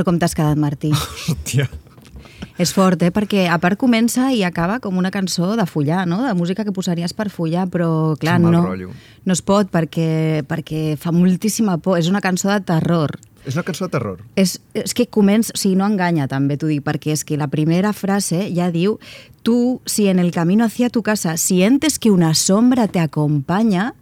Bueno, 0.00 0.16
com 0.16 0.18
t'has 0.18 0.32
quedat, 0.32 0.56
Martí? 0.56 0.88
Hòstia. 1.28 1.66
És 2.56 2.70
fort, 2.72 3.02
eh? 3.04 3.10
Perquè 3.12 3.42
a 3.52 3.58
part 3.60 3.76
comença 3.76 4.30
i 4.32 4.40
acaba 4.48 4.78
com 4.80 4.96
una 4.96 5.10
cançó 5.12 5.50
de 5.58 5.66
follar, 5.68 6.06
no? 6.08 6.22
De 6.24 6.32
música 6.32 6.64
que 6.64 6.72
posaries 6.72 7.12
per 7.12 7.26
follar, 7.28 7.66
però 7.68 8.16
clar, 8.16 8.38
no, 8.40 8.62
rotllo. 8.64 8.94
no 9.28 9.36
es 9.36 9.42
pot 9.44 9.68
perquè, 9.68 10.40
perquè 10.48 10.96
fa 10.96 11.12
moltíssima 11.12 11.76
por. 11.84 11.98
És 12.00 12.08
una 12.08 12.24
cançó 12.24 12.48
de 12.48 12.62
terror. 12.64 13.18
És 13.44 13.60
una 13.60 13.66
cançó 13.68 13.90
de 13.90 13.92
terror. 13.98 14.24
És, 14.40 14.56
és 14.72 14.96
que 14.96 15.04
comença, 15.04 15.52
o 15.52 15.60
sigui, 15.60 15.76
no 15.76 15.84
enganya 15.84 16.30
també, 16.32 16.56
t'ho 16.56 16.72
dic, 16.72 16.80
perquè 16.86 17.12
és 17.12 17.26
que 17.28 17.36
la 17.36 17.52
primera 17.52 17.92
frase 17.92 18.46
ja 18.56 18.72
diu 18.72 18.96
tu, 19.44 19.82
si 19.84 20.08
en 20.08 20.18
el 20.18 20.32
camino 20.32 20.64
hacia 20.64 20.88
tu 20.88 21.04
casa 21.04 21.36
sientes 21.36 21.98
que 21.98 22.08
una 22.08 22.32
sombra 22.32 22.88
te 22.88 23.04
acompaña, 23.04 23.92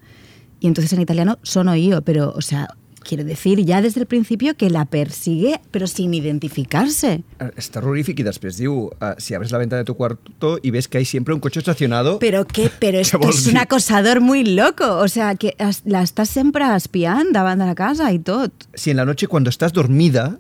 y 0.60 0.68
entonces 0.68 0.92
en 0.92 1.00
italiano 1.00 1.38
sono 1.42 1.74
yo, 1.76 2.02
pero, 2.02 2.32
o 2.36 2.42
sea, 2.42 2.68
quiere 3.08 3.24
decir 3.24 3.64
ya 3.64 3.80
desde 3.80 4.00
el 4.00 4.06
principio 4.06 4.54
que 4.56 4.68
la 4.70 4.84
persigue, 4.84 5.60
pero 5.70 5.86
sin 5.86 6.12
identificarse. 6.12 7.22
Eh, 7.40 7.50
És 7.56 7.70
terrorífic 7.72 8.20
i 8.20 8.26
després 8.26 8.58
diu 8.60 8.90
uh, 8.92 9.14
si 9.18 9.34
abres 9.34 9.54
la 9.54 9.58
ventana 9.62 9.82
de 9.82 9.88
tu 9.88 9.96
cuarto 9.96 10.58
y 10.62 10.70
ves 10.70 10.88
que 10.88 10.98
hay 10.98 11.06
siempre 11.08 11.34
un 11.34 11.40
coche 11.40 11.60
estacionado... 11.60 12.18
Pero 12.18 12.44
qué, 12.46 12.70
pero 12.78 12.98
esto 12.98 13.18
es 13.28 13.46
un 13.46 13.56
acosador 13.56 14.20
muy 14.20 14.44
loco, 14.44 14.98
o 14.98 15.08
sea, 15.08 15.34
que 15.36 15.56
la 15.84 16.02
estás 16.02 16.28
sempre 16.28 16.68
espiant 16.76 17.32
davant 17.32 17.58
de 17.58 17.66
la 17.66 17.74
casa 17.74 18.12
i 18.12 18.18
tot. 18.18 18.52
Si 18.74 18.90
en 18.90 18.98
la 18.98 19.06
noche 19.08 19.26
cuando 19.26 19.50
estás 19.50 19.72
dormida 19.72 20.38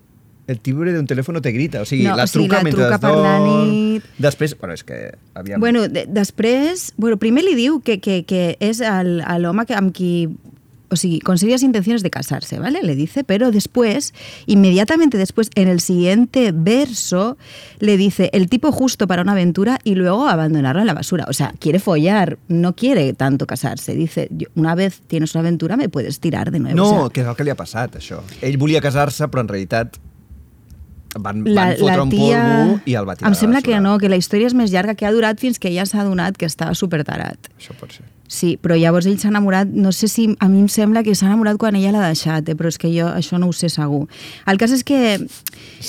el 0.48 0.60
timbre 0.60 0.92
de 0.92 0.98
un 0.98 1.06
teléfono 1.06 1.42
te 1.42 1.52
grita, 1.52 1.82
o 1.82 1.84
sigui, 1.84 2.04
No, 2.04 2.16
la 2.16 2.24
o 2.24 2.26
sigui, 2.26 2.46
truca 2.46 2.56
la 2.56 2.64
mentre 2.64 2.84
truca 2.84 2.98
per 2.98 3.16
la 3.16 3.34
nit. 3.44 4.04
Després, 4.16 4.56
bueno, 4.58 4.74
és 4.74 4.82
que... 4.82 5.12
Aviam. 5.36 5.60
Bueno, 5.60 5.86
de, 5.92 6.06
després, 6.08 6.92
bueno, 6.96 7.18
primer 7.20 7.44
li 7.44 7.52
diu 7.54 7.82
que, 7.84 7.98
que, 8.00 8.22
que 8.24 8.56
és 8.64 8.80
l'home 8.80 9.66
que, 9.68 9.76
amb 9.76 9.92
qui 9.92 10.30
o 10.90 10.96
sigui, 10.96 11.20
con 11.20 11.36
serias 11.38 11.62
intenciones 11.62 12.02
de 12.02 12.10
casarse, 12.10 12.58
¿vale? 12.58 12.80
Le 12.82 12.94
dice, 12.96 13.24
pero 13.24 13.50
después, 13.50 14.14
inmediatamente 14.46 15.18
después, 15.18 15.50
en 15.54 15.68
el 15.68 15.80
siguiente 15.80 16.52
verso, 16.54 17.36
le 17.78 17.96
dice 17.96 18.30
el 18.32 18.48
tipo 18.48 18.72
justo 18.72 19.06
para 19.06 19.22
una 19.22 19.32
aventura 19.32 19.78
y 19.84 19.94
luego 19.94 20.28
abandonarlo 20.28 20.80
en 20.80 20.86
la 20.86 20.94
basura. 20.94 21.26
O 21.28 21.32
sea, 21.32 21.52
quiere 21.58 21.78
follar, 21.78 22.38
no 22.48 22.74
quiere 22.74 23.12
tanto 23.12 23.46
casarse. 23.46 23.94
Dice, 23.94 24.28
"Yo- 24.30 24.48
una 24.54 24.74
vez 24.74 25.02
tienes 25.06 25.34
una 25.34 25.40
aventura, 25.40 25.76
me 25.76 25.88
puedes 25.88 26.20
tirar 26.20 26.50
de 26.50 26.58
nuevo. 26.60 26.76
No, 26.76 26.90
o 26.90 27.00
sea, 27.00 27.08
que 27.12 27.20
és 27.20 27.26
el 27.26 27.36
que 27.36 27.44
li 27.44 27.50
ha 27.50 27.54
passat, 27.56 27.96
això. 27.96 28.20
Ell 28.40 28.56
volia 28.56 28.80
casar-se, 28.80 29.28
però 29.28 29.40
en 29.40 29.48
realitat 29.48 29.96
van, 31.18 31.42
la, 31.44 31.64
van 31.64 31.76
fotre 31.78 31.96
la 31.96 32.02
un 32.02 32.10
tia... 32.10 32.42
polvo 32.42 32.80
i 32.86 32.94
el 32.94 33.08
va 33.08 33.16
tirar 33.16 33.30
Em 33.32 33.34
sembla 33.38 33.62
que 33.62 33.78
no, 33.80 33.98
que 33.98 34.08
la 34.08 34.16
història 34.16 34.46
és 34.46 34.54
més 34.54 34.70
llarga, 34.70 34.94
que 34.94 35.06
ha 35.06 35.12
durat 35.12 35.40
fins 35.40 35.58
que 35.58 35.72
ja 35.74 35.86
s'ha 35.88 36.02
adonat 36.04 36.36
que 36.36 36.46
estava 36.46 36.74
supertarat. 36.74 37.50
Això 37.58 37.74
pot 37.78 37.92
ser. 37.92 38.04
Sí, 38.28 38.58
però 38.60 38.76
llavors 38.76 39.06
ell 39.08 39.16
s'ha 39.18 39.30
enamorat, 39.32 39.68
no 39.72 39.90
sé 39.90 40.06
si 40.06 40.26
a 40.38 40.48
mi 40.52 40.60
em 40.60 40.68
sembla 40.68 41.00
que 41.02 41.14
s'ha 41.16 41.26
enamorat 41.30 41.56
quan 41.56 41.74
ella 41.78 41.90
l'ha 41.94 42.06
deixat, 42.10 42.46
eh? 42.52 42.54
però 42.54 42.68
és 42.68 42.76
que 42.76 42.90
jo 42.92 43.06
això 43.08 43.38
no 43.40 43.48
ho 43.48 43.54
sé 43.56 43.70
segur. 43.72 44.04
El 44.46 44.58
cas 44.60 44.70
és 44.76 44.84
que 44.84 45.16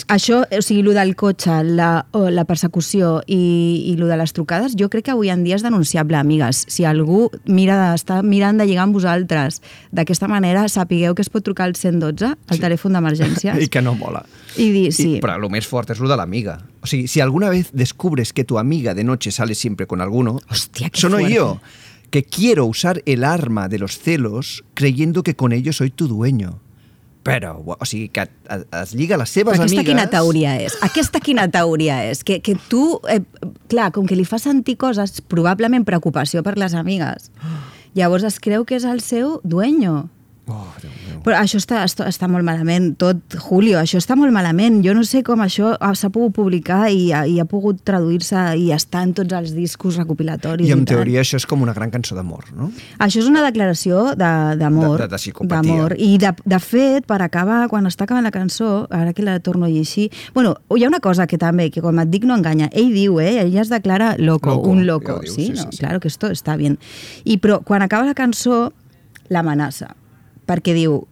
això, 0.08 0.46
o 0.48 0.62
sigui, 0.64 0.82
lo 0.84 0.94
del 0.96 1.16
cotxe, 1.20 1.60
la, 1.68 2.06
o 2.16 2.30
la 2.32 2.46
persecució 2.48 3.20
i, 3.28 3.92
i 3.92 3.98
lo 4.00 4.08
de 4.08 4.18
les 4.22 4.32
trucades, 4.34 4.76
jo 4.80 4.88
crec 4.90 5.10
que 5.10 5.12
avui 5.12 5.30
en 5.34 5.44
dia 5.44 5.58
és 5.60 5.64
denunciable, 5.66 6.16
amigues. 6.16 6.64
Si 6.72 6.86
algú 6.88 7.28
mira 7.46 7.94
està 7.96 8.22
mirant 8.24 8.58
de 8.62 8.68
lligar 8.70 8.86
amb 8.88 8.96
vosaltres 8.96 9.60
d'aquesta 9.92 10.28
manera, 10.32 10.68
sapigueu 10.72 11.16
que 11.16 11.26
es 11.26 11.30
pot 11.34 11.44
trucar 11.44 11.68
al 11.68 11.76
112, 11.76 12.32
al 12.32 12.56
sí. 12.58 12.62
telèfon 12.64 12.96
d'emergències, 12.96 13.60
I 13.66 13.68
que 13.68 13.82
no 13.84 13.96
mola. 14.00 14.24
i 14.56 14.72
dir, 14.72 14.94
sí, 14.94 15.16
Y- 15.18 15.20
pero 15.20 15.38
lo 15.40 15.50
más 15.50 15.68
fuerte 15.68 15.94
es 15.94 16.00
lo 16.00 16.08
de 16.08 16.16
la 16.18 16.24
amiga. 16.24 16.64
O 16.82 16.88
sea, 16.88 17.06
si 17.08 17.20
alguna 17.20 17.50
vez 17.50 17.70
descubres 17.74 18.32
que 18.32 18.46
tu 18.46 18.58
amiga 18.60 18.94
de 18.94 19.04
noche 19.04 19.32
sale 19.32 19.56
siempre 19.56 19.88
con 19.88 20.00
alguno, 20.02 20.40
Hostia, 20.50 20.90
qué 20.90 21.00
sono 21.02 21.18
fuerte. 21.18 21.36
yo, 21.36 21.60
que 22.10 22.24
quiero 22.24 22.66
usar 22.66 23.02
el 23.06 23.24
arma 23.24 23.68
de 23.68 23.80
los 23.80 24.00
celos 24.00 24.64
creyendo 24.74 25.24
que 25.24 25.36
con 25.36 25.52
ello 25.52 25.74
soy 25.74 25.90
tu 25.90 26.08
dueño. 26.08 26.60
Però, 27.24 27.60
o 27.66 27.86
sigui, 27.86 28.08
que 28.10 28.24
es 28.82 28.94
lliga 28.96 29.16
a 29.16 29.20
les 29.20 29.30
seves 29.30 29.60
Aquesta 29.60 29.82
amigues... 29.82 29.90
quina 29.92 30.06
teoria 30.10 30.54
és? 30.64 30.78
Aquesta 30.86 31.20
quina 31.20 31.50
teoria 31.52 32.00
és? 32.08 32.24
Que, 32.24 32.40
que 32.42 32.56
tu, 32.72 33.02
eh, 33.12 33.20
clar, 33.70 33.92
com 33.94 34.08
que 34.08 34.16
li 34.16 34.24
fa 34.26 34.40
sentir 34.40 34.78
coses, 34.80 35.20
probablement 35.28 35.84
preocupació 35.86 36.42
per 36.48 36.56
les 36.58 36.74
amigues, 36.80 37.28
llavors 37.94 38.24
es 38.24 38.40
creu 38.40 38.64
que 38.64 38.80
és 38.80 38.88
el 38.88 39.04
seu 39.04 39.42
dueño. 39.44 40.08
Oh, 40.50 40.66
Déu 40.82 40.90
meu. 41.08 41.20
Però 41.22 41.36
això 41.38 41.60
està, 41.60 41.84
està, 41.86 42.08
està 42.10 42.28
molt 42.32 42.44
malament, 42.48 42.96
tot, 42.98 43.18
Julio, 43.38 43.78
això 43.78 44.00
està 44.02 44.16
molt 44.18 44.32
malament. 44.34 44.80
Jo 44.86 44.94
no 44.98 45.04
sé 45.06 45.22
com 45.24 45.42
això 45.46 45.76
ha- 45.80 45.94
s'ha 45.96 46.10
pogut 46.10 46.34
publicar 46.34 46.90
i, 46.90 47.12
i 47.12 47.40
ha 47.40 47.46
pogut 47.46 47.84
traduir-se 47.86 48.36
i 48.58 48.72
està 48.74 49.04
en 49.04 49.14
tots 49.14 49.34
els 49.38 49.54
discos 49.54 49.98
recopilatoris. 50.00 50.68
I 50.68 50.72
en 50.74 50.86
tal. 50.86 50.96
teoria 50.98 51.22
això 51.22 51.36
és 51.38 51.46
com 51.46 51.62
una 51.62 51.74
gran 51.74 51.92
cançó 51.92 52.16
d'amor, 52.18 52.46
no? 52.56 52.72
Això 52.98 53.20
és 53.22 53.28
una 53.30 53.44
declaració 53.46 54.16
de- 54.16 54.56
d'amor. 54.58 54.98
De- 54.98 55.04
de- 55.04 55.12
de 55.14 55.16
psicopatia. 55.22 55.62
d'amor. 55.62 55.96
I 56.00 56.18
de, 56.18 56.34
de 56.46 56.60
fet, 56.60 57.06
per 57.06 57.22
acabar, 57.22 57.68
quan 57.70 57.86
està 57.86 58.04
acabant 58.08 58.24
la 58.24 58.32
cançó, 58.32 58.88
ara 58.90 59.14
que 59.14 59.22
la 59.22 59.40
torno 59.40 59.66
a 59.66 59.70
llegir... 59.70 60.10
Bueno, 60.34 60.56
hi 60.76 60.84
ha 60.84 60.88
una 60.88 61.00
cosa 61.00 61.28
que 61.28 61.38
també, 61.38 61.70
que 61.70 61.82
com 61.82 62.00
et 62.00 62.10
dic 62.10 62.24
no 62.26 62.36
enganya. 62.36 62.70
Ell 62.72 62.94
diu, 62.94 63.20
eh? 63.20 63.42
Ell 63.44 63.56
es 63.58 63.70
declara 63.70 64.16
loco, 64.18 64.50
Loco, 64.56 64.70
un 64.70 64.80
ja 64.80 64.86
loco. 64.86 65.14
ho 65.18 65.20
diu, 65.22 65.34
sí, 65.34 65.46
sí, 65.46 65.52
no? 65.52 65.62
sí, 65.64 65.68
sí. 65.72 65.78
Claro 65.80 66.00
que 66.00 66.08
esto 66.08 66.28
está 66.32 66.56
bien. 66.56 66.80
I 67.26 67.38
però 67.38 67.62
quan 67.64 67.82
acaba 67.82 68.06
la 68.06 68.14
cançó, 68.16 68.74
l'amenaça. 69.30 69.96
Perquè 70.50 70.74
diu, 70.74 71.04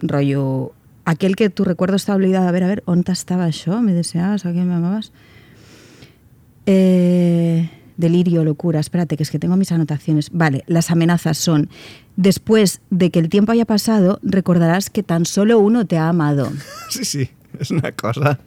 rotllo, 0.00 0.72
aquel 1.04 1.36
que 1.36 1.50
tu 1.50 1.64
recuerdo 1.64 1.96
está 1.96 2.14
olvidado. 2.14 2.48
A 2.48 2.52
ver, 2.52 2.64
a 2.64 2.68
ver, 2.68 2.82
on 2.86 3.04
estava 3.06 3.44
això? 3.44 3.82
Me 3.82 3.92
deseabas, 3.92 4.46
a 4.46 4.52
quién 4.52 4.68
me 4.68 4.74
amabas? 4.74 5.12
Eh, 6.64 7.68
delirio, 7.96 8.42
locura. 8.44 8.80
Espérate, 8.80 9.16
que 9.16 9.22
es 9.22 9.30
que 9.30 9.38
tengo 9.38 9.56
mis 9.56 9.72
anotaciones. 9.72 10.30
Vale, 10.32 10.64
las 10.66 10.90
amenazas 10.90 11.36
son: 11.36 11.68
después 12.16 12.80
de 12.90 13.10
que 13.10 13.18
el 13.18 13.28
tiempo 13.28 13.52
haya 13.52 13.66
pasado, 13.66 14.18
recordarás 14.22 14.88
que 14.88 15.02
tan 15.02 15.26
solo 15.26 15.58
uno 15.58 15.86
te 15.86 15.98
ha 15.98 16.08
amado. 16.08 16.50
Sí, 16.88 17.04
sí, 17.04 17.28
és 17.58 17.70
una 17.70 17.92
cosa... 17.92 18.38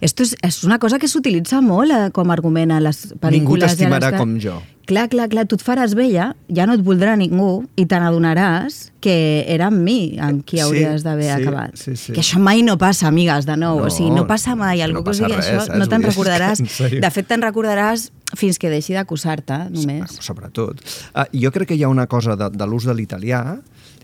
Esto 0.00 0.22
és, 0.24 0.34
és 0.42 0.62
una 0.64 0.78
cosa 0.80 0.98
que 0.98 1.08
s'utilitza 1.08 1.60
molt 1.60 1.92
eh, 1.92 2.10
com 2.16 2.30
a 2.30 2.32
argument 2.36 2.70
a 2.72 2.80
les 2.80 3.10
pel·lícules. 3.12 3.32
Ningú 3.36 3.56
les 3.60 3.74
t'estimarà 3.76 4.10
que- 4.14 4.18
com 4.22 4.38
jo. 4.40 4.60
Clar, 4.90 5.04
clar, 5.08 5.28
clar, 5.30 5.44
tu 5.46 5.54
et 5.54 5.62
faràs 5.62 5.92
vella, 5.94 6.32
ja 6.50 6.64
no 6.66 6.74
et 6.74 6.80
voldrà 6.82 7.12
ningú 7.14 7.60
i 7.78 7.84
te 7.86 7.94
n'adonaràs 8.00 8.90
que 9.04 9.44
era 9.46 9.68
amb 9.68 9.78
mi 9.86 10.16
amb 10.18 10.40
qui 10.42 10.56
Sí, 10.56 10.62
hauries 10.64 11.04
d'haver 11.04 11.28
sí, 11.28 11.42
acabat. 11.44 11.76
sí, 11.78 11.94
sí. 11.94 12.12
Que 12.16 12.24
això 12.24 12.40
mai 12.42 12.62
no 12.66 12.74
passa, 12.80 13.06
amigues, 13.06 13.46
de 13.46 13.54
nou. 13.56 13.78
No, 13.78 13.86
o 13.86 13.90
sigui, 13.94 14.10
no 14.10 14.26
passa 14.26 14.56
mai. 14.58 14.80
Algú 14.82 15.04
no 15.04 15.04
que 15.04 15.28
res, 15.28 15.36
això, 15.46 15.60
saps? 15.66 15.78
no 15.78 15.86
te'n 15.86 16.02
recordaràs. 16.02 16.58
De 17.04 17.10
fet, 17.14 17.28
te'n 17.28 17.42
recordaràs 17.46 18.08
fins 18.34 18.58
que 18.58 18.68
deixi 18.72 18.96
d'acusar-te, 18.98 19.60
només. 19.70 20.16
Sobretot. 20.18 20.82
Uh, 21.14 21.22
jo 21.38 21.52
crec 21.54 21.68
que 21.68 21.76
hi 21.78 21.84
ha 21.84 21.88
una 21.92 22.08
cosa 22.10 22.34
de, 22.34 22.50
de 22.50 22.66
l'ús 22.66 22.84
de 22.88 22.94
l'italià 22.94 23.60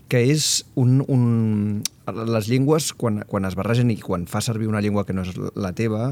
que 0.07 0.23
és 0.23 0.63
un, 0.79 1.01
un... 1.09 1.81
Les 2.07 2.47
llengües, 2.47 2.93
quan, 2.95 3.17
quan 3.27 3.43
es 3.43 3.55
barregen 3.59 3.89
i 3.91 3.97
quan 3.99 4.23
fa 4.31 4.39
servir 4.39 4.69
una 4.69 4.79
llengua 4.79 5.03
que 5.05 5.11
no 5.11 5.25
és 5.27 5.33
la 5.59 5.73
teva, 5.75 6.05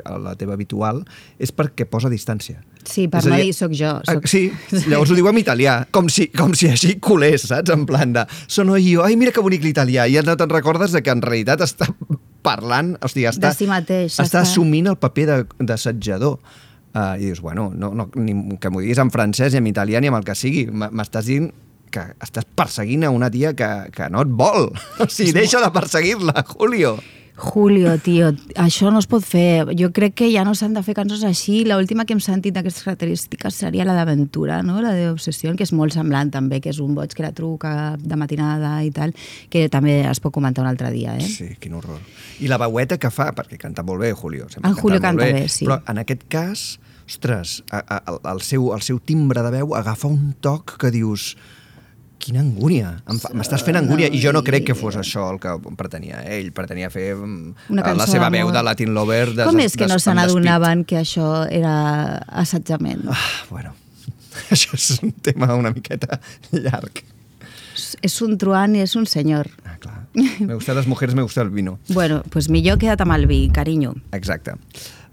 eh, 0.00 0.14
la 0.24 0.32
teva 0.40 0.54
habitual, 0.56 1.02
és 1.38 1.52
perquè 1.52 1.84
posa 1.84 2.08
distància. 2.08 2.62
Sí, 2.88 3.04
per 3.12 3.20
És 3.20 3.26
a 3.28 3.30
no 3.34 3.36
dir, 3.42 3.52
soc 3.52 3.74
jo. 3.76 3.90
Ah, 4.00 4.14
Soc... 4.16 4.26
Sí, 4.32 4.46
llavors 4.88 5.12
ho 5.12 5.18
diu 5.18 5.28
en 5.28 5.38
italià, 5.42 5.74
com 5.92 6.08
si, 6.08 6.30
com 6.32 6.54
si 6.56 6.70
així 6.72 6.94
colés, 7.04 7.44
saps? 7.50 7.70
En 7.74 7.84
plan 7.86 8.14
de, 8.16 8.24
sono 8.48 8.78
io, 8.80 9.04
ai, 9.04 9.16
mira 9.20 9.30
que 9.36 9.44
bonic 9.44 9.62
l'italià, 9.66 10.08
i 10.08 10.16
ja 10.16 10.24
no 10.24 10.38
te'n 10.40 10.50
recordes 10.50 10.96
de 10.96 11.02
que 11.04 11.12
en 11.12 11.20
realitat 11.22 11.60
està 11.68 11.90
parlant, 12.48 12.96
sigui, 13.06 13.28
està, 13.28 13.52
De 13.52 13.58
si 13.60 13.68
mateix, 13.70 14.16
està, 14.16 14.24
està- 14.24 14.42
assumint 14.46 14.88
el 14.90 14.96
paper 14.98 15.26
de- 15.30 15.66
d'assetjador. 15.68 16.38
Uh, 16.92 17.14
I 17.16 17.24
dius, 17.30 17.40
bueno, 17.40 17.70
no, 17.74 17.92
no, 17.96 18.08
ni, 18.20 18.34
que 18.60 18.68
m'ho 18.68 18.80
diguis 18.82 18.98
en 19.00 19.08
francès, 19.12 19.54
ni 19.54 19.62
en 19.62 19.68
italià, 19.70 20.00
ni 20.00 20.08
amb 20.10 20.18
el 20.18 20.24
que 20.26 20.34
sigui. 20.36 20.66
M'estàs 20.68 21.24
dient 21.28 21.46
que 21.92 22.04
estàs 22.24 22.46
perseguint 22.58 23.06
a 23.06 23.14
una 23.14 23.30
tia 23.32 23.54
que, 23.56 23.72
que 23.94 24.10
no 24.12 24.24
et 24.26 24.36
vol. 24.44 24.70
O 25.02 25.08
sigui, 25.08 25.34
deixa 25.36 25.60
de 25.62 25.72
perseguir-la, 25.74 26.44
Julio. 26.54 26.96
Julio, 27.42 27.96
tio, 27.98 28.28
això 28.60 28.90
no 28.92 29.00
es 29.00 29.08
pot 29.10 29.24
fer. 29.24 29.64
Jo 29.78 29.88
crec 29.94 30.14
que 30.20 30.28
ja 30.30 30.44
no 30.44 30.52
s'han 30.54 30.76
de 30.76 30.82
fer 30.84 30.94
cançons 30.94 31.24
així. 31.24 31.62
L'última 31.66 32.04
que 32.04 32.12
hem 32.14 32.20
sentit 32.22 32.54
d'aquestes 32.54 32.84
característiques 32.84 33.56
seria 33.64 33.86
la 33.88 33.96
d'Aventura, 33.96 34.60
no? 34.62 34.76
la 34.84 34.92
d'Obsessió, 34.94 35.54
que 35.56 35.64
és 35.66 35.72
molt 35.74 35.96
semblant 35.96 36.30
també, 36.30 36.60
que 36.62 36.70
és 36.70 36.78
un 36.84 36.94
boig 36.94 37.14
que 37.16 37.24
la 37.24 37.32
truca 37.34 37.72
de 37.98 38.18
matinada 38.20 38.74
i 38.84 38.92
tal, 38.94 39.14
que 39.50 39.64
també 39.72 40.02
es 40.06 40.20
pot 40.22 40.34
comentar 40.34 40.62
un 40.62 40.70
altre 40.70 40.92
dia, 40.92 41.16
eh? 41.16 41.26
Sí, 41.26 41.48
quin 41.58 41.74
horror. 41.80 41.98
I 42.44 42.52
la 42.52 42.60
veueta 42.62 43.00
que 43.00 43.10
fa, 43.10 43.32
perquè 43.34 43.58
canta 43.58 43.82
molt 43.82 44.04
bé, 44.04 44.12
Julio. 44.12 44.46
sempre 44.52 44.70
El 44.70 44.76
Julio 44.76 45.00
canta 45.00 45.24
canta 45.24 45.40
bé, 45.40 45.48
sí. 45.48 45.64
Però 45.66 45.80
en 45.88 45.98
aquest 46.04 46.28
cas, 46.30 46.66
ostres, 47.08 47.62
a, 47.72 47.80
a, 47.80 48.18
el, 48.36 48.44
seu, 48.44 48.70
el 48.76 48.84
seu 48.84 49.00
timbre 49.00 49.42
de 49.42 49.56
veu 49.56 49.74
agafa 49.74 50.06
un 50.06 50.34
toc 50.44 50.76
que 50.78 50.92
dius 50.94 51.32
quina 52.22 52.42
angúnia, 52.42 52.94
m'estàs 53.34 53.64
fent 53.66 53.78
angúnia 53.80 54.08
i 54.12 54.20
jo 54.22 54.32
no 54.34 54.44
crec 54.46 54.68
que 54.70 54.76
fos 54.78 54.96
això 55.00 55.26
el 55.32 55.40
que 55.42 55.54
pretenia 55.78 56.22
ell, 56.22 56.52
pretenia 56.54 56.90
fer 56.92 57.12
mm, 57.16 57.70
Una 57.74 57.82
la 57.82 57.88
cançó 57.90 58.12
seva 58.14 58.30
veu 58.34 58.52
de 58.54 58.62
Latin 58.62 58.92
Lover 58.94 59.24
des, 59.32 59.46
Com 59.48 59.58
és 59.64 59.74
que 59.78 59.88
no 59.90 59.98
se 60.02 60.14
n'adonaven 60.14 60.84
que 60.88 61.00
això 61.02 61.30
era 61.50 61.74
assetjament? 62.44 63.08
Ah, 63.10 63.26
bueno, 63.50 63.74
això 64.54 64.78
és 64.78 64.92
un 65.02 65.16
tema 65.24 65.50
una 65.58 65.74
miqueta 65.74 66.20
llarg. 66.52 67.02
És 68.02 68.14
un 68.22 68.36
truán 68.38 68.76
i 68.76 68.82
és 68.84 68.94
un 68.98 69.06
senyor. 69.08 69.48
Ah, 69.64 69.76
clar. 69.80 69.98
Me 70.14 70.54
gustan 70.54 70.76
les 70.76 70.86
mujeres, 70.86 71.14
me 71.16 71.22
gusta 71.24 71.40
el 71.42 71.50
vino. 71.50 71.78
Bueno, 71.88 72.22
pues 72.30 72.50
millor 72.52 72.78
queda't 72.78 73.00
amb 73.02 73.16
el 73.16 73.26
vi, 73.26 73.46
carinyo. 73.52 73.94
Exacte. 74.12 74.54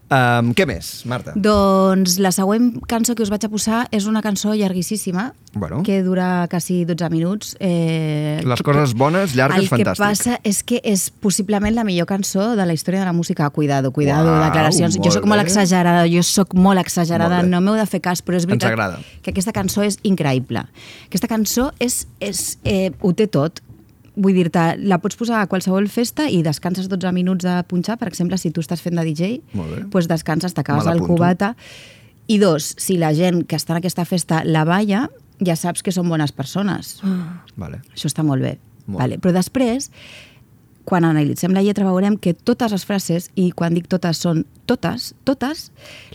Um, 0.10 0.56
què 0.58 0.66
més, 0.66 1.04
Marta? 1.06 1.36
Doncs 1.38 2.16
la 2.18 2.32
següent 2.34 2.72
cançó 2.90 3.14
que 3.14 3.22
us 3.22 3.30
vaig 3.30 3.44
a 3.46 3.50
posar 3.52 3.84
és 3.94 4.08
una 4.10 4.24
cançó 4.26 4.56
llarguíssima, 4.58 5.36
Bueno. 5.54 5.84
que 5.84 6.02
dura 6.02 6.48
quasi 6.50 6.84
12 6.86 7.10
minuts. 7.12 7.56
Eh, 7.60 8.42
Les 8.44 8.64
coses 8.64 8.96
bones, 8.96 9.36
llargues, 9.36 9.60
el 9.60 9.70
fantàstic. 9.70 9.88
El 9.88 9.94
que 9.94 10.02
passa 10.02 10.40
és 10.44 10.64
que 10.64 10.82
és 10.84 11.12
possiblement 11.12 11.76
la 11.76 11.84
millor 11.84 12.08
cançó 12.10 12.56
de 12.56 12.66
la 12.66 12.74
història 12.74 13.02
de 13.02 13.06
la 13.06 13.14
música. 13.14 13.50
Cuidado, 13.52 13.92
cuidado, 13.92 14.32
Uau, 14.32 14.44
declaracions. 14.46 14.98
Jo 14.98 15.12
sóc 15.12 15.26
molt 15.30 15.42
exagerada, 15.46 16.08
jo 16.10 16.24
sóc 16.24 16.56
molt 16.56 16.80
exagerada, 16.82 17.38
Molt 17.44 17.46
bé. 17.46 17.50
no 17.52 17.62
m'heu 17.62 17.76
de 17.78 17.86
fer 17.86 18.02
cas, 18.02 18.26
però 18.26 18.36
és 18.38 18.48
veritat 18.48 18.98
que 19.22 19.30
aquesta 19.30 19.54
cançó 19.54 19.84
és 19.84 20.00
increïble. 20.02 20.66
Aquesta 21.06 21.28
cançó 21.28 21.72
és, 21.80 22.08
és, 22.20 22.58
eh, 22.64 22.92
ho 23.00 23.14
té 23.14 23.28
tot. 23.28 23.62
Vull 24.20 24.36
dir-te, 24.36 24.64
la 24.84 25.00
pots 25.00 25.16
posar 25.20 25.44
a 25.44 25.48
qualsevol 25.48 25.88
festa 25.92 26.26
i 26.28 26.42
descanses 26.44 26.90
12 26.92 27.14
minuts 27.16 27.46
de 27.48 27.56
punxar, 27.70 27.96
per 28.02 28.10
exemple, 28.12 28.38
si 28.42 28.52
tu 28.52 28.64
estàs 28.64 28.84
fent 28.84 29.00
de 29.00 29.06
DJ, 29.08 29.40
doncs 29.94 30.10
descanses, 30.12 30.56
t'acabes 30.58 30.90
el 30.92 31.00
cubata. 31.06 31.54
I 32.30 32.38
dos, 32.42 32.74
si 32.78 33.00
la 33.02 33.14
gent 33.18 33.46
que 33.50 33.58
està 33.58 33.74
en 33.74 33.80
aquesta 33.80 34.06
festa 34.06 34.44
la 34.46 34.66
balla, 34.68 35.08
ja 35.46 35.56
saps 35.56 35.82
que 35.86 35.94
són 35.96 36.10
bones 36.12 36.34
persones. 36.36 36.98
Vale. 37.58 37.80
Això 37.96 38.12
està 38.12 38.26
molt 38.28 38.44
bé. 38.44 38.58
Molt. 38.90 39.00
Vale. 39.02 39.20
Però 39.22 39.34
després, 39.36 39.90
quan 40.90 41.06
analitzem 41.06 41.54
la 41.54 41.62
lletra, 41.62 41.86
veurem 41.86 42.18
que 42.18 42.34
totes 42.34 42.74
les 42.74 42.86
frases, 42.90 43.30
i 43.38 43.52
quan 43.54 43.76
dic 43.78 43.86
totes 43.92 44.24
són 44.26 44.42
totes, 44.70 45.12
totes, 45.26 45.68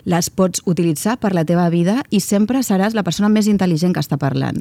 les 0.06 0.30
pots 0.34 0.62
utilitzar 0.70 1.16
per 1.22 1.30
la 1.34 1.44
teva 1.46 1.68
vida 1.70 2.00
i 2.10 2.20
sempre 2.22 2.62
seràs 2.66 2.96
la 2.98 3.04
persona 3.06 3.30
més 3.30 3.46
intel·ligent 3.50 3.94
que 3.94 4.02
està 4.02 4.18
parlant. 4.18 4.58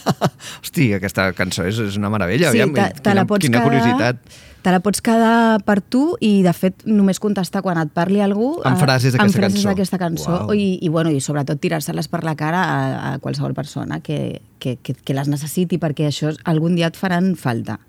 Hosti, 0.62 0.88
aquesta 0.96 1.30
cançó 1.36 1.66
és, 1.68 1.82
és 1.84 2.00
una 2.00 2.10
meravella. 2.12 2.48
Sí, 2.48 2.62
aviam, 2.62 2.72
te, 2.76 2.88
te 2.96 3.04
quina, 3.04 3.18
la 3.20 3.26
pots 3.28 3.44
quina 3.44 3.60
quedar, 3.60 3.68
curiositat. 3.68 4.40
Te 4.62 4.72
la 4.72 4.80
pots 4.80 5.04
quedar 5.04 5.60
per 5.66 5.78
tu 5.82 6.02
i, 6.22 6.32
de 6.46 6.52
fet, 6.56 6.84
només 6.88 7.20
contestar 7.20 7.64
quan 7.64 7.80
et 7.82 7.92
parli 7.92 8.22
algú 8.24 8.54
Amb 8.62 8.78
eh, 8.78 8.80
frases 8.80 9.16
d'aquesta 9.16 9.46
cançó. 9.48 9.68
d'aquesta 9.68 10.00
cançó. 10.00 10.40
I, 10.54 10.78
I, 10.80 10.88
bueno, 10.88 11.12
i 11.12 11.20
sobretot 11.20 11.60
tirar-se-les 11.60 12.08
per 12.08 12.22
la 12.24 12.36
cara 12.38 12.64
a, 12.64 12.82
a 13.12 13.14
qualsevol 13.20 13.56
persona 13.58 14.00
que, 14.00 14.40
que, 14.62 14.78
que, 14.80 14.96
que 14.96 15.16
les 15.18 15.28
necessiti 15.28 15.80
perquè 15.82 16.08
això 16.08 16.32
algun 16.48 16.78
dia 16.78 16.92
et 16.92 17.00
faran 17.00 17.34
falta. 17.36 17.80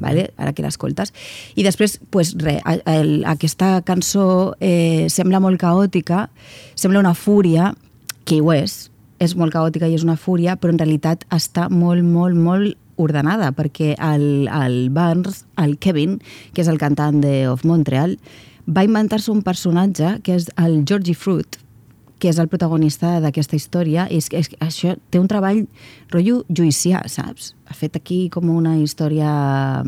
Vale? 0.00 0.30
ara 0.36 0.52
que 0.54 0.62
l'escoltes. 0.62 1.12
I 1.56 1.64
després, 1.66 1.98
pues, 2.10 2.34
re, 2.38 2.60
a- 2.64 2.78
el, 2.94 3.24
aquesta 3.26 3.80
cançó 3.82 4.54
eh, 4.60 5.06
sembla 5.10 5.40
molt 5.40 5.58
caòtica, 5.60 6.28
sembla 6.74 7.00
una 7.00 7.14
fúria, 7.14 7.74
que 8.24 8.40
ho 8.40 8.52
és, 8.54 8.90
és 9.18 9.34
molt 9.36 9.52
caòtica 9.52 9.88
i 9.88 9.94
és 9.94 10.04
una 10.06 10.16
fúria, 10.16 10.56
però 10.56 10.72
en 10.72 10.78
realitat 10.78 11.24
està 11.34 11.68
molt, 11.70 12.04
molt, 12.04 12.36
molt 12.36 12.76
ordenada, 12.96 13.50
perquè 13.52 13.96
el, 13.98 14.46
el 14.48 14.90
Barnes, 14.94 15.44
el 15.58 15.76
Kevin, 15.78 16.20
que 16.54 16.62
és 16.62 16.68
el 16.70 16.78
cantant 16.78 17.20
de 17.20 17.48
Of 17.50 17.64
Montreal, 17.66 18.16
va 18.70 18.84
inventar-se 18.86 19.32
un 19.32 19.42
personatge 19.42 20.20
que 20.24 20.36
és 20.38 20.46
el 20.56 20.84
Georgie 20.88 21.14
Fruit, 21.18 21.58
que 22.18 22.30
és 22.30 22.38
el 22.38 22.48
protagonista 22.48 23.18
d'aquesta 23.20 23.56
història, 23.58 24.06
és, 24.12 24.30
és, 24.32 24.48
això 24.62 24.94
té 25.12 25.20
un 25.20 25.28
treball 25.28 25.64
rotllo 26.12 26.42
juicià, 26.48 27.02
saps? 27.10 27.52
Ha 27.68 27.76
fet 27.76 27.98
aquí 28.00 28.26
com 28.32 28.50
una 28.52 28.76
història... 28.80 29.84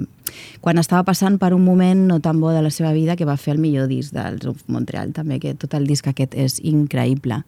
Quan 0.61 0.81
estava 0.83 1.05
passant 1.07 1.39
per 1.39 1.53
un 1.55 1.63
moment 1.65 2.03
no 2.09 2.19
tan 2.21 2.41
bo 2.43 2.51
de 2.53 2.61
la 2.61 2.73
seva 2.75 2.91
vida, 2.93 3.15
que 3.17 3.29
va 3.29 3.39
fer 3.41 3.55
el 3.55 3.63
millor 3.63 3.87
disc 3.89 4.13
del 4.13 4.41
Montreal, 4.67 5.15
també, 5.17 5.39
que 5.41 5.55
tot 5.55 5.77
el 5.79 5.87
disc 5.87 6.09
aquest 6.11 6.35
és 6.35 6.59
increïble. 6.67 7.41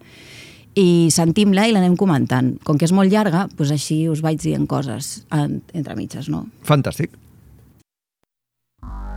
I 0.79 1.09
sentim-la 1.11 1.67
i 1.67 1.75
l'anem 1.75 1.97
comentant. 1.99 2.53
Com 2.63 2.79
que 2.79 2.87
és 2.87 2.95
molt 2.95 3.11
llarga, 3.11 3.47
doncs 3.51 3.75
així 3.75 4.05
us 4.09 4.23
vaig 4.25 4.39
dient 4.41 4.65
coses 4.69 5.19
en, 5.35 5.59
entre 5.75 5.99
mitges, 5.99 6.31
no? 6.31 6.45
Fantàstic. 6.63 7.17
The 8.81 9.08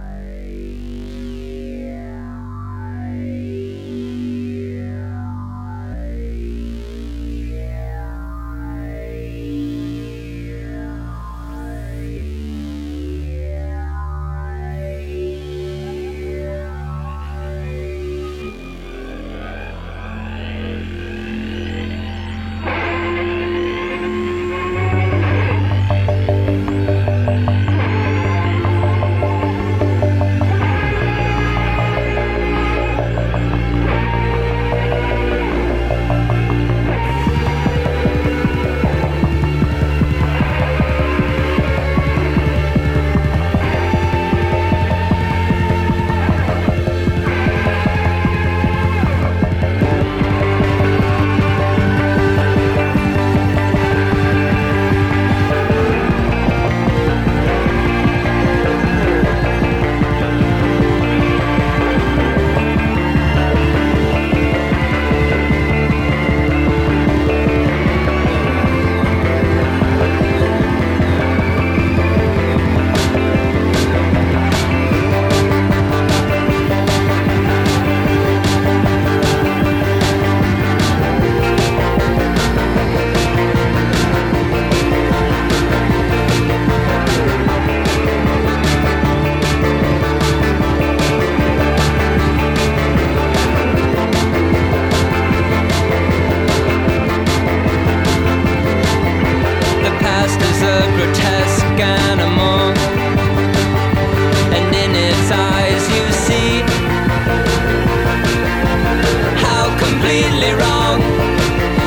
completely 110.13 110.53
wrong. 110.53 111.01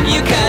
You 0.07 0.21
can 0.23 0.44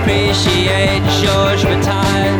appreciate 0.00 1.02
Georges 1.20 1.64
Bataille. 1.64 2.38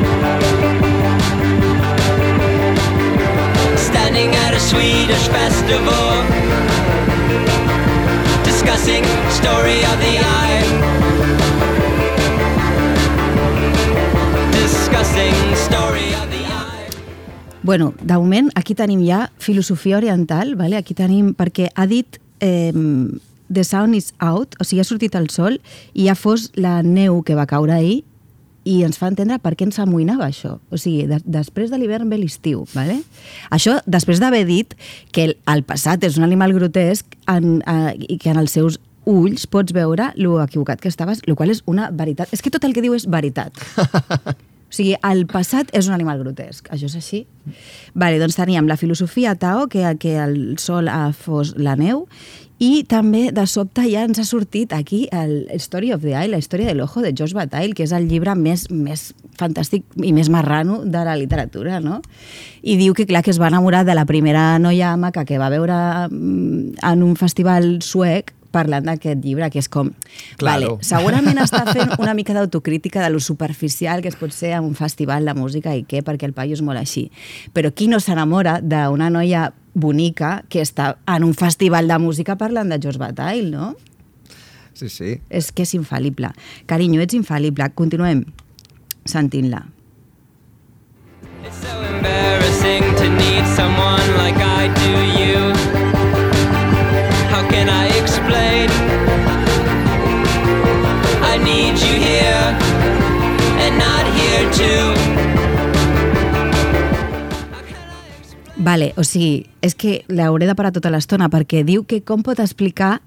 Standing 3.77 4.31
at 4.35 4.55
a 4.55 4.61
Swedish 4.61 5.27
festival 5.29 6.09
discussing 8.45 9.05
story 9.31 9.81
of 9.91 9.97
the 10.05 10.15
eye. 10.41 10.63
Discussing 14.53 15.37
story 15.57 16.09
of 16.15 16.27
the 16.31 16.43
eye. 16.47 16.91
Bueno, 17.63 17.95
de 18.01 18.15
moment, 18.15 18.51
aquí 18.55 18.75
tenim 18.75 19.05
ja 19.07 19.31
filosofia 19.39 19.97
oriental, 19.97 20.57
vale? 20.57 20.77
aquí 20.77 20.95
tenim, 20.95 21.35
perquè 21.35 21.71
ha 21.75 21.87
dit 21.87 22.21
eh, 22.41 22.73
The 23.53 23.65
Sound 23.65 23.97
is 23.97 24.13
Out, 24.19 24.57
o 24.61 24.67
sigui, 24.67 24.83
ha 24.83 24.89
sortit 24.89 25.17
el 25.19 25.29
sol 25.33 25.59
i 25.95 26.09
ja 26.09 26.17
fos 26.19 26.51
la 26.57 26.81
neu 26.85 27.23
que 27.27 27.37
va 27.39 27.49
caure 27.49 27.75
ahir 27.77 28.03
i 28.69 28.83
ens 28.85 28.99
fa 29.01 29.09
entendre 29.09 29.39
per 29.41 29.55
què 29.57 29.65
ens 29.65 29.79
amoïnava 29.81 30.27
això. 30.29 30.59
O 30.69 30.81
sigui, 30.81 31.07
de, 31.09 31.21
després 31.25 31.71
de 31.73 31.79
l'hivern 31.81 32.11
ve 32.11 32.19
l'estiu, 32.21 32.67
¿vale? 32.75 32.99
Això 33.55 33.79
després 33.89 34.21
d'haver 34.21 34.45
dit 34.49 34.75
que 35.15 35.31
el, 35.31 35.39
el 35.49 35.65
passat 35.69 36.05
és 36.05 36.19
un 36.21 36.27
animal 36.27 36.53
grotesc 36.57 37.17
en, 37.31 37.63
eh, 37.63 37.95
i 37.97 38.19
que 38.21 38.35
en 38.35 38.43
els 38.43 38.59
seus 38.59 38.77
ulls 39.09 39.47
pots 39.49 39.73
veure 39.73 40.11
lo 40.21 40.37
equivocat 40.43 40.83
que 40.83 40.93
estaves, 40.93 41.23
el 41.25 41.39
qual 41.39 41.55
és 41.55 41.63
una 41.65 41.89
veritat. 41.91 42.29
És 42.35 42.45
que 42.45 42.53
tot 42.53 42.67
el 42.69 42.77
que 42.77 42.85
diu 42.85 42.97
és 42.99 43.09
veritat. 43.09 43.57
O 44.69 44.75
sigui, 44.77 44.93
el 45.01 45.23
passat 45.25 45.71
és 45.73 45.87
un 45.89 45.95
animal 45.97 46.19
grotesc, 46.21 46.67
això 46.75 46.91
és 46.91 46.97
així. 46.99 47.23
Vale, 47.97 48.19
doncs 48.21 48.37
teníem 48.37 48.67
la 48.69 48.77
filosofia 48.77 49.33
Tao, 49.41 49.65
que, 49.73 49.81
que 49.97 50.13
el 50.21 50.59
sol 50.61 50.91
ha 50.93 51.07
fos 51.17 51.55
la 51.57 51.73
neu, 51.81 52.03
i 52.59 52.83
també, 52.91 53.29
de 53.31 53.45
sobte, 53.47 53.85
ja 53.87 54.03
ens 54.03 54.19
ha 54.19 54.25
sortit 54.27 54.73
aquí 54.75 55.05
el 55.15 55.47
Story 55.63 55.93
of 55.95 56.03
the 56.03 56.17
Eye, 56.17 56.31
la 56.33 56.41
història 56.43 56.67
de 56.67 56.75
l'ojo 56.75 57.05
de 57.05 57.13
George 57.15 57.37
Bataille, 57.37 57.75
que 57.75 57.85
és 57.87 57.93
el 57.95 58.09
llibre 58.11 58.35
més, 58.35 58.67
més 58.75 59.13
fantàstic 59.39 59.85
i 60.03 60.11
més 60.13 60.27
marrano 60.27 60.81
de 60.83 61.05
la 61.07 61.15
literatura, 61.17 61.79
no? 61.79 62.01
I 62.67 62.75
diu 62.81 62.97
que, 62.99 63.07
clar, 63.07 63.23
que 63.23 63.31
es 63.31 63.39
va 63.39 63.53
enamorar 63.53 63.85
de 63.87 63.95
la 63.95 64.09
primera 64.11 64.59
noia 64.59 64.97
maca 64.99 65.23
que 65.25 65.39
va 65.39 65.53
veure 65.55 65.77
mm, 66.11 66.83
en 66.83 67.07
un 67.07 67.15
festival 67.21 67.79
suec 67.87 68.35
parlant 68.51 68.87
d'aquest 68.89 69.23
llibre, 69.23 69.51
que 69.53 69.61
és 69.63 69.69
com... 69.71 69.93
Claro. 70.41 70.75
Vale, 70.79 70.89
segurament 70.89 71.39
està 71.45 71.63
fent 71.69 71.95
una 72.01 72.15
mica 72.17 72.35
d'autocrítica 72.35 73.05
de 73.05 73.13
lo 73.13 73.21
superficial 73.21 74.03
que 74.03 74.11
es 74.11 74.19
pot 74.19 74.35
ser 74.35 74.55
en 74.57 74.67
un 74.67 74.75
festival 74.79 75.29
de 75.29 75.37
música 75.39 75.77
i 75.77 75.85
què, 75.87 76.03
perquè 76.03 76.27
el 76.27 76.35
paio 76.35 76.59
és 76.59 76.65
molt 76.65 76.81
així. 76.81 77.09
Però 77.55 77.71
qui 77.71 77.91
no 77.93 78.01
s'enamora 78.03 78.59
d'una 78.65 79.13
noia 79.15 79.51
bonica 79.79 80.43
que 80.51 80.63
està 80.63 80.97
en 81.07 81.25
un 81.25 81.35
festival 81.39 81.89
de 81.89 81.99
música 82.03 82.37
parlant 82.37 82.71
de 82.73 82.81
George 82.83 83.01
Bataille, 83.01 83.51
no? 83.51 83.75
Sí, 84.79 84.89
sí. 84.89 85.17
És 85.31 85.51
que 85.51 85.65
és 85.67 85.75
infal·lible. 85.75 86.31
Carinyo, 86.71 87.01
ets 87.03 87.17
infal·lible. 87.19 87.67
Continuem 87.75 88.23
sentint-la. 89.09 89.65
It's 91.43 91.57
so 91.63 91.83
embarrassing 91.83 92.85
to 93.01 93.09
need 93.11 93.45
someone 93.57 94.07
like 94.19 94.37
I 94.39 94.69
do 94.83 94.95
you. 95.19 95.39
How 97.33 97.43
can 97.49 97.69
I 97.69 97.89
explain? 97.99 98.71
I 101.27 101.39
need 101.43 101.75
you 101.83 101.95
here 101.99 102.47
and 103.65 103.79
not 103.79 104.05
here 104.15 104.47
too. 104.53 105.28
Vale, 108.59 108.93
o 108.99 109.05
sigui, 109.07 109.47
és 109.63 109.75
que 109.79 110.01
l'hauré 110.11 110.49
de 110.49 110.55
parar 110.59 110.73
tota 110.75 110.91
l'estona 110.91 111.29
perquè 111.31 111.61
diu 111.67 111.85
que 111.87 112.01
com 112.03 112.25
pot 112.27 112.41
explicar 112.43 112.99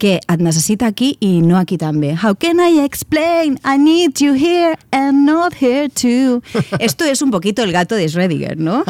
que 0.00 0.14
et 0.16 0.40
necessita 0.40 0.88
aquí 0.88 1.10
i 1.20 1.42
no 1.44 1.58
aquí 1.60 1.76
també. 1.76 2.14
How 2.16 2.32
can 2.34 2.56
I 2.64 2.80
explain? 2.84 3.58
I 3.68 3.76
need 3.76 4.22
you 4.24 4.32
here 4.32 4.78
and 4.96 5.26
not 5.28 5.52
here 5.60 5.90
too. 5.92 6.40
Esto 6.80 7.04
es 7.04 7.20
un 7.20 7.30
poquito 7.30 7.62
el 7.62 7.72
gato 7.72 7.94
de 7.94 8.08
Schrödinger, 8.08 8.56
¿no? 8.56 8.82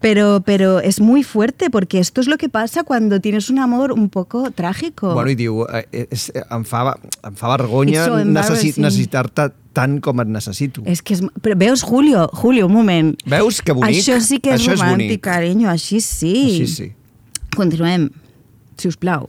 Pero, 0.00 0.40
pero 0.44 0.80
es 0.80 0.98
muy 1.00 1.22
fuerte 1.22 1.70
porque 1.70 2.00
esto 2.00 2.20
es 2.20 2.26
lo 2.26 2.36
que 2.36 2.48
pasa 2.48 2.82
cuando 2.82 3.20
tienes 3.20 3.50
un 3.50 3.60
amor 3.60 3.92
un 3.92 4.08
poco 4.08 4.50
trágico. 4.50 5.14
Bueno, 5.14 5.30
i 5.30 5.36
diu, 5.38 5.62
eh, 5.70 6.08
és, 6.10 6.32
em, 6.34 6.64
fa, 6.66 6.96
em 7.22 7.36
fa 7.38 7.52
vergonya 7.52 8.00
It's 8.00 8.08
so 8.08 8.16
necessi 8.18 8.26
embarrassing. 8.72 8.82
necessitar-te 8.82 9.46
tant 9.76 9.98
com 10.04 10.20
et 10.22 10.30
necessito. 10.32 10.82
És 10.88 11.02
que 11.02 11.16
és... 11.16 11.22
Però 11.42 11.56
veus, 11.58 11.82
Julio, 11.86 12.26
Julio, 12.40 12.66
un 12.70 12.74
moment. 12.76 13.12
Veus 13.28 13.60
que 13.64 13.74
bonic? 13.76 14.00
Això 14.02 14.18
sí 14.24 14.38
que 14.42 14.54
és 14.54 14.60
Això 14.60 14.74
és 14.76 14.80
romàntic, 14.80 15.08
bonic. 15.18 15.24
carinyo, 15.26 15.70
així 15.72 16.00
sí. 16.04 16.34
Així 16.50 16.66
sí. 16.72 16.88
Continuem, 17.56 18.08
si 18.80 18.88
us 18.88 18.96
plau. 19.00 19.28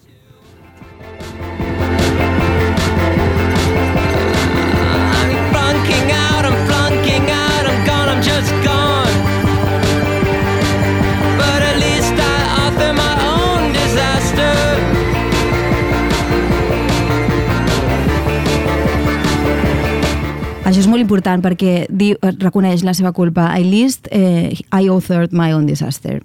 Això 20.64 20.80
és 20.80 20.88
molt 20.88 21.04
important 21.04 21.42
perquè 21.44 21.88
diu, 21.92 22.16
reconeix 22.40 22.86
la 22.88 22.94
seva 22.96 23.12
culpa. 23.12 23.50
I 23.60 23.66
list, 23.68 24.08
eh, 24.12 24.56
I 24.72 24.88
authored 24.88 25.36
my 25.36 25.52
own 25.52 25.66
disaster. 25.68 26.22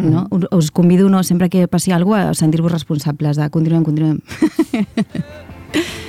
No? 0.00 0.28
Us 0.52 0.70
convido 0.70 1.10
no, 1.10 1.22
sempre 1.24 1.50
que 1.50 1.66
passi 1.68 1.92
alguna 1.92 2.22
cosa 2.22 2.30
a 2.30 2.34
sentir-vos 2.34 2.72
responsables 2.72 3.36
de 3.36 3.50
continuem, 3.50 3.82
continuem. 3.84 4.20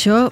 això, 0.00 0.30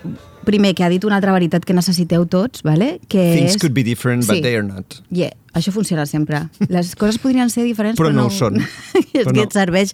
primer, 0.49 0.73
que 0.75 0.83
ha 0.85 0.89
dit 0.89 1.05
una 1.05 1.19
altra 1.21 1.35
veritat 1.37 1.67
que 1.69 1.75
necessiteu 1.77 2.25
tots, 2.27 2.63
vale? 2.65 2.95
que 3.09 3.21
Things 3.37 3.55
és... 3.55 3.61
could 3.61 3.75
be 3.77 3.85
different, 3.85 4.25
but 4.27 4.37
Sí. 4.39 4.43
they 4.43 4.57
are 4.57 4.65
not. 4.67 5.03
Yeah, 5.13 5.35
això 5.53 5.73
funciona 5.75 6.07
sempre. 6.09 6.47
Les 6.73 6.95
coses 6.97 7.19
podrien 7.21 7.51
ser 7.53 7.65
diferents, 7.69 7.99
Però 8.01 8.09
però, 8.09 8.17
no 8.17 8.27
ho 8.29 8.31
són. 8.33 8.57
és 9.13 9.27
Però 9.27 9.33
que 9.35 9.43
no. 9.43 9.45
et 9.45 9.53
serveix 9.53 9.93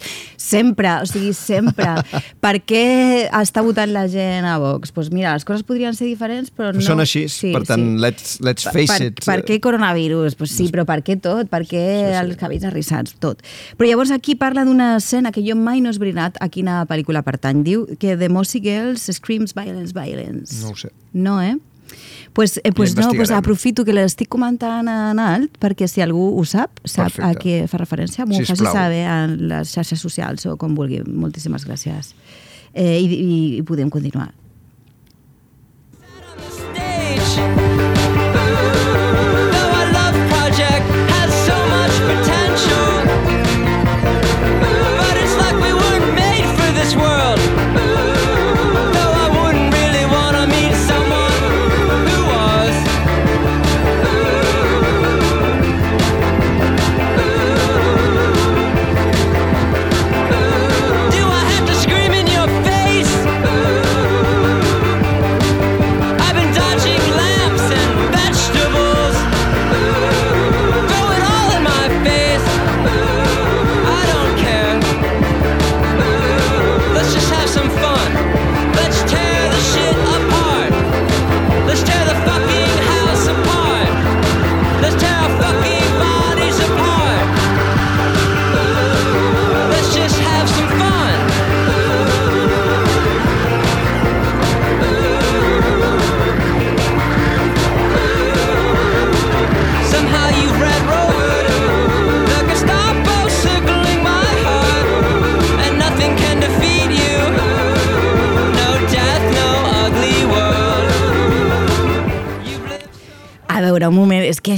sempre, 0.54 0.92
o 1.02 1.08
sigui, 1.10 1.32
sempre. 1.36 1.90
per 2.44 2.54
què 2.64 2.84
està 3.28 3.64
votant 3.66 3.90
la 3.94 4.06
gent 4.10 4.46
a 4.48 4.56
Vox? 4.62 4.84
Doncs 4.84 4.94
pues 4.94 5.10
mira, 5.14 5.32
les 5.34 5.46
coses 5.46 5.64
podrien 5.66 5.94
ser 5.96 6.06
diferents, 6.08 6.50
però 6.54 6.72
no... 6.74 6.82
Són 6.84 7.02
així, 7.02 7.26
per 7.54 7.64
tant, 7.68 7.84
let's, 8.02 8.38
let's 8.44 8.66
face 8.68 8.92
per, 8.92 9.10
it. 9.10 9.22
Per 9.24 9.38
què 9.46 9.58
coronavirus? 9.64 10.36
Pues 10.38 10.54
sí, 10.54 10.68
però 10.72 10.86
per 10.88 11.00
què 11.06 11.18
tot? 11.22 11.50
Per 11.52 11.62
què 11.64 11.82
sí, 11.82 12.08
sí. 12.08 12.16
els 12.20 12.40
cabells 12.40 12.66
arrissats? 12.68 13.16
Tot. 13.22 13.42
Però 13.78 13.88
llavors 13.88 14.14
aquí 14.14 14.36
parla 14.38 14.66
d'una 14.68 14.94
escena 14.98 15.32
que 15.34 15.44
jo 15.44 15.56
mai 15.58 15.82
no 15.82 15.90
he 15.90 15.96
esbrinat 15.96 16.40
a 16.44 16.50
quina 16.52 16.82
pel·lícula 16.90 17.24
pertany. 17.26 17.62
Diu 17.66 17.86
que 18.00 18.18
The 18.20 18.30
Mossy 18.32 18.62
Girls 18.64 19.08
screams 19.18 19.56
violence, 19.56 19.94
violence. 19.96 20.60
No 20.62 20.74
ho 20.74 20.78
sé. 20.78 20.92
No, 21.14 21.38
eh? 21.42 21.56
Pues, 22.32 22.60
eh, 22.64 22.72
pues 22.72 22.96
no, 22.96 23.10
pues 23.12 23.30
aprofito 23.30 23.84
que 23.84 23.94
l'estic 23.94 24.28
comentant 24.28 24.88
en 24.90 25.20
alt 25.22 25.58
perquè 25.62 25.88
si 25.88 26.02
algú 26.02 26.32
ho 26.34 26.44
sap, 26.44 26.80
sap 26.84 27.12
Perfecte. 27.12 27.30
a 27.30 27.34
què 27.38 27.68
fa 27.70 27.78
referència, 27.78 28.26
m'ho 28.26 28.42
faci 28.44 28.66
saber 28.66 29.04
en 29.06 29.36
les 29.52 29.74
xarxes 29.74 30.00
socials 30.00 30.46
o 30.50 30.56
com 30.58 30.74
vulgui. 30.74 31.02
Moltíssimes 31.06 31.66
gràcies. 31.68 32.14
Eh, 32.74 32.98
i, 32.98 33.06
i, 33.06 33.36
I 33.58 33.62
podem 33.62 33.90
continuar. 33.90 34.32
stage. 37.26 37.63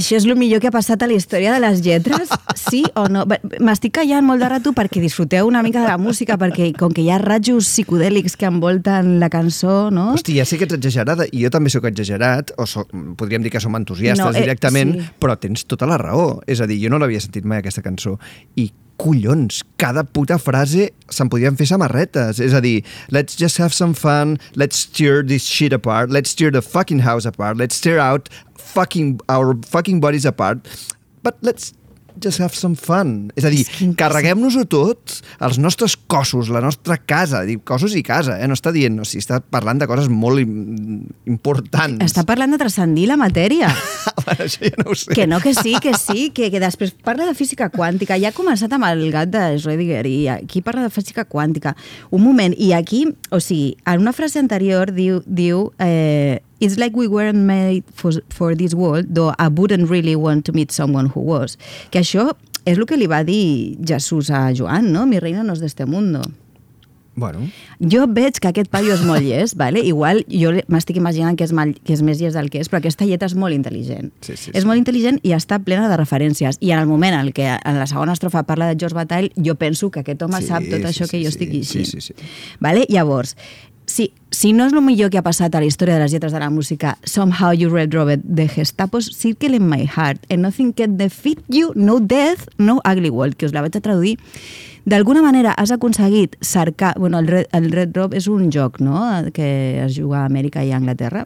Això 0.07 0.15
és 0.15 0.25
el 0.25 0.37
millor 0.39 0.61
que 0.63 0.69
ha 0.69 0.73
passat 0.73 1.03
a 1.03 1.07
la 1.09 1.17
història 1.17 1.51
de 1.51 1.59
les 1.59 1.81
lletres, 1.83 2.31
sí 2.55 2.83
o 2.95 3.07
no? 3.11 3.25
M'estic 3.59 3.97
callant 3.99 4.23
molt 4.23 4.39
de 4.43 4.49
rato 4.53 4.71
perquè 4.77 5.01
disfruteu 5.03 5.49
una 5.49 5.63
mica 5.65 5.83
de 5.83 5.91
la 5.91 5.97
música, 5.99 6.37
perquè 6.39 6.69
com 6.79 6.95
que 6.95 7.03
hi 7.03 7.11
ha 7.11 7.19
rajos 7.19 7.67
psicodèlics 7.67 8.37
que 8.39 8.47
envolten 8.47 9.17
la 9.19 9.27
cançó, 9.33 9.91
no? 9.91 10.13
Hosti, 10.15 10.37
ja 10.39 10.47
sé 10.47 10.59
que 10.59 10.67
ets 10.69 10.79
exagerada, 10.79 11.27
i 11.27 11.43
jo 11.43 11.51
també 11.51 11.73
sóc 11.73 11.89
exagerat, 11.91 12.55
o 12.55 12.67
so, 12.69 12.87
podríem 13.19 13.43
dir 13.43 13.51
que 13.51 13.63
som 13.63 13.75
entusiastes 13.75 14.23
No, 14.23 14.31
eh, 14.31 14.45
directament, 14.47 14.95
sí. 14.95 15.11
però 15.19 15.35
tens 15.39 15.67
tota 15.67 15.89
la 15.89 15.99
raó. 15.99 16.39
És 16.47 16.63
a 16.63 16.67
dir, 16.69 16.79
jo 16.79 16.93
no 16.93 17.01
l'havia 17.01 17.21
sentit 17.23 17.45
mai, 17.45 17.59
aquesta 17.59 17.83
cançó. 17.83 18.15
I 18.55 18.71
collons, 18.97 19.61
cada 19.77 20.03
puta 20.03 20.37
frase 20.41 20.89
se'n 21.13 21.29
podien 21.31 21.57
fer 21.57 21.69
samarretes. 21.69 22.41
És 22.43 22.55
a 22.57 22.61
dir, 22.63 22.81
let's 23.13 23.37
just 23.39 23.61
have 23.61 23.75
some 23.75 23.93
fun, 23.97 24.37
let's 24.55 24.85
tear 24.85 25.23
this 25.23 25.45
shit 25.45 25.73
apart, 25.73 26.11
let's 26.11 26.35
tear 26.35 26.51
the 26.51 26.61
fucking 26.61 27.05
house 27.05 27.25
apart, 27.25 27.57
let's 27.57 27.79
tear 27.81 27.99
out 27.99 28.29
fucking 28.57 29.19
our 29.29 29.55
fucking 29.69 30.01
bodies 30.01 30.25
apart, 30.25 30.65
but 31.23 31.37
let's 31.41 31.73
just 32.23 32.41
have 32.43 32.55
some 32.57 32.75
fun. 32.75 33.31
És 33.37 33.45
a 33.47 33.51
dir, 33.53 33.63
carreguem-nos-ho 33.99 34.65
tot, 34.69 35.19
els 35.43 35.59
nostres 35.61 35.97
cossos, 36.09 36.51
la 36.53 36.61
nostra 36.63 36.97
casa, 36.97 37.43
diu 37.47 37.61
cossos 37.65 37.95
i 37.97 38.03
casa, 38.05 38.37
eh? 38.39 38.47
no 38.49 38.57
està 38.57 38.73
dient, 38.75 38.95
no, 38.97 39.05
si 39.07 39.21
està 39.21 39.39
parlant 39.41 39.81
de 39.81 39.87
coses 39.89 40.09
molt 40.11 40.41
im 40.41 41.05
importants. 41.27 42.01
Està 42.05 42.23
parlant 42.27 42.53
de 42.53 42.59
transcendir 42.61 43.07
la 43.09 43.17
matèria. 43.19 43.69
bueno, 44.23 44.47
això 44.47 44.65
ja 44.65 44.81
no 44.81 44.91
ho 44.91 44.97
sé. 44.97 45.13
Que 45.17 45.27
no, 45.29 45.41
que 45.43 45.53
sí, 45.57 45.75
que 45.83 45.93
sí, 45.97 46.29
que, 46.35 46.51
que 46.53 46.63
després 46.63 46.95
parla 47.05 47.27
de 47.29 47.35
física 47.37 47.69
quàntica. 47.73 48.17
Ja 48.21 48.31
ha 48.31 48.37
començat 48.37 48.73
amb 48.73 48.87
el 48.89 49.07
gat 49.13 49.31
de 49.33 49.45
Schrödinger 49.61 50.05
i 50.09 50.17
aquí 50.33 50.63
parla 50.65 50.87
de 50.87 50.93
física 50.93 51.27
quàntica. 51.29 51.75
Un 52.11 52.23
moment, 52.25 52.55
i 52.57 52.73
aquí, 52.77 53.05
o 53.31 53.41
sigui, 53.43 53.75
en 53.85 54.03
una 54.03 54.15
frase 54.15 54.41
anterior 54.41 54.91
diu, 54.95 55.21
diu 55.25 55.67
eh, 55.83 56.41
It's 56.59 56.77
like 56.77 56.95
we 56.97 57.07
weren't 57.07 57.45
made 57.45 57.83
for, 57.93 58.11
for 58.29 58.55
this 58.55 58.73
world, 58.73 59.05
though 59.13 59.33
I 59.37 59.47
wouldn't 59.47 59.89
really 59.89 60.15
want 60.15 60.45
to 60.45 60.53
meet 60.53 60.71
someone 60.71 61.11
who 61.13 61.21
was. 61.21 61.57
Que 61.91 61.99
això 62.01 62.31
és 62.65 62.77
el 62.77 62.85
que 62.89 62.97
li 62.97 63.07
va 63.07 63.23
dir 63.23 63.77
Jesús 63.85 64.29
a 64.31 64.51
Joan, 64.53 64.91
no? 64.91 65.05
Mi 65.05 65.19
reina 65.19 65.43
no 65.43 65.53
és 65.53 65.61
d'este 65.61 65.85
mundo. 65.85 66.21
Bueno, 67.17 67.39
Jo 67.81 68.03
veig 68.05 68.35
que 68.37 68.45
aquest 68.51 68.69
paio 68.69 68.91
és 68.93 69.01
molt 69.01 69.23
llest, 69.25 69.55
vale? 69.61 69.81
igual 69.81 70.19
jo 70.29 70.51
m'estic 70.69 70.99
imaginant 70.99 71.33
que 71.39 71.47
és, 71.47 71.53
mal, 71.55 71.71
que 71.81 71.95
és 71.95 72.03
més 72.05 72.19
llest 72.21 72.37
del 72.37 72.51
que 72.53 72.59
és, 72.61 72.69
però 72.69 72.77
aquesta 72.77 73.07
lletra 73.09 73.25
és 73.25 73.33
molt 73.33 73.55
intel·ligent. 73.57 74.11
Sí, 74.21 74.35
sí, 74.37 74.51
és 74.53 74.61
sí. 74.61 74.67
molt 74.69 74.77
intel·ligent 74.77 75.17
i 75.25 75.33
està 75.33 75.57
plena 75.57 75.89
de 75.89 75.97
referències. 75.97 76.59
I 76.61 76.75
en 76.75 76.83
el 76.83 76.85
moment 76.85 77.17
en 77.17 77.31
què 77.33 77.47
en 77.57 77.79
la 77.81 77.87
segona 77.89 78.13
estrofa 78.13 78.43
parla 78.45 78.67
de 78.69 78.77
George 78.77 78.93
Bataille, 78.99 79.31
jo 79.33 79.55
penso 79.57 79.89
que 79.89 80.03
aquest 80.05 80.21
home 80.27 80.43
Sí, 80.43 80.51
sap 80.51 80.69
tot 80.69 80.77
sí, 80.77 80.85
això 80.91 81.07
sí, 81.09 81.15
que 81.15 81.23
jo 81.23 81.31
sí. 81.31 81.33
estic 81.33 81.49
Sí, 81.55 81.63
llegint. 81.63 81.89
sí, 81.89 82.01
sí. 82.11 82.29
Vale? 82.61 82.85
Llavors, 82.87 83.33
si, 83.87 84.11
si 84.29 84.51
no 84.53 84.67
és 84.67 84.75
el 84.75 84.83
millor 84.85 85.09
que 85.09 85.17
ha 85.17 85.25
passat 85.25 85.55
a 85.55 85.61
la 85.63 85.65
història 85.65 85.95
de 85.95 86.03
les 86.03 86.13
lletres 86.13 86.35
de 86.35 86.41
la 86.43 86.51
música, 86.51 86.97
Somehow 87.07 87.55
You 87.55 87.71
Red 87.71 87.95
Robert 87.95 88.21
de 88.23 88.47
Gestapos, 88.51 89.09
Circle 89.15 89.55
in 89.55 89.67
My 89.67 89.87
Heart, 89.87 90.27
and 90.29 90.43
Nothing 90.43 90.73
Can 90.73 90.97
Defeat 90.99 91.41
You, 91.47 91.71
No 91.75 91.99
Death, 91.99 92.47
No 92.59 92.81
Ugly 92.83 93.09
World, 93.09 93.37
que 93.39 93.47
us 93.47 93.55
la 93.55 93.63
vaig 93.63 93.79
a 93.79 93.81
traduir. 93.81 94.17
D'alguna 94.87 95.23
manera 95.23 95.55
has 95.57 95.71
aconseguit 95.71 96.37
cercar... 96.39 96.93
Bueno, 96.99 97.19
el 97.19 97.27
Red, 97.27 97.47
el 97.51 97.71
Red 97.71 97.95
Rob 97.95 98.13
és 98.15 98.27
un 98.27 98.51
joc 98.51 98.79
no? 98.79 99.01
que 99.33 99.83
es 99.83 99.97
juga 99.97 100.21
a 100.21 100.27
Amèrica 100.27 100.63
i 100.63 100.71
a 100.71 100.77
Anglaterra, 100.77 101.25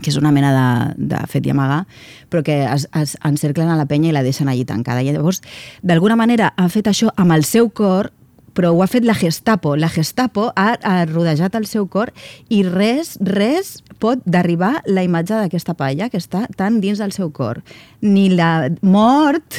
que 0.00 0.10
és 0.10 0.16
una 0.16 0.32
mena 0.32 0.50
de, 0.52 1.06
de 1.12 1.20
fet 1.28 1.46
i 1.46 1.52
amagar, 1.52 1.84
però 2.32 2.42
que 2.44 2.58
es, 2.64 2.88
es 2.96 3.14
encerclen 3.24 3.68
a 3.68 3.76
la 3.76 3.86
penya 3.86 4.10
i 4.10 4.16
la 4.16 4.24
deixen 4.24 4.48
allí 4.48 4.64
tancada. 4.64 5.04
I 5.04 5.12
llavors, 5.12 5.40
d'alguna 5.84 6.16
manera, 6.16 6.52
ha 6.56 6.68
fet 6.72 6.88
això 6.88 7.12
amb 7.16 7.36
el 7.36 7.44
seu 7.48 7.70
cor, 7.70 8.10
però 8.54 8.72
ho 8.72 8.82
ha 8.82 8.88
fet 8.90 9.04
la 9.04 9.14
Gestapo. 9.14 9.76
La 9.76 9.88
Gestapo 9.88 10.50
ha, 10.56 10.76
ha 10.82 11.04
rodejat 11.08 11.54
el 11.58 11.66
seu 11.66 11.86
cor 11.88 12.12
i 12.52 12.62
res, 12.66 13.16
res 13.20 13.78
pot 14.02 14.22
derribar 14.24 14.80
la 14.86 15.04
imatge 15.06 15.38
d'aquesta 15.38 15.74
palla 15.78 16.10
que 16.12 16.20
està 16.20 16.44
tan 16.56 16.80
dins 16.82 17.00
del 17.02 17.14
seu 17.16 17.32
cor. 17.32 17.62
Ni 18.00 18.28
la 18.34 18.70
mort... 18.82 19.58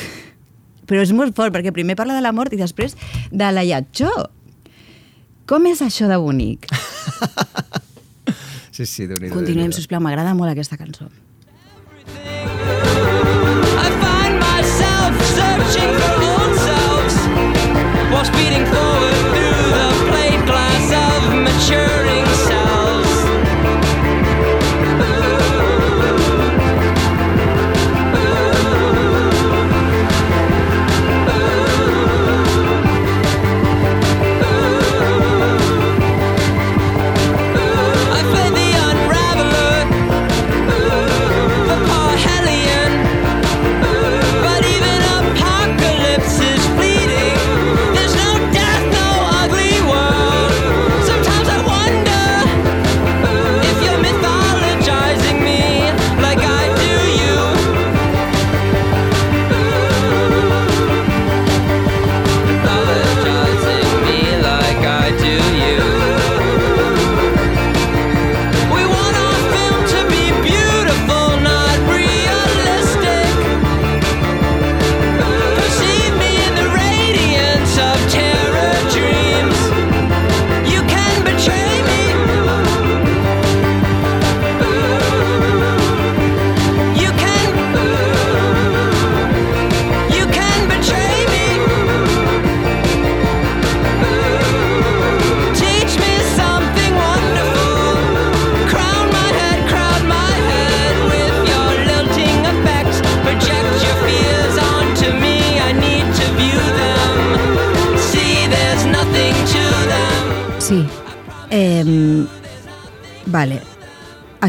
Però 0.84 1.00
és 1.00 1.14
molt 1.16 1.32
fort, 1.32 1.54
perquè 1.56 1.72
primer 1.72 1.96
parla 1.96 2.18
de 2.18 2.22
la 2.22 2.34
mort 2.36 2.52
i 2.54 2.60
després 2.60 2.98
de 3.32 3.52
la 3.56 3.64
llatxó. 3.64 4.12
Com 5.48 5.70
és 5.70 5.80
això 5.82 6.10
de 6.12 6.18
bonic? 6.20 6.68
sí, 8.76 8.84
sí, 8.84 9.08
déu 9.08 9.16
nhi 9.20 9.32
Continuem, 9.32 9.72
sisplau, 9.76 10.04
m'agrada 10.04 10.36
molt 10.36 10.52
aquesta 10.52 10.76
cançó. 10.78 11.08
I 13.80 13.90
find 14.04 14.44
myself 14.44 15.24
searching 15.32 15.98
for 16.04 16.23
speeding 18.26 18.66
forward 18.66 19.16
through 19.34 19.68
the 19.80 19.90
plate 20.10 20.44
glass 20.46 20.88
of 20.92 21.34
maturing 21.34 22.23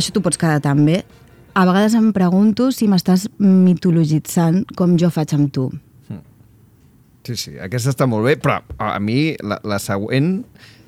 Això 0.05 0.12
t'ho 0.12 0.20
pots 0.24 0.36
quedar 0.40 0.61
també. 0.61 1.00
A 1.57 1.64
vegades 1.64 1.94
em 1.96 2.11
pregunto 2.12 2.68
si 2.74 2.84
m'estàs 2.90 3.24
mitologitzant 3.38 4.64
com 4.76 4.96
jo 5.00 5.09
faig 5.14 5.32
amb 5.36 5.50
tu. 5.55 5.70
Sí, 7.24 7.36
sí, 7.40 7.52
aquesta 7.57 7.88
està 7.94 8.05
molt 8.05 8.26
bé, 8.26 8.34
però 8.36 8.59
a 8.84 8.98
mi 9.00 9.30
la, 9.40 9.57
la 9.64 9.78
següent 9.80 10.42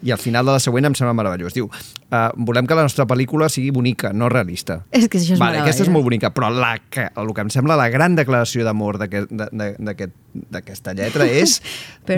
i 0.04 0.10
al 0.12 0.18
final 0.20 0.44
de 0.44 0.52
la 0.52 0.60
següent 0.60 0.84
em 0.84 0.92
sembla 0.98 1.14
meravellós. 1.16 1.54
Diu, 1.56 1.64
uh, 1.70 2.18
volem 2.44 2.66
que 2.68 2.76
la 2.76 2.82
nostra 2.84 3.06
pel·lícula 3.08 3.48
sigui 3.48 3.70
bonica, 3.72 4.10
no 4.12 4.28
realista. 4.28 4.82
És 4.92 5.06
que 5.08 5.16
això 5.16 5.32
és 5.32 5.40
vale, 5.40 5.62
aquesta 5.62 5.86
és 5.86 5.88
molt 5.94 6.04
bonica, 6.04 6.28
però 6.36 6.50
la 6.52 6.74
que, 6.92 7.06
el 7.16 7.32
que 7.32 7.46
em 7.46 7.52
sembla 7.54 7.78
la 7.80 7.88
gran 7.88 8.18
declaració 8.20 8.66
d'amor 8.68 8.98
d'aquest- 9.00 9.32
de- 9.32 9.48
de- 9.50 9.72
d'aquest- 9.88 10.20
d'aquesta 10.52 10.92
lletra 10.98 11.24
és 11.40 11.56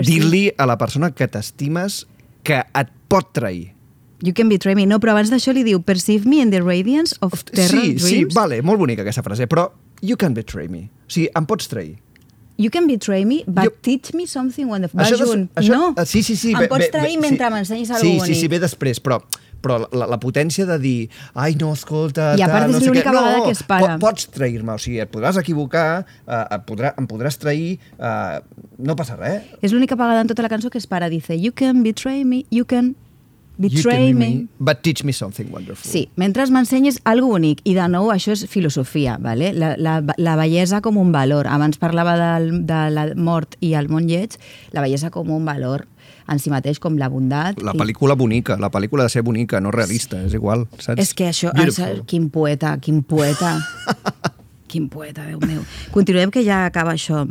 dir-li 0.03 0.49
a 0.57 0.67
la 0.67 0.75
persona 0.77 1.13
que 1.15 1.29
t'estimes 1.31 2.01
que 2.43 2.59
et 2.59 2.91
pot 3.07 3.31
trair. 3.31 3.69
You 4.21 4.33
can 4.33 4.49
betray 4.49 4.75
me. 4.75 4.85
No, 4.85 4.99
però 4.99 5.13
abans 5.15 5.29
d'això 5.31 5.53
li 5.55 5.63
diu 5.63 5.79
Perceive 5.81 6.27
me 6.27 6.41
in 6.41 6.49
the 6.51 6.59
radiance 6.61 7.15
of 7.21 7.43
terror 7.45 7.69
sí, 7.81 7.97
sí, 7.99 8.15
dreams. 8.19 8.33
vale, 8.35 8.61
molt 8.61 8.79
bonica 8.79 9.01
aquesta 9.05 9.23
frase, 9.23 9.47
però 9.47 9.69
you 10.01 10.17
can 10.17 10.33
betray 10.33 10.67
me. 10.67 10.89
O 11.07 11.11
sigui, 11.11 11.29
em 11.35 11.45
pots 11.47 11.67
trair. 11.71 11.95
You 12.59 12.67
can 12.69 12.87
betray 12.87 13.23
me, 13.23 13.43
but 13.47 13.63
Jo- 13.69 13.75
teach 13.81 14.11
me 14.13 14.25
something 14.27 14.67
wonderful. 14.67 14.99
Això 14.99 15.15
de- 15.17 15.25
junt. 15.25 15.45
això- 15.55 15.69
no, 15.71 15.93
eh, 15.95 16.05
sí, 16.05 16.21
sí, 16.23 16.35
sí, 16.35 16.51
em 16.51 16.59
ve- 16.59 16.67
pots 16.67 16.89
trair 16.91 17.15
ve- 17.15 17.21
mentre 17.29 17.45
sí. 17.47 17.53
m'ensenyis 17.53 17.87
sí, 17.87 17.93
alguna 17.95 18.25
Sí, 18.25 18.35
sí, 18.35 18.47
ve 18.49 18.59
després, 18.59 18.99
però 19.01 19.21
però 19.61 19.77
la, 19.91 20.05
la 20.07 20.17
potència 20.19 20.65
de 20.65 20.77
dir 20.79 21.09
ai, 21.35 21.53
no, 21.59 21.73
escolta... 21.73 22.33
I 22.39 22.41
a 22.41 22.47
part 22.47 22.67
és 22.69 22.71
no 22.71 22.79
sé 22.79 22.85
l'única 22.87 23.09
què", 23.09 23.13
no, 23.13 23.21
vegada 23.25 23.43
que 23.45 23.51
es 23.51 23.63
para. 23.63 23.97
po- 23.97 24.05
Pots 24.07 24.29
trair-me, 24.31 24.71
o 24.71 24.77
sigui, 24.77 24.99
et 25.03 25.11
podràs 25.11 25.35
equivocar, 25.39 26.05
eh, 26.27 26.45
et 26.55 26.61
podrà, 26.65 26.93
em 26.97 27.05
podràs 27.07 27.37
trair, 27.37 27.77
eh, 27.99 28.39
no 28.77 28.95
passa 28.95 29.17
res. 29.17 29.43
És 29.61 29.71
l'única 29.73 29.95
vegada 29.95 30.21
en 30.21 30.27
tota 30.27 30.41
la 30.43 30.49
cançó 30.49 30.69
que 30.69 30.77
es 30.77 30.87
para. 30.87 31.09
Dice, 31.09 31.39
you 31.39 31.51
can 31.51 31.83
betray 31.83 32.23
me, 32.23 32.45
you 32.51 32.63
can 32.65 32.95
betray 33.59 34.09
can 34.09 34.17
me. 34.17 34.47
But 34.59 34.81
teach 34.81 35.03
me 35.03 35.13
something 35.13 35.51
wonderful. 35.51 35.85
Sí, 35.91 36.07
mentre 36.15 36.47
m'ensenyis 36.49 37.01
algo 37.03 37.27
bonic. 37.35 37.61
I 37.67 37.75
de 37.77 37.85
nou, 37.91 38.09
això 38.13 38.31
és 38.33 38.45
filosofia, 38.49 39.17
vale? 39.21 39.51
la, 39.53 39.75
la, 39.77 39.99
la 40.17 40.35
bellesa 40.39 40.79
com 40.81 40.97
un 40.97 41.11
valor. 41.11 41.45
Abans 41.51 41.77
parlava 41.77 42.15
del, 42.17 42.65
de 42.65 42.81
la 42.95 43.05
mort 43.15 43.55
i 43.59 43.73
el 43.75 43.89
món 43.91 44.07
lleig, 44.09 44.39
la 44.71 44.81
bellesa 44.81 45.11
com 45.13 45.29
un 45.29 45.45
valor 45.45 45.85
en 46.29 46.37
si 46.37 46.51
mateix, 46.53 46.77
com 46.79 46.95
la 46.97 47.07
bondat. 47.09 47.57
La 47.65 47.71
i- 47.73 47.77
pel·lícula 47.79 48.15
bonica, 48.15 48.55
la 48.61 48.69
pel·lícula 48.69 49.03
de 49.07 49.09
ser 49.09 49.23
bonica, 49.25 49.59
no 49.59 49.71
realista, 49.73 50.19
és 50.23 50.33
igual, 50.37 50.67
saps? 50.77 51.01
És 51.01 51.13
que 51.17 51.25
això, 51.29 51.49
Beautiful. 51.53 51.85
això 51.85 52.05
quin 52.05 52.29
poeta, 52.29 52.75
quin 52.79 53.01
poeta. 53.03 53.55
quin 54.69 54.87
poeta, 54.93 55.25
Déu 55.25 55.39
meu. 55.41 55.63
Continuem 55.91 56.29
que 56.29 56.43
ja 56.45 56.65
acaba 56.67 56.93
això. 56.93 57.23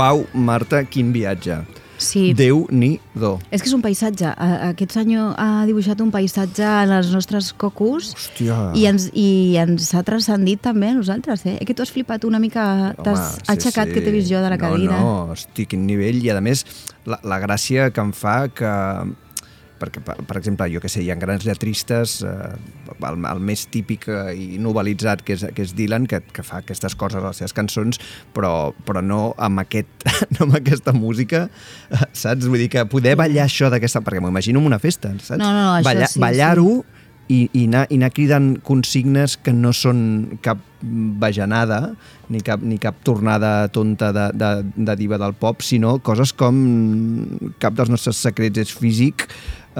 Uau, 0.00 0.22
Marta, 0.32 0.80
quin 0.88 1.10
viatge. 1.12 1.58
Sí. 2.00 2.30
Déu-n'hi-do. 2.32 3.34
És 3.52 3.60
que 3.60 3.68
és 3.68 3.74
un 3.76 3.82
paisatge. 3.84 4.30
Aquest 4.70 4.94
senyor 4.96 5.34
ha 5.36 5.66
dibuixat 5.68 6.00
un 6.00 6.08
paisatge 6.14 6.64
en 6.64 6.94
els 6.96 7.10
nostres 7.12 7.50
cocos 7.52 8.14
Hòstia. 8.16 8.56
i 8.72 8.86
ens, 8.88 9.10
i 9.12 9.58
ens 9.60 9.90
ha 9.92 10.00
transcendit 10.06 10.62
també 10.64 10.88
a 10.94 10.96
nosaltres. 10.96 11.44
Eh? 11.44 11.58
Que 11.68 11.76
tu 11.76 11.84
has 11.84 11.92
flipat 11.92 12.24
una 12.24 12.40
mica, 12.40 12.94
t'has 13.04 13.20
Home, 13.20 13.44
aixecat 13.52 13.92
que 13.92 14.00
t'he 14.00 14.14
vist 14.14 14.32
jo 14.32 14.40
de 14.40 14.48
la 14.48 14.56
cadira. 14.56 14.96
No, 14.96 15.12
no, 15.28 15.36
estic 15.36 15.76
en 15.76 15.84
nivell 15.84 16.24
i 16.24 16.32
a 16.32 16.40
més 16.40 16.64
la, 17.04 17.20
la 17.20 17.42
gràcia 17.44 17.90
que 17.92 18.00
em 18.00 18.16
fa 18.16 18.46
que 18.48 18.72
perquè, 19.80 20.02
per, 20.04 20.16
per 20.28 20.36
exemple, 20.38 20.68
jo 20.72 20.82
que 20.82 20.90
sé, 20.92 21.02
hi 21.04 21.10
ha 21.12 21.16
grans 21.20 21.46
lletristes, 21.46 22.18
eh, 22.26 22.52
el, 23.00 23.18
el 23.32 23.42
més 23.44 23.64
típic 23.72 24.06
eh, 24.12 24.34
i 24.36 24.60
novelitzat 24.62 25.24
que 25.26 25.36
és, 25.38 25.46
que 25.56 25.66
és 25.66 25.74
Dylan, 25.78 26.06
que, 26.10 26.20
que 26.34 26.44
fa 26.46 26.60
aquestes 26.60 26.96
coses 27.00 27.20
a 27.22 27.30
les 27.32 27.40
seves 27.42 27.56
cançons, 27.56 28.00
però, 28.36 28.70
però 28.86 29.02
no, 29.04 29.22
amb 29.40 29.64
aquest, 29.64 30.06
no 30.36 30.46
amb 30.48 30.60
aquesta 30.60 30.94
música, 30.96 31.46
eh, 31.90 32.06
saps? 32.12 32.48
Vull 32.50 32.66
dir 32.66 32.70
que 32.76 32.86
poder 32.90 33.16
ballar 33.20 33.48
això 33.48 33.72
d'aquesta... 33.72 34.04
Perquè 34.04 34.22
m'ho 34.22 34.32
imagino 34.32 34.62
en 34.62 34.70
una 34.70 34.80
festa, 34.82 35.12
saps? 35.18 35.38
No, 35.40 35.50
no, 35.50 35.66
no, 35.66 35.76
això 35.78 35.90
Ballar- 35.90 36.10
sí, 36.12 36.22
Ballar-ho 36.22 36.72
i, 37.30 37.44
i, 37.54 37.66
anar, 37.68 37.84
i 37.92 37.98
anar 38.00 38.10
cridant 38.14 38.50
consignes 38.66 39.36
que 39.38 39.54
no 39.54 39.70
són 39.76 40.00
cap 40.42 40.62
bajanada 40.82 41.92
ni 42.32 42.40
cap, 42.42 42.62
ni 42.64 42.78
cap 42.80 42.98
tornada 43.06 43.68
tonta 43.74 44.10
de, 44.16 44.26
de, 44.34 44.50
de 44.74 44.96
diva 44.98 45.18
del 45.20 45.34
pop, 45.38 45.62
sinó 45.62 45.98
coses 46.02 46.32
com 46.32 46.58
cap 47.62 47.76
dels 47.78 47.92
nostres 47.92 48.20
secrets 48.22 48.64
és 48.64 48.72
físic, 48.74 49.28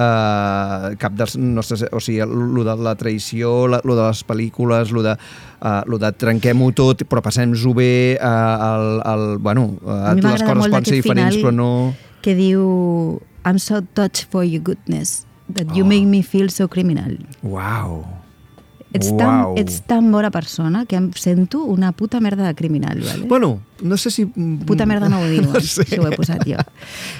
eh, 0.00 0.90
cap 1.00 1.16
dels 1.18 1.36
nostres... 1.40 1.84
O 1.92 2.00
sigui, 2.02 2.24
lo 2.24 2.64
de 2.66 2.76
la 2.80 2.96
traïció, 2.98 3.68
lo 3.70 3.96
de 3.96 4.02
les 4.02 4.22
pel·lícules, 4.26 4.92
lo 4.96 5.04
de, 5.06 5.16
uh, 5.60 5.80
lo 5.90 6.00
de 6.02 6.12
trenquem-ho 6.16 6.70
tot, 6.76 7.04
però 7.10 7.22
passem-nos-ho 7.24 7.74
bé, 7.76 7.92
uh, 8.16 8.68
el, 8.70 8.86
el, 9.12 9.26
bueno, 9.44 9.66
uh, 9.84 10.14
les 10.16 10.44
coses 10.46 10.70
poden 10.70 10.88
ser 10.88 11.00
diferents, 11.00 11.36
final 11.36 11.42
però 11.44 11.56
no... 11.56 11.72
que 12.20 12.34
diu 12.36 13.20
I'm 13.48 13.58
so 13.58 13.80
touched 13.96 14.28
for 14.28 14.44
your 14.44 14.60
goodness 14.60 15.24
that 15.48 15.72
you 15.74 15.84
Oh. 15.84 15.88
make 15.88 16.04
me 16.04 16.20
feel 16.22 16.50
so 16.52 16.68
criminal. 16.68 17.16
Uau! 17.42 18.19
Ets, 18.92 19.12
Uau. 19.12 19.18
tan, 19.18 19.58
ets 19.60 19.82
tan 19.86 20.10
bona 20.10 20.32
persona 20.34 20.84
que 20.86 20.98
em 20.98 21.12
sento 21.14 21.62
una 21.62 21.92
puta 21.92 22.18
merda 22.18 22.46
de 22.46 22.54
criminal, 22.58 22.98
vale? 23.06 23.26
Bueno, 23.28 23.60
no 23.82 23.96
sé 23.96 24.10
si... 24.10 24.26
Puta 24.26 24.86
merda 24.86 25.08
no 25.08 25.20
ho 25.20 25.28
diu, 25.30 25.46
no 25.52 25.60
sé. 25.60 25.86
si 25.86 25.98
ho 26.00 26.08
he 26.08 26.16
posat 26.18 26.42
jo. 26.48 26.58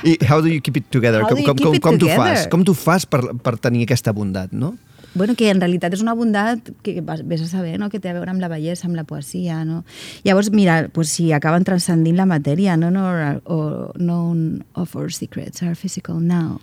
I 0.03 0.19
how 0.27 0.43
do 0.43 0.51
you 0.51 0.61
keep 0.61 0.77
it 0.77 0.91
together? 0.91 1.23
How 1.23 1.31
com, 1.31 1.45
com, 1.45 1.57
com, 1.57 1.79
com 1.79 1.99
tu 1.99 2.09
together? 2.09 2.35
fas? 2.35 2.47
Com 2.51 2.67
tu 2.67 2.75
fas 2.75 3.07
per, 3.07 3.23
per 3.39 3.55
tenir 3.63 3.87
aquesta 3.87 4.11
bondat, 4.17 4.51
no? 4.51 4.75
Bueno, 5.15 5.35
que 5.35 5.51
en 5.51 5.59
realitat 5.59 5.95
és 5.97 6.03
una 6.05 6.15
bondat 6.15 6.69
que 6.87 7.01
vés 7.03 7.43
a 7.43 7.49
saber, 7.51 7.79
no? 7.83 7.89
que 7.91 7.99
té 7.99 8.11
a 8.11 8.15
veure 8.15 8.31
amb 8.31 8.43
la 8.43 8.51
bellesa, 8.51 8.87
amb 8.87 8.95
la 8.95 9.03
poesia, 9.05 9.65
no? 9.67 9.83
Llavors, 10.23 10.53
mira, 10.55 10.85
pues, 10.95 11.11
si 11.11 11.33
acaben 11.35 11.67
transcendint 11.67 12.19
la 12.19 12.29
matèria, 12.31 12.77
no? 12.79 12.93
no 12.95 13.07
or, 13.11 13.93
none 13.99 14.65
of 14.75 14.95
our 14.95 15.11
secrets 15.11 15.65
are 15.67 15.75
physical 15.75 16.21
now. 16.21 16.61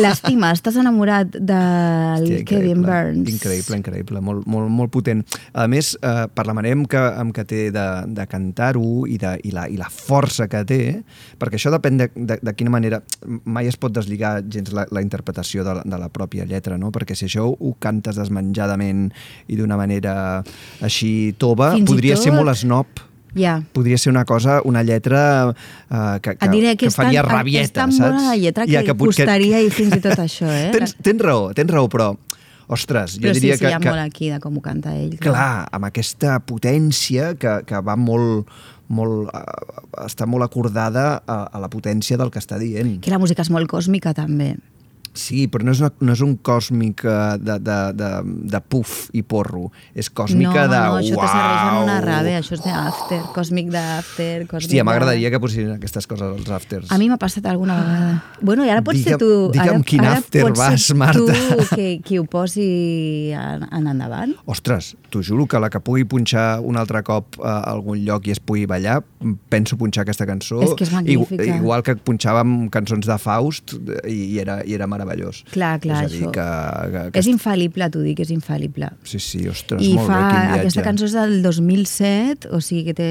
L'estima, 0.00 0.50
estàs 0.56 0.76
enamorat 0.80 1.34
del 1.36 2.22
Hòstia, 2.26 2.42
Kevin 2.48 2.82
Burns. 2.84 3.28
Increïble, 3.32 3.78
increïble, 3.80 4.20
molt, 4.24 4.46
molt, 4.50 4.70
molt 4.72 4.92
potent. 4.94 5.22
A 5.52 5.66
més, 5.70 5.92
eh, 6.00 6.26
per 6.34 6.46
la 6.48 6.54
manera 6.56 6.76
que, 6.88 6.98
amb 7.22 7.34
que 7.36 7.44
té 7.48 7.62
de, 7.74 7.86
de 8.16 8.26
cantar-ho 8.30 9.04
i, 9.10 9.18
de, 9.20 9.34
i, 9.48 9.52
la, 9.54 9.66
i 9.68 9.76
la 9.80 9.88
força 9.92 10.48
que 10.52 10.62
té, 10.68 10.80
perquè 11.40 11.58
això 11.60 11.72
depèn 11.74 12.00
de, 12.00 12.10
de, 12.16 12.38
de 12.42 12.54
quina 12.58 12.72
manera... 12.74 13.02
Mai 13.44 13.68
es 13.70 13.76
pot 13.80 13.92
deslligar 13.94 14.40
gens 14.48 14.72
la, 14.76 14.86
la 14.92 15.02
interpretació 15.04 15.64
de 15.66 15.76
la, 15.78 15.82
de 15.86 15.98
la 16.00 16.08
pròpia 16.12 16.44
lletra, 16.48 16.78
no? 16.80 16.90
Perquè 16.94 17.16
si 17.18 17.26
això 17.28 17.46
ho 17.52 17.72
cantes 17.82 18.16
desmenjadament 18.18 19.08
i 19.48 19.56
d'una 19.58 19.76
manera 19.80 20.14
així 20.82 21.32
tova, 21.38 21.72
Fins 21.76 21.90
podria 21.90 22.16
ser 22.16 22.30
tot- 22.32 22.40
molt 22.42 22.56
snob. 22.62 23.08
Ja. 23.34 23.62
podria 23.72 23.96
ser 23.96 24.10
una 24.12 24.24
cosa, 24.24 24.60
una 24.64 24.82
lletra 24.82 25.54
eh, 25.90 26.18
que, 26.20 26.36
que, 26.36 26.48
diré 26.52 26.74
que, 26.74 26.84
que 26.84 26.90
és 26.90 26.96
tan, 26.96 27.06
faria 27.06 27.22
és 27.22 27.28
rabieta, 27.28 27.72
tan 27.78 27.94
saps? 27.94 28.10
bona 28.10 28.26
la 28.28 28.36
lletra 28.36 28.66
que, 28.66 28.74
Ja, 28.74 28.82
que 28.84 28.96
costaria 28.98 29.62
i 29.64 29.70
fins 29.72 29.96
i 29.96 30.02
tot 30.04 30.20
això, 30.20 30.50
eh? 30.52 30.68
Tens, 30.76 30.96
tens 31.00 31.24
raó, 31.24 31.50
tens 31.56 31.72
raó, 31.72 31.88
però, 31.92 32.12
ostres, 32.72 33.16
jo 33.16 33.24
Però 33.24 33.34
sí, 33.34 33.40
diria 33.40 33.56
sí, 33.56 33.64
que... 33.64 33.70
hi 33.70 33.76
ha 33.76 33.80
que 33.80 33.88
molt 33.88 34.04
aquí 34.04 34.30
de 34.32 34.40
com 34.42 34.58
ho 34.58 34.64
canta 34.64 34.94
ell. 34.96 35.16
clar, 35.22 35.66
amb 35.72 35.88
aquesta 35.88 36.38
potència 36.44 37.32
que, 37.40 37.60
que 37.68 37.80
va 37.84 37.96
molt, 37.96 38.52
molt, 38.92 39.32
uh, 39.32 40.04
està 40.04 40.28
molt 40.28 40.46
acordada 40.46 41.22
a, 41.24 41.38
a 41.48 41.62
la 41.62 41.70
potència 41.72 42.20
del 42.20 42.32
que 42.32 42.42
està 42.42 42.60
dient. 42.60 42.98
Que 43.04 43.12
la 43.12 43.20
música 43.22 43.44
és 43.44 43.52
molt 43.52 43.70
còsmica, 43.70 44.14
també. 44.16 44.54
Sí, 45.12 45.42
però 45.52 45.64
no 45.66 45.72
és, 45.74 45.80
una, 45.82 45.90
no 46.00 46.12
és 46.16 46.20
un 46.24 46.36
còsmic 46.40 47.02
eh, 47.04 47.36
de, 47.36 47.58
de, 47.60 47.74
de, 47.98 48.10
de 48.54 48.60
puf 48.64 49.10
i 49.12 49.20
porro. 49.22 49.66
És 49.92 50.08
còsmica 50.08 50.62
no, 50.66 50.70
de 50.72 50.78
no, 50.80 50.94
això 51.02 51.18
te 51.20 51.26
serveix 51.28 51.64
en 51.66 51.80
una 51.82 51.96
rave, 52.00 52.32
això 52.38 52.54
és 52.56 52.62
d'after, 52.64 53.18
còsmic 53.34 53.68
d'after, 53.74 54.46
còsmic 54.48 54.70
Hòstia, 54.70 54.84
m'agradaria 54.88 55.28
que 55.34 55.40
posessin 55.42 55.74
aquestes 55.74 56.08
coses 56.08 56.24
als 56.38 56.48
afters. 56.56 56.88
A 56.90 56.96
mi 56.96 57.10
m'ha 57.12 57.18
passat 57.20 57.44
alguna 57.50 57.76
vegada. 57.82 58.14
Bueno, 58.40 58.64
i 58.64 58.70
ara 58.72 58.80
pots 58.86 59.02
Digue'm- 59.02 59.18
ser 59.18 59.20
tu... 59.20 59.30
digue'm 59.52 59.82
ara, 59.82 59.88
quin 59.92 60.00
ara 60.06 60.16
after 60.22 60.48
vas, 60.56 60.88
Marta. 60.96 61.20
tu 61.36 61.68
que, 61.76 61.88
qui 62.04 62.16
ho 62.18 62.24
posi 62.24 63.32
en, 63.36 63.68
en 63.68 63.86
endavant. 63.92 64.32
Ostres, 64.48 64.94
t'ho 65.12 65.20
juro 65.22 65.44
que 65.46 65.60
la 65.60 65.68
que 65.68 65.80
pugui 65.84 66.06
punxar 66.08 66.60
un 66.64 66.80
altre 66.80 67.02
cop 67.04 67.36
a 67.44 67.58
algun 67.74 68.00
lloc 68.06 68.26
i 68.28 68.32
es 68.32 68.40
pugui 68.40 68.64
ballar, 68.64 69.02
penso 69.52 69.76
punxar 69.76 70.06
aquesta 70.06 70.24
cançó. 70.26 70.62
És 70.64 70.72
que 70.78 70.88
és 70.88 70.92
magnífica. 70.96 71.42
Igu- 71.44 71.60
Igual 71.60 71.84
que 71.84 71.98
punxàvem 72.00 72.56
cançons 72.72 73.04
de 73.06 73.18
Faust 73.20 73.76
i, 74.08 74.16
i, 74.32 74.38
era, 74.40 74.62
i 74.64 74.72
era 74.72 74.86
meravellós. 74.86 75.01
Clar, 75.52 75.78
clar, 75.82 76.04
és 76.04 76.10
a 76.10 76.12
dir, 76.12 76.22
això. 76.26 76.32
que, 76.36 76.46
que, 76.92 77.04
que 77.12 77.22
És 77.22 77.28
infal·lible, 77.30 77.88
t'ho 77.94 78.02
dic, 78.04 78.20
és 78.24 78.30
infal·lible. 78.34 78.90
Sí, 79.08 79.18
sí, 79.22 79.42
ostres, 79.50 79.82
I 79.82 79.94
molt 79.96 80.06
fa, 80.10 80.18
bé, 80.18 80.28
quin 80.28 80.38
viatge. 80.46 80.60
aquesta 80.60 80.86
cançó 80.86 81.08
és 81.10 81.16
del 81.18 81.34
2007, 81.44 82.48
o 82.52 82.60
sigui 82.64 82.84
que 82.90 82.94
té 82.98 83.10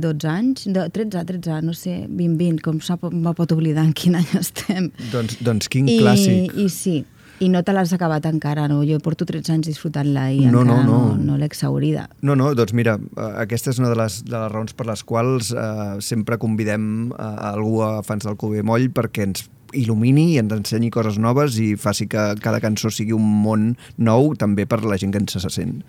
12 0.00 0.28
anys, 0.30 0.66
de, 0.72 0.88
13, 0.90 1.24
13, 1.28 1.60
no 1.66 1.72
sé, 1.76 2.00
20, 2.08 2.36
20, 2.40 2.60
com 2.66 2.80
me 3.14 3.32
pot 3.36 3.52
oblidar 3.56 3.84
en 3.88 3.94
quin 3.96 4.16
any 4.20 4.28
estem. 4.40 4.90
Doncs, 5.12 5.38
doncs 5.44 5.68
quin 5.72 5.88
I, 5.88 5.98
clàssic. 6.02 6.54
I 6.60 6.68
sí, 6.72 6.98
i 7.40 7.48
no 7.48 7.62
te 7.64 7.72
l'has 7.72 7.92
acabat 7.96 8.26
encara, 8.28 8.66
no? 8.68 8.82
Jo 8.84 8.98
porto 9.00 9.24
13 9.24 9.54
anys 9.54 9.70
disfrutant-la 9.70 10.26
i 10.34 10.42
No, 10.44 10.60
encara 10.60 10.82
no, 10.82 10.82
no. 10.84 10.98
no, 11.14 11.30
no 11.30 11.38
l'he 11.40 11.46
exhaurida. 11.48 12.02
No, 12.20 12.34
no, 12.36 12.50
doncs 12.54 12.74
mira, 12.76 12.98
eh, 13.16 13.30
aquesta 13.46 13.72
és 13.72 13.78
una 13.80 13.88
de 13.88 13.96
les, 13.96 14.18
de 14.28 14.34
les 14.36 14.50
raons 14.52 14.76
per 14.76 14.84
les 14.90 15.02
quals 15.08 15.48
eh, 15.56 15.94
sempre 16.04 16.36
convidem 16.42 17.14
a, 17.16 17.30
a 17.48 17.54
algú 17.54 17.80
a 17.86 18.02
Fans 18.04 18.28
del 18.28 18.36
Cube 18.36 18.60
Moll 18.66 18.90
perquè 18.92 19.24
ens 19.30 19.46
il·lumini 19.76 20.32
i 20.34 20.38
ens 20.42 20.52
ensenyi 20.54 20.90
coses 20.94 21.18
noves 21.22 21.58
i 21.62 21.74
faci 21.80 22.08
que 22.10 22.30
cada 22.42 22.60
cançó 22.62 22.90
sigui 22.92 23.14
un 23.16 23.26
món 23.44 23.74
nou 23.98 24.34
també 24.38 24.66
per 24.66 24.82
la 24.84 24.98
gent 25.00 25.14
que 25.14 25.22
ens 25.22 25.36
se 25.38 25.52
sent. 25.52 25.80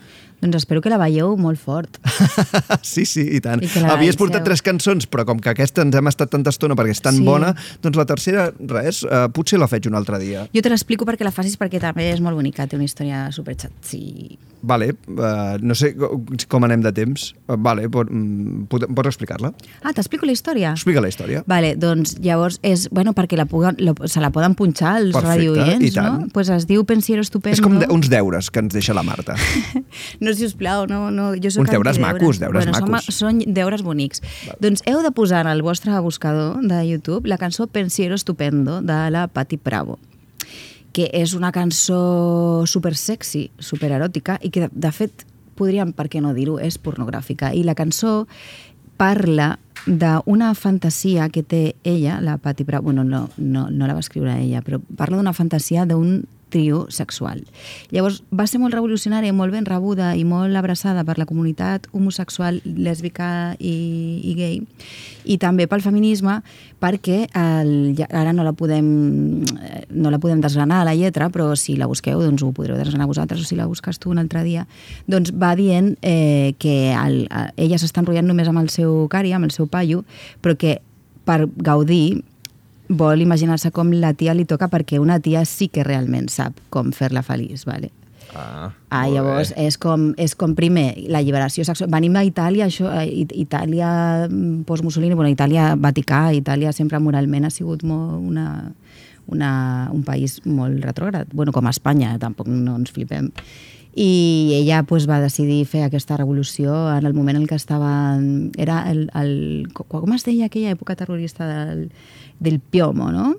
Doncs 0.41 0.55
espero 0.57 0.81
que 0.81 0.89
la 0.89 0.97
veieu 0.97 1.35
molt 1.37 1.59
fort. 1.61 1.99
sí, 2.81 3.05
sí, 3.05 3.21
i 3.37 3.41
tant. 3.43 3.61
I 3.61 3.69
Havies 3.93 4.17
portat 4.17 4.43
tres 4.47 4.63
cançons, 4.65 5.05
però 5.09 5.25
com 5.29 5.39
que 5.41 5.51
aquesta 5.53 5.83
ens 5.85 5.95
hem 5.97 6.09
estat 6.09 6.31
tanta 6.33 6.49
estona 6.53 6.75
perquè 6.77 6.95
és 6.95 7.01
tan 7.05 7.19
Sí. 7.21 7.25
bona, 7.27 7.51
doncs 7.83 7.97
la 7.99 8.05
tercera, 8.09 8.47
res, 8.71 9.03
eh, 9.05 9.27
potser 9.35 9.59
la 9.61 9.67
faig 9.69 9.85
un 9.91 9.95
altre 9.99 10.17
dia. 10.19 10.47
Jo 10.55 10.61
te 10.65 10.69
l'explico 10.73 11.05
perquè 11.05 11.23
la 11.27 11.31
facis 11.35 11.57
perquè 11.61 11.79
també 11.83 12.09
és 12.11 12.21
molt 12.23 12.35
bonica, 12.39 12.65
té 12.67 12.75
una 12.79 12.85
història 12.87 13.27
super 13.31 13.53
xatxi. 13.55 14.37
Vale, 14.63 14.91
uh, 15.09 15.57
no 15.61 15.73
sé 15.73 15.95
co- 15.97 16.19
com 16.47 16.63
anem 16.67 16.81
de 16.85 16.91
temps. 16.93 17.31
Uh, 17.49 17.55
vale, 17.57 17.87
pot, 17.89 18.09
mm, 18.13 18.67
pot, 18.69 18.83
pots 18.93 19.09
explicar-la? 19.09 19.49
Ah, 19.81 19.89
t'explico 19.93 20.25
la 20.29 20.35
història? 20.35 20.73
Explica 20.75 21.01
la 21.01 21.09
història. 21.09 21.41
Vale, 21.49 21.71
doncs 21.81 22.15
llavors 22.21 22.59
és, 22.61 22.83
bueno, 22.93 23.13
perquè 23.17 23.37
la 23.39 23.47
puguen, 23.49 23.75
la, 23.81 23.95
se 24.05 24.21
la 24.21 24.29
poden 24.29 24.53
punxar 24.53 24.99
els 25.01 25.15
radioients, 25.17 25.95
no? 25.97 26.27
Pues 26.33 26.49
es 26.53 26.67
diu 26.69 26.85
Pensiero 26.85 27.21
Estupendo. 27.25 27.55
És 27.57 27.61
com 27.65 27.79
de, 27.81 27.87
uns 27.89 28.07
deures 28.13 28.51
que 28.53 28.59
ens 28.61 28.73
deixa 28.73 28.93
la 28.97 29.01
Marta. 29.03 29.35
No, 30.21 30.30
sisplau, 30.37 30.85
no, 30.89 31.09
no, 31.11 31.31
jo 31.35 31.51
soc 31.53 31.65
Uns 31.65 31.73
deures 31.73 31.99
macos, 32.01 32.39
deures 32.41 32.67
bueno, 32.69 32.77
macos. 32.77 33.09
Són, 33.09 33.41
són 33.41 33.55
deures 33.55 33.83
bonics. 33.85 34.23
Doncs 34.63 34.85
heu 34.89 35.01
de 35.05 35.11
posar 35.15 35.45
en 35.45 35.51
el 35.51 35.63
vostre 35.65 35.97
buscador 35.99 36.61
de 36.61 36.83
YouTube 36.87 37.29
la 37.29 37.39
cançó 37.41 37.67
Pensiero 37.67 38.15
Estupendo 38.15 38.81
de 38.81 39.03
la 39.11 39.27
Patti 39.27 39.59
Bravo 39.61 39.99
que 40.91 41.07
és 41.15 41.33
una 41.33 41.53
cançó 41.55 42.65
super 42.67 42.97
sexy, 42.99 43.49
super 43.59 43.93
eròtica 43.95 44.37
i 44.43 44.51
que 44.51 44.65
de, 44.65 44.69
de 44.73 44.91
fet 44.91 45.25
podríem, 45.55 45.93
per 45.95 46.09
què 46.11 46.21
no 46.23 46.33
dir-ho, 46.35 46.57
és 46.59 46.77
pornogràfica 46.81 47.53
i 47.55 47.63
la 47.63 47.77
cançó 47.77 48.25
parla 48.99 49.55
d'una 49.87 50.51
fantasia 50.53 51.29
que 51.33 51.41
té 51.41 51.75
ella, 51.87 52.19
la 52.21 52.37
Patti 52.37 52.63
Bravo, 52.67 52.91
bueno, 52.91 53.03
no, 53.03 53.29
no, 53.37 53.69
no 53.71 53.87
la 53.87 53.95
va 53.95 54.03
escriure 54.03 54.35
ella, 54.37 54.61
però 54.61 54.81
parla 54.97 55.17
d'una 55.17 55.33
fantasia 55.33 55.87
d'un 55.89 56.21
trio 56.51 56.85
sexual. 56.93 57.41
Llavors, 57.91 58.21
va 58.29 58.45
ser 58.49 58.59
molt 58.61 58.75
revolucionària, 58.75 59.33
molt 59.33 59.55
ben 59.55 59.65
rebuda 59.65 60.11
i 60.19 60.25
molt 60.27 60.55
abraçada 60.59 61.05
per 61.07 61.17
la 61.17 61.27
comunitat 61.29 61.87
homosexual, 61.95 62.59
lèsbica 62.65 63.55
i, 63.57 63.75
i 64.27 64.35
gay, 64.37 64.59
i 65.25 65.37
també 65.41 65.67
pel 65.71 65.83
feminisme, 65.85 66.39
perquè 66.81 67.23
el, 67.37 67.95
ara 68.09 68.35
no 68.35 68.45
la 68.45 68.53
podem 68.57 68.87
no 69.91 70.11
la 70.11 70.19
podem 70.21 70.41
desgranar 70.43 70.81
a 70.81 70.87
la 70.87 70.95
lletra, 70.97 71.29
però 71.33 71.51
si 71.55 71.77
la 71.79 71.89
busqueu 71.89 72.21
doncs 72.21 72.43
ho 72.43 72.51
podreu 72.55 72.77
desgranar 72.79 73.09
vosaltres 73.09 73.41
o 73.41 73.47
si 73.47 73.57
la 73.57 73.69
busques 73.69 73.99
tu 74.01 74.11
un 74.11 74.21
altre 74.21 74.43
dia, 74.47 74.67
doncs 75.07 75.33
va 75.33 75.53
dient 75.55 75.93
eh, 76.01 76.53
que 76.59 76.93
el, 76.93 77.25
eh, 77.27 77.47
ella 77.65 77.79
s'està 77.81 78.03
enrotllant 78.03 78.27
només 78.27 78.49
amb 78.49 78.63
el 78.63 78.71
seu 78.73 79.05
cari, 79.11 79.33
amb 79.33 79.47
el 79.47 79.55
seu 79.55 79.69
paio, 79.71 80.05
però 80.41 80.57
que 80.57 80.79
per 81.25 81.45
gaudir 81.55 82.23
vol 82.91 83.21
imaginar-se 83.23 83.71
com 83.71 83.89
la 83.95 84.13
tia 84.13 84.33
li 84.35 84.45
toca 84.45 84.67
perquè 84.71 84.99
una 84.99 85.19
tia 85.23 85.45
sí 85.47 85.69
que 85.71 85.83
realment 85.87 86.27
sap 86.29 86.57
com 86.69 86.91
fer-la 86.91 87.23
feliç, 87.23 87.63
vale? 87.65 87.89
Ah, 88.35 88.69
Ah, 88.89 89.07
llavors 89.11 89.49
bé. 89.55 89.65
és 89.67 89.75
com, 89.77 90.13
és 90.17 90.35
com 90.39 90.53
primer 90.55 90.93
l'alliberació 91.11 91.65
sexual. 91.67 91.89
Venim 91.91 92.13
d'Itàlia, 92.15 92.67
això, 92.69 92.87
eh, 93.01 93.07
It- 93.25 93.33
Itàlia 93.35 94.27
mm, 94.29 94.63
post-Mussolini, 94.63 95.15
bueno, 95.15 95.31
Itàlia 95.33 95.75
Vaticà, 95.75 96.29
Itàlia 96.35 96.71
sempre 96.71 96.99
moralment 96.99 97.45
ha 97.45 97.49
sigut 97.51 97.83
molt 97.83 98.21
una, 98.23 98.71
una, 99.27 99.89
un 99.91 100.03
país 100.03 100.39
molt 100.45 100.79
retrògrad. 100.83 101.27
Bueno, 101.33 101.51
com 101.51 101.67
a 101.67 101.71
Espanya, 101.75 102.17
tampoc 102.19 102.47
no 102.47 102.77
ens 102.79 102.91
flipem. 102.95 103.31
I 103.93 104.53
ella 104.61 104.83
pues, 104.87 105.03
va 105.09 105.19
decidir 105.19 105.65
fer 105.67 105.83
aquesta 105.83 106.15
revolució 106.15 106.71
en 106.95 107.05
el 107.05 107.13
moment 107.13 107.35
en 107.41 107.47
què 107.47 107.55
estava... 107.59 108.15
Era 108.57 108.85
el, 108.89 109.09
el, 109.13 109.67
co- 109.73 109.83
com 109.91 110.13
es 110.15 110.23
deia 110.23 110.45
aquella 110.47 110.71
època 110.71 110.95
terrorista 110.95 111.43
del, 111.49 111.89
del 112.41 112.59
Piomo, 112.59 113.11
no? 113.13 113.35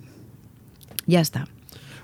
Ja 1.10 1.20
està. 1.24 1.44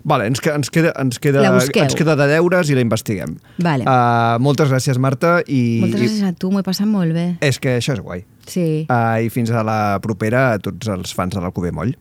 Vale, 0.08 0.28
ens, 0.30 0.40
que- 0.40 0.52
ens, 0.54 0.70
queda, 0.72 0.92
ens, 1.02 1.18
queda, 1.20 1.42
ens 1.82 1.94
queda 1.98 2.14
de 2.16 2.26
deures 2.30 2.70
i 2.70 2.76
la 2.76 2.80
investiguem. 2.84 3.34
Vale. 3.60 3.84
Uh, 3.84 4.38
moltes 4.40 4.70
gràcies, 4.70 4.96
Marta. 5.02 5.40
I, 5.46 5.80
Moltes 5.82 6.00
gràcies 6.00 6.22
a 6.24 6.32
tu, 6.38 6.50
m'ho 6.54 6.62
he 6.62 6.66
passat 6.66 6.86
molt 6.88 7.12
bé. 7.12 7.26
És 7.44 7.58
que 7.60 7.76
això 7.80 7.96
és 7.98 8.00
guai. 8.00 8.22
Sí. 8.48 8.86
Uh, 8.88 9.18
I 9.26 9.28
fins 9.34 9.50
a 9.52 9.64
la 9.66 9.98
propera 10.00 10.52
a 10.54 10.58
tots 10.62 10.88
els 10.88 11.12
fans 11.12 11.34
de 11.34 11.42
l'Alcover 11.42 11.74
Moll. 11.76 11.92